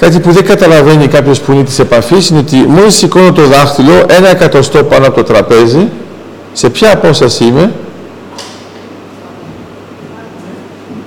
Κάτι 0.00 0.20
που 0.20 0.32
δεν 0.32 0.44
καταλαβαίνει 0.44 1.06
κάποιος 1.06 1.40
που 1.40 1.52
είναι 1.52 1.62
της 1.62 1.78
επαφής 1.78 2.28
είναι 2.28 2.38
ότι 2.38 2.56
μόλις 2.56 2.94
σηκώνω 2.94 3.32
το 3.32 3.42
δάχτυλο 3.42 4.04
ένα 4.06 4.28
εκατοστό 4.28 4.84
πάνω 4.84 5.06
από 5.06 5.16
το 5.16 5.22
τραπέζι, 5.22 5.88
σε 6.52 6.70
ποια 6.70 6.92
απόσταση 6.92 7.44
είμαι, 7.44 7.72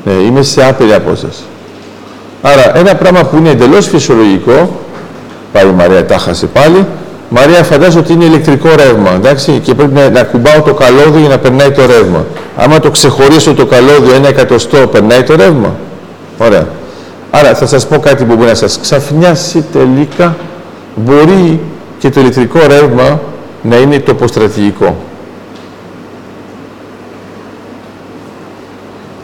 ναι, 0.06 0.12
είμαι 0.12 0.42
σε 0.42 0.66
άπειρη 0.66 0.94
απόσταση. 0.94 1.42
Άρα, 2.42 2.78
ένα 2.78 2.96
πράγμα 2.96 3.24
που 3.24 3.38
είναι 3.38 3.50
εντελώς 3.50 3.88
φυσιολογικό, 3.88 4.80
πάει 5.54 5.66
η 5.66 5.72
Μαρία, 5.72 6.06
τα 6.06 6.18
χάσε 6.18 6.46
πάλι, 6.46 6.86
Μαρία 7.30 7.64
φαντάζομαι 7.64 8.00
ότι 8.00 8.14
είναι 8.14 8.26
ηλεκτρικό 8.26 8.70
ρεύμα, 8.76 9.12
εντάξει, 9.16 9.60
και 9.64 9.74
πρέπει 9.74 9.94
να, 9.94 10.10
να 10.10 10.24
κουμπάω 10.24 10.62
το 10.62 10.74
καλώδιο 10.74 11.20
για 11.20 11.30
να 11.30 11.38
περνάει 11.38 11.72
το 11.72 11.86
ρεύμα. 11.86 12.26
Άμα 12.58 12.80
το 12.80 12.92
ξεχωρίσω 12.92 13.54
το 13.54 13.66
καλώδιο 13.66 14.16
ένα 14.16 14.28
εκατοστό, 14.28 14.78
περνάει 14.78 15.24
το 15.24 15.36
ρεύμα. 15.36 15.76
Ωραία. 16.38 16.68
Άρα 17.32 17.56
θα 17.56 17.66
σας 17.66 17.88
πω 17.88 18.00
κάτι 18.00 18.24
που 18.26 18.36
μπορεί 18.36 18.48
να 18.48 18.56
σας 18.56 18.80
ξαφνιάσει 18.82 19.66
τελικά. 19.72 20.36
Μπορεί 20.96 21.60
και 22.00 22.10
το 22.10 22.20
ηλεκτρικό 22.20 22.60
ρεύμα 22.68 23.22
να 23.62 23.76
είναι 23.76 24.00
τοποστρατηγικό. 24.00 24.96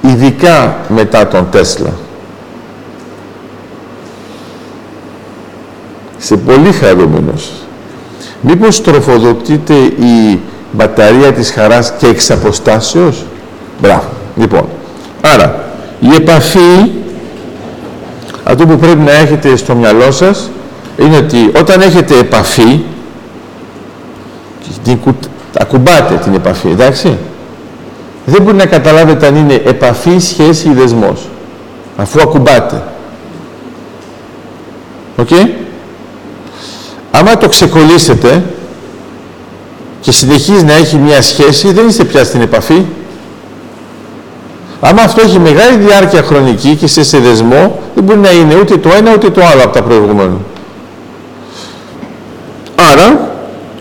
Ειδικά 0.01 0.75
μετά 0.87 1.27
τον 1.27 1.47
Τέσλα. 1.51 1.93
σε 6.17 6.37
πολύ 6.37 6.71
χαρούμενος. 6.71 7.51
Μήπως 8.41 8.81
τροφοδοτείται 8.81 9.73
η 9.83 10.39
μπαταρία 10.71 11.33
της 11.33 11.51
χαράς 11.51 11.93
και 11.97 12.07
εξ 12.07 12.31
αποστάσεως; 12.31 13.25
Μπράβο. 13.81 14.09
Λοιπόν, 14.35 14.65
άρα, 15.21 15.63
η 15.99 16.15
επαφή, 16.15 16.91
αυτό 18.49 18.65
που 18.65 18.77
πρέπει 18.77 18.99
να 18.99 19.11
έχετε 19.11 19.55
στο 19.55 19.75
μυαλό 19.75 20.11
σας, 20.11 20.49
είναι 20.97 21.17
ότι 21.17 21.51
όταν 21.57 21.81
έχετε 21.81 22.17
επαφή, 22.17 22.79
την, 24.83 24.99
ακουμπάτε 25.57 26.15
την 26.15 26.33
επαφή, 26.33 26.67
εντάξει, 26.69 27.17
δεν 28.25 28.41
μπορεί 28.41 28.57
να 28.57 28.65
καταλάβετε 28.65 29.27
αν 29.27 29.35
είναι 29.35 29.53
επαφή, 29.53 30.19
σχέση 30.19 30.69
ή 30.69 30.73
δεσμός, 30.73 31.27
αφού 31.97 32.21
ακουμπάτε. 32.21 32.83
Οκ; 35.17 35.29
Άμα 37.11 37.37
το 37.37 37.49
ξεκολλήσετε 37.49 38.43
και 40.01 40.11
συνεχίζει 40.11 40.63
να 40.63 40.73
έχει 40.73 40.97
μια 40.97 41.21
σχέση, 41.21 41.71
δεν 41.71 41.87
είστε 41.87 42.03
πια 42.03 42.23
στην 42.23 42.41
επαφή. 42.41 42.85
Άμα 44.81 45.01
αυτό 45.01 45.21
έχει 45.21 45.39
μεγάλη 45.39 45.77
διάρκεια 45.77 46.21
χρονική 46.21 46.75
και 46.75 46.87
σε 46.87 47.03
συνδεσμό, 47.03 47.79
δεν 47.95 48.03
μπορεί 48.03 48.19
να 48.19 48.31
είναι 48.31 48.55
ούτε 48.55 48.77
το 48.77 48.89
ένα 48.97 49.13
ούτε 49.13 49.29
το 49.29 49.41
άλλο 49.51 49.63
από 49.63 49.73
τα 49.73 49.83
προηγούμενα. 49.83 50.37
Άρα, 52.91 53.31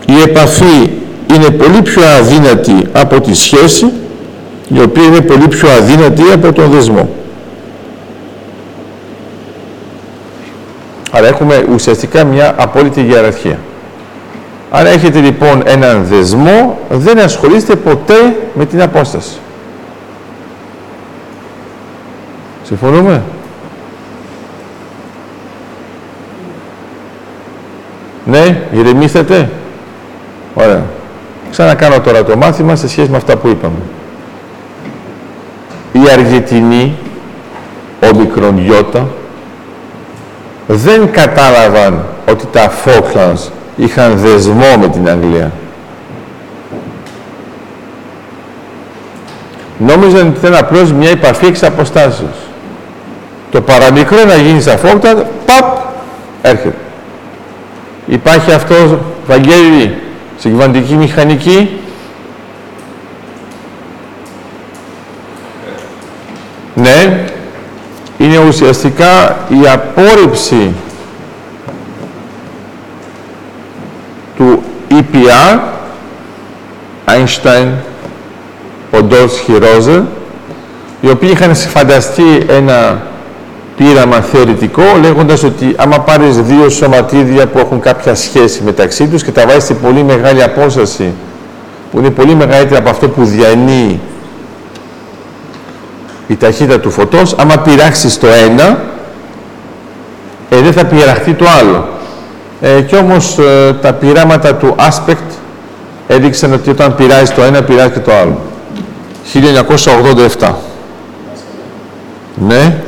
η 0.05 0.21
επαφή 0.21 0.91
είναι 1.33 1.49
πολύ 1.49 1.81
πιο 1.81 2.01
αδύνατη 2.19 2.87
από 2.91 3.21
τη 3.21 3.33
σχέση, 3.35 3.85
η 4.67 4.79
οποία 4.81 5.03
είναι 5.03 5.21
πολύ 5.21 5.47
πιο 5.47 5.69
αδύνατη 5.69 6.23
από 6.33 6.53
τον 6.53 6.71
δεσμό. 6.71 7.09
Άρα 11.11 11.27
έχουμε 11.27 11.65
ουσιαστικά 11.73 12.23
μια 12.23 12.55
απόλυτη 12.57 13.01
ιεραρχία. 13.01 13.59
Αν 14.71 14.85
έχετε 14.85 15.19
λοιπόν 15.19 15.61
έναν 15.65 16.05
δεσμό, 16.05 16.79
δεν 16.89 17.19
ασχολείστε 17.19 17.75
ποτέ 17.75 18.35
με 18.53 18.65
την 18.65 18.81
απόσταση. 18.81 19.37
Συμφωνούμε; 22.67 23.23
Ναι, 28.25 28.61
ηρεμήσατε; 28.71 29.49
Ωραία. 30.53 30.83
Ξανακάνω 31.51 31.99
τώρα 31.99 32.23
το 32.23 32.37
μάθημα 32.37 32.75
σε 32.75 32.87
σχέση 32.87 33.09
με 33.09 33.17
αυτά 33.17 33.37
που 33.37 33.47
είπαμε. 33.47 33.79
Η 35.91 35.99
Αργεντινή, 36.11 36.95
ο 38.11 38.17
Μικρονιώτα, 38.17 39.07
δεν 40.67 41.11
κατάλαβαν 41.11 42.05
ότι 42.29 42.45
τα 42.51 42.71
Falklands 42.85 43.49
είχαν 43.75 44.17
δεσμό 44.17 44.77
με 44.79 44.87
την 44.87 45.09
Αγγλία. 45.09 45.51
Νόμιζαν 49.79 50.27
ότι 50.27 50.37
ήταν 50.37 50.55
απλώς 50.55 50.91
μια 50.91 51.09
επαφή 51.09 51.45
εξ 51.45 51.63
αποστάσεως. 51.63 52.46
Το 53.57 53.63
παραμικρό 53.63 54.25
να 54.25 54.35
γίνει 54.35 54.61
στα 54.61 54.79
Falklands, 54.83 55.23
παπ, 55.45 55.77
έρχεται. 56.41 56.75
Υπάρχει 58.07 58.51
αυτός, 58.51 58.97
Βαγγέλη, 59.27 59.97
στην 60.37 60.51
κυβαντική 60.51 60.93
μηχανική. 60.93 61.79
Ναι, 66.73 67.25
είναι 68.17 68.37
ουσιαστικά 68.47 69.37
η 69.49 69.67
απόρριψη 69.67 70.73
του 74.35 74.63
EPR, 74.91 75.59
Einstein, 77.05 77.67
Podolsky, 78.91 79.61
Roser, 79.61 80.01
οι 81.01 81.09
οποίοι 81.09 81.29
είχαν 81.33 81.55
φανταστεί 81.55 82.45
ένα 82.49 83.01
πείραμα 83.77 84.21
θεωρητικό, 84.21 84.83
λέγοντας 85.01 85.43
ότι 85.43 85.75
άμα 85.77 85.99
πάρεις 85.99 86.41
δύο 86.41 86.69
σωματίδια 86.69 87.47
που 87.47 87.59
έχουν 87.59 87.79
κάποια 87.79 88.15
σχέση 88.15 88.63
μεταξύ 88.63 89.07
τους 89.07 89.23
και 89.23 89.31
τα 89.31 89.45
βάζεις 89.47 89.63
σε 89.63 89.73
πολύ 89.73 90.03
μεγάλη 90.03 90.43
απόσταση, 90.43 91.13
που 91.91 91.99
είναι 91.99 92.09
πολύ 92.09 92.35
μεγαλύτερη 92.35 92.75
από 92.75 92.89
αυτό 92.89 93.09
που 93.09 93.25
διανύει 93.25 93.99
η 96.27 96.35
ταχύτητα 96.35 96.79
του 96.79 96.91
φωτός, 96.91 97.35
άμα 97.37 97.57
πειράξεις 97.57 98.19
το 98.19 98.27
ένα, 98.27 98.79
δεν 100.49 100.73
θα 100.73 100.85
πειραχτεί 100.85 101.33
το 101.33 101.45
άλλο. 101.59 101.87
Ε, 102.61 102.81
και 102.81 102.95
όμως 102.95 103.37
ε, 103.37 103.73
τα 103.81 103.93
πειράματα 103.93 104.55
του 104.55 104.75
Aspect 104.77 105.37
έδειξαν 106.07 106.53
ότι 106.53 106.69
όταν 106.69 106.95
πειράζει 106.95 107.31
το 107.31 107.43
ένα, 107.43 107.61
πειράζει 107.61 107.91
και 107.91 107.99
το 107.99 108.11
άλλο. 108.13 108.37
1987. 110.39 110.51
Ναι. 112.35 112.81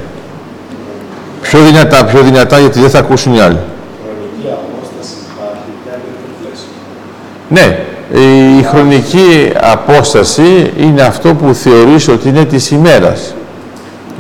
Πιο 1.80 1.88
δυνατά, 1.88 2.06
πιο 2.06 2.24
δυνατά, 2.24 2.60
γιατί 2.60 2.80
δεν 2.80 2.90
θα 2.90 3.00
ακούσουν 3.00 3.34
οι 3.34 3.40
άλλοι. 3.40 3.58
Χρονική 4.04 4.48
απόσταση 4.52 5.16
υπάρχει 5.34 5.62
και 5.84 5.90
αν 5.94 6.00
πλαίσιο. 6.42 6.70
Ναι, 7.50 7.86
η 8.60 8.64
χρονική 8.64 9.52
απόσταση 9.62 10.72
είναι 10.78 11.02
αυτό 11.02 11.34
που 11.34 11.54
θεωρείς 11.54 12.08
ότι 12.08 12.30
είναι 12.30 12.46
της 12.46 12.72
ημέρας. 12.72 13.34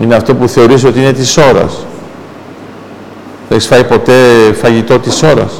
Είναι 0.02 0.16
αυτό 0.16 0.36
που 0.36 0.48
θεωρείς 0.48 0.84
ότι 0.84 1.00
είναι 1.00 1.14
της 1.14 1.38
ώρας. 1.38 1.74
Δεν 3.48 3.58
έχεις 3.58 3.68
φάει 3.68 3.84
ποτέ 3.84 4.14
φαγητό 4.62 5.00
της 5.00 5.24
ώρας; 5.24 5.52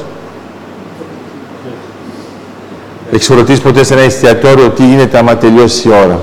Έχεις 3.12 3.28
ρωτήσει 3.28 3.60
ποτέ 3.60 3.84
σε 3.84 3.94
ένα 3.94 4.02
εστιατόριο 4.02 4.68
τι 4.68 4.86
γίνεται 4.86 5.18
άμα 5.18 5.36
τελειώσει 5.36 5.88
η 5.88 5.92
ώρα; 6.04 6.20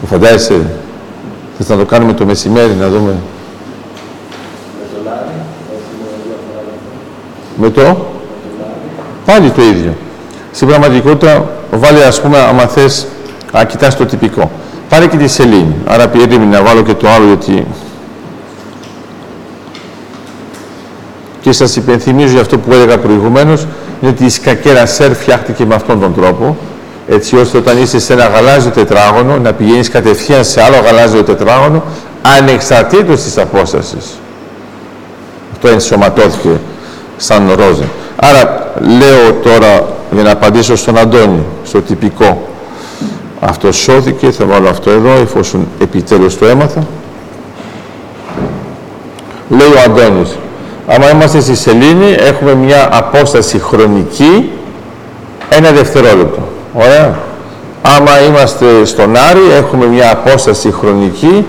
Το 0.00 0.06
φαντάζεσαι; 0.06 0.66
Θες 1.58 1.68
να 1.68 1.76
το 1.76 1.84
κάνουμε 1.84 2.12
το 2.12 2.24
μεσημέρι, 2.24 2.72
να 2.72 2.88
δούμε. 2.88 3.14
Με 4.80 4.86
το 4.94 5.02
λάδι, 5.04 5.34
όχι 5.70 5.92
μόνο 6.00 6.16
διαφορά. 6.26 6.72
Με 7.56 7.70
το, 7.70 8.06
πάλι 9.24 9.50
το 9.50 9.62
ίδιο. 9.62 9.94
Στην 10.52 10.68
πραγματικότητα, 10.68 11.50
βάλε 11.70 12.04
ας 12.04 12.20
πούμε, 12.20 12.38
άμα 12.38 12.66
θες, 12.66 13.06
να 13.52 13.64
κοιτάς 13.64 13.96
το 13.96 14.06
τυπικό. 14.06 14.50
Πάρε 14.88 15.06
και 15.06 15.16
τη 15.16 15.28
σελήνη. 15.28 15.74
Άρα 15.86 16.08
περίμενε 16.08 16.56
να 16.56 16.62
βάλω 16.62 16.82
και 16.82 16.94
το 16.94 17.08
άλλο, 17.08 17.26
γιατί... 17.26 17.66
Και 21.40 21.52
σας 21.52 21.76
υπενθυμίζω 21.76 22.32
για 22.32 22.40
αυτό 22.40 22.58
που 22.58 22.72
έλεγα 22.72 22.98
προηγουμένως, 22.98 23.66
είναι 24.00 24.10
ότι 24.10 24.24
η 24.24 24.28
σκακέρα 24.28 24.86
σερ 24.86 25.14
φτιάχτηκε 25.14 25.64
με 25.64 25.74
αυτόν 25.74 26.00
τον 26.00 26.14
τρόπο, 26.14 26.56
έτσι 27.08 27.36
ώστε 27.36 27.58
όταν 27.58 27.82
είσαι 27.82 27.98
σε 27.98 28.12
ένα 28.12 28.26
γαλάζιο 28.26 28.70
τετράγωνο, 28.70 29.36
να 29.36 29.52
πηγαίνεις 29.52 29.88
κατευθείαν 29.88 30.44
σε 30.44 30.62
άλλο 30.62 30.76
γαλάζιο 30.84 31.22
τετράγωνο, 31.22 31.82
ανεξαρτήτως 32.38 33.22
της 33.22 33.38
απόστασης. 33.38 34.18
Αυτό 35.52 35.68
ενσωματώθηκε 35.68 36.60
σαν 37.16 37.52
ρόζε. 37.56 37.88
Άρα 38.16 38.72
λέω 38.80 39.32
τώρα, 39.42 39.86
για 40.10 40.22
να 40.22 40.30
απαντήσω 40.30 40.76
στον 40.76 40.98
Αντώνη, 40.98 41.44
στο 41.64 41.80
τυπικό, 41.80 42.48
αυτό 43.40 43.72
σώθηκε, 43.72 44.30
θα 44.30 44.44
βάλω 44.44 44.68
αυτό 44.68 44.90
εδώ, 44.90 45.10
εφόσον 45.22 45.68
επιτέλους 45.80 46.38
το 46.38 46.46
έμαθα. 46.46 46.86
Λέει 49.48 49.68
ο 49.68 49.80
Αντώνης, 49.84 50.36
άμα 50.86 51.10
είμαστε 51.10 51.40
στη 51.40 51.54
σελήνη, 51.54 52.14
έχουμε 52.18 52.54
μια 52.54 52.88
απόσταση 52.92 53.58
χρονική, 53.58 54.50
ένα 55.50 55.70
δευτερόλεπτο. 55.70 56.43
Ωραία. 56.74 57.18
Άμα 57.82 58.20
είμαστε 58.28 58.84
στον 58.84 59.16
Άρη, 59.16 59.52
έχουμε 59.56 59.86
μια 59.86 60.10
απόσταση 60.10 60.72
χρονική 60.72 61.46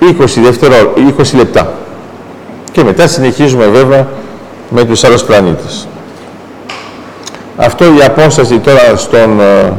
20, 0.00 0.04
δευτερό, 0.42 0.92
20 1.18 1.36
λεπτά. 1.36 1.72
Και 2.72 2.84
μετά 2.84 3.06
συνεχίζουμε 3.06 3.66
βέβαια 3.66 4.06
με 4.70 4.84
τους 4.84 5.04
άλλους 5.04 5.22
πλανήτες. 5.22 5.88
Αυτό 7.56 7.84
η 7.84 8.02
απόσταση 8.04 8.58
τώρα 8.58 8.96
στον 8.96 9.40
ε, 9.40 9.72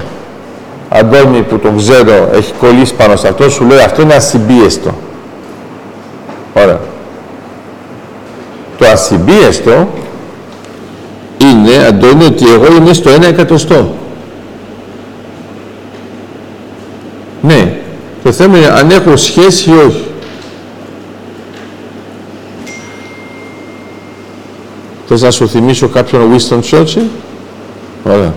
Αντώνη 0.89 1.41
που 1.41 1.59
τον 1.59 1.77
ξέρω 1.77 2.29
έχει 2.33 2.53
κολλήσει 2.59 2.93
πάνω 2.93 3.15
σε 3.15 3.27
αυτό, 3.27 3.49
σου 3.49 3.65
λέει 3.65 3.79
αυτό 3.79 4.01
είναι 4.01 4.13
ασυμπίεστο. 4.13 4.93
Ωραία. 6.53 6.79
Το 8.77 8.87
ασυμπίεστο 8.87 9.87
είναι, 11.41 11.85
Αντώνη, 11.87 12.25
ότι 12.25 12.45
εγώ 12.53 12.75
είμαι 12.75 12.93
στο 12.93 13.09
ένα 13.09 13.27
εκατοστό. 13.27 13.93
Ναι. 17.41 17.73
Το 18.29 18.35
θέμα 18.35 18.57
είναι 18.57 18.67
αν 18.67 18.89
έχω 18.89 19.17
σχέση 19.17 19.69
ή 19.69 19.73
όχι. 19.73 20.05
Θες 25.07 25.21
να 25.21 25.31
σου 25.31 25.49
θυμίσω 25.49 25.87
κάποιον 25.87 26.31
Winston 26.31 26.59
Churchill; 26.71 27.07
Ωραία. 28.03 28.33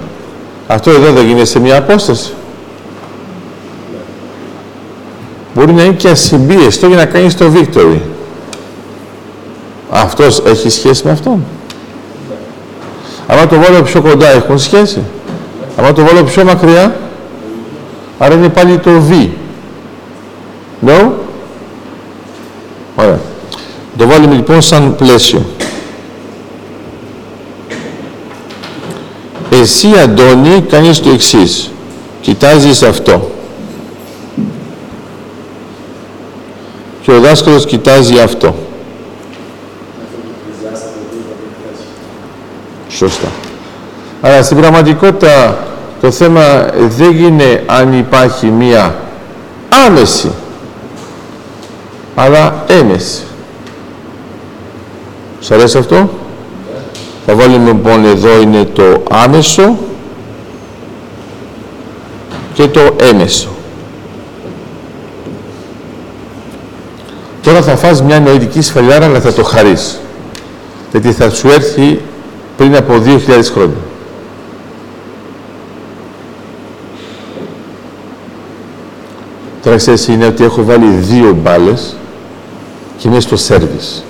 Αυτό 0.66 0.90
εδώ 0.90 1.12
δεν 1.12 1.26
γίνεται 1.26 1.45
σε 1.45 1.59
μια 1.59 1.76
απόσταση. 1.76 2.32
Μπορεί 5.55 5.72
να 5.72 5.82
είναι 5.82 5.95
και 5.95 6.09
ασυμπίεστο 6.09 6.86
για 6.86 6.97
να 6.97 7.05
κάνεις 7.05 7.36
το 7.36 7.53
victory. 7.55 7.99
Αυτός 9.90 10.43
έχει 10.47 10.68
σχέση 10.70 11.03
με 11.05 11.11
αυτόν. 11.11 11.45
Αν 13.26 13.49
το 13.49 13.57
βάλω 13.57 13.82
πιο 13.82 14.03
κοντά 14.03 14.28
έχουν 14.28 14.59
σχέση. 14.59 15.03
Αν 15.76 15.95
το 15.95 16.03
βάλω 16.03 16.24
πιο 16.24 16.45
μακριά, 16.45 16.97
άρα 18.18 18.34
είναι 18.34 18.49
πάλι 18.49 18.78
το 18.78 18.90
V. 19.11 19.28
No? 20.87 21.11
Ωραία. 22.97 23.20
Το 23.97 24.07
βάλουμε 24.07 24.35
λοιπόν 24.35 24.61
σαν 24.61 24.97
πλαίσιο. 24.97 25.45
Εσύ 29.51 29.89
Αντώνη 30.03 30.64
κάνεις 30.68 31.01
το 31.01 31.11
εξής. 31.11 31.70
Κοιτάζεις 32.20 32.83
αυτό. 32.83 33.30
Και 37.03 37.11
ο 37.11 37.20
δάσκαλος 37.20 37.66
κοιτάζει 37.66 38.18
αυτό. 38.18 38.55
Σωστά. 42.89 43.28
Αλλά 44.20 44.43
στην 44.43 44.57
πραγματικότητα 44.57 45.59
το 46.01 46.11
θέμα 46.11 46.66
δεν 46.74 47.24
είναι 47.24 47.62
αν 47.66 47.99
υπάρχει 47.99 48.47
μία 48.47 48.95
άμεση, 49.87 50.30
αλλά 52.15 52.65
έμεση. 52.69 53.23
Σ' 55.41 55.51
αρέσει 55.51 55.79
αυτό; 55.79 56.11
Θα 57.27 57.35
βάλουμε 57.35 57.67
λοιπόν 57.67 58.05
εδώ 58.05 58.41
είναι 58.41 58.65
το 58.65 59.03
άμεσο 59.11 59.79
και 62.55 62.67
το 62.69 62.97
έμεσο. 63.01 63.49
Τώρα 67.43 67.63
θα 67.63 67.77
φας 67.77 68.03
μια 68.03 68.21
νοητική 68.21 68.61
σφαλιάρα 68.61 69.05
αλλά 69.05 69.21
θα 69.21 69.33
το 69.33 69.43
χαρείς. 69.45 70.01
Γιατί 70.91 71.13
θα 71.13 71.31
σου 71.31 71.49
έρθει 71.49 72.01
πριν 72.57 72.77
από 72.77 72.95
2.000 73.05 73.19
χρόνια. 73.53 73.77
Τώρα 79.63 79.77
ξέρεις 79.77 80.09
είναι 80.09 80.27
ότι 80.27 80.45
έχω 80.45 80.65
βάλει 80.65 80.87
δύο 80.87 81.33
μπάλες 81.43 81.97
και 83.03 83.09
είμαι 83.09 83.20
στο 83.20 83.36
σέρβις. 83.36 84.05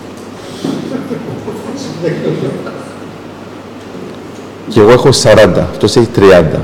και 4.68 4.80
εγώ 4.80 4.90
έχω 4.90 5.08
40, 5.22 5.66
αυτός 5.70 5.96
έχει 5.96 6.08
30. 6.16 6.60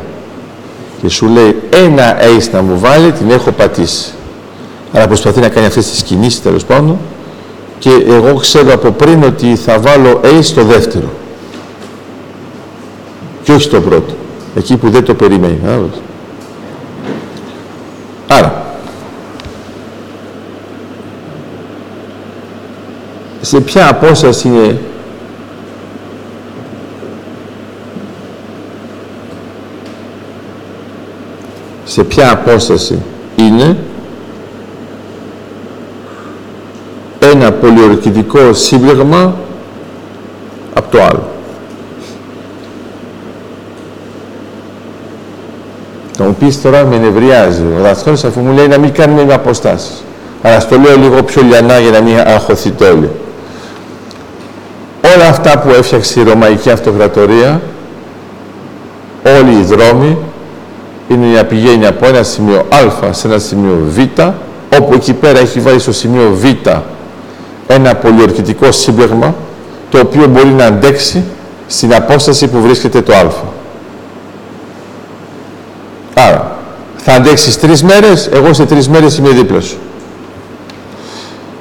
Και 1.02 1.08
σου 1.08 1.26
λέει 1.26 1.56
ένα 1.70 2.16
ace 2.20 2.50
να 2.52 2.62
μου 2.62 2.78
βάλει, 2.78 3.12
την 3.12 3.30
έχω 3.30 3.50
πατήσει. 3.50 4.12
Άρα 4.92 5.06
προσπαθεί 5.06 5.40
να 5.40 5.48
κάνει 5.48 5.66
αυτές 5.66 5.90
τις 5.90 6.02
κινήσεις 6.02 6.42
τέλος 6.42 6.64
πάντων 6.64 6.98
και 7.78 7.90
εγώ 8.08 8.34
ξέρω 8.34 8.72
από 8.72 8.90
πριν 8.90 9.22
ότι 9.22 9.56
θα 9.56 9.78
βάλω 9.78 10.20
ace 10.24 10.42
στο 10.42 10.64
δεύτερο 10.64 11.08
και 13.42 13.52
όχι 13.52 13.62
στο 13.62 13.80
πρώτο. 13.80 14.14
Εκεί 14.56 14.76
που 14.76 14.90
δεν 14.90 15.04
το 15.04 15.14
περιμένει. 15.14 15.58
Άρα, 15.66 15.88
σε 23.48 23.60
ποια 23.60 23.88
απόσταση 23.88 24.48
είναι; 24.48 24.78
Σε 31.84 32.04
ποια 32.04 32.30
απόσταση 32.30 33.02
είναι; 33.36 33.76
Ένα 37.18 37.52
πολιορκητικό 37.52 38.52
σύμπλεγμα 38.52 39.34
από 40.74 40.90
το 40.90 41.02
άλλο. 41.02 41.28
Θα 46.12 46.24
μου 46.24 46.34
πεις 46.38 46.62
τώρα 46.62 46.84
με 46.84 46.98
νευριάζει 46.98 47.62
ο 47.62 47.80
δάσκαλος 47.82 48.24
αφού 48.24 48.40
μου 48.40 48.52
λέει 48.52 48.68
να 48.68 48.78
μην 48.78 48.92
κάνουμε 48.92 49.24
με 49.24 49.34
αποστάσεις. 49.34 50.04
Αλλά 50.42 50.60
στο 50.60 50.78
λέω 50.78 50.96
λίγο 50.96 51.22
πιο 51.22 51.42
λιανά 51.42 51.78
για 51.78 51.90
να 51.90 52.00
μην 52.00 52.18
αγχωθείτε 52.18 52.88
όλοι. 52.88 53.10
Όλα 55.18 55.28
αυτά 55.28 55.58
που 55.58 55.68
έφτιαξε 55.68 56.20
η 56.20 56.22
Ρωμαϊκή 56.22 56.70
Αυτοκρατορία, 56.70 57.60
όλοι 59.24 59.58
οι 59.58 59.62
δρόμοι, 59.62 60.18
είναι 61.08 61.26
να 61.26 61.44
πηγαίνει 61.44 61.86
από 61.86 62.06
ένα 62.06 62.22
σημείο 62.22 62.66
Α 62.68 63.12
σε 63.12 63.26
ένα 63.26 63.38
σημείο 63.38 63.78
Β, 63.88 63.98
όπου 64.76 64.94
εκεί 64.94 65.12
πέρα 65.12 65.38
έχει 65.38 65.60
βάλει 65.60 65.78
στο 65.78 65.92
σημείο 65.92 66.30
Β 66.34 66.68
ένα 67.66 67.94
πολιορκητικό 67.94 68.72
σύμπλεγμα 68.72 69.34
το 69.90 69.98
οποίο 69.98 70.26
μπορεί 70.26 70.48
να 70.48 70.64
αντέξει 70.64 71.24
στην 71.66 71.94
απόσταση 71.94 72.48
που 72.48 72.60
βρίσκεται 72.60 73.00
το 73.00 73.14
α. 73.14 73.30
Άρα, 76.14 76.56
θα 76.96 77.12
αντέξεις 77.12 77.58
τρεις 77.58 77.82
μέρες, 77.82 78.28
εγώ 78.32 78.52
σε 78.52 78.66
τρεις 78.66 78.88
μέρες 78.88 79.18
είμαι 79.18 79.30
δίπλα 79.30 79.60
σου. 79.60 79.78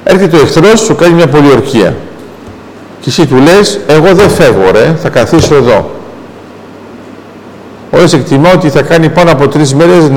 Έρχεται 0.04 0.36
ο 0.36 0.40
εχθρός, 0.40 0.80
σου 0.80 0.94
κάνει 0.94 1.14
μια 1.14 1.28
πολιορκία. 1.28 1.96
Και 3.08 3.14
εσύ 3.14 3.26
του 3.26 3.36
λες, 3.36 3.80
εγώ 3.86 4.14
δεν 4.14 4.30
φεύγω 4.30 4.70
ρε, 4.70 4.96
θα 5.02 5.08
καθίσω 5.08 5.54
εδώ. 5.54 5.90
Όλες 7.90 8.12
εκτιμά 8.12 8.52
ότι 8.52 8.70
θα 8.70 8.82
κάνει 8.82 9.08
πάνω 9.08 9.30
από 9.32 9.48
τρεις 9.48 9.74
μέρες 9.74 10.10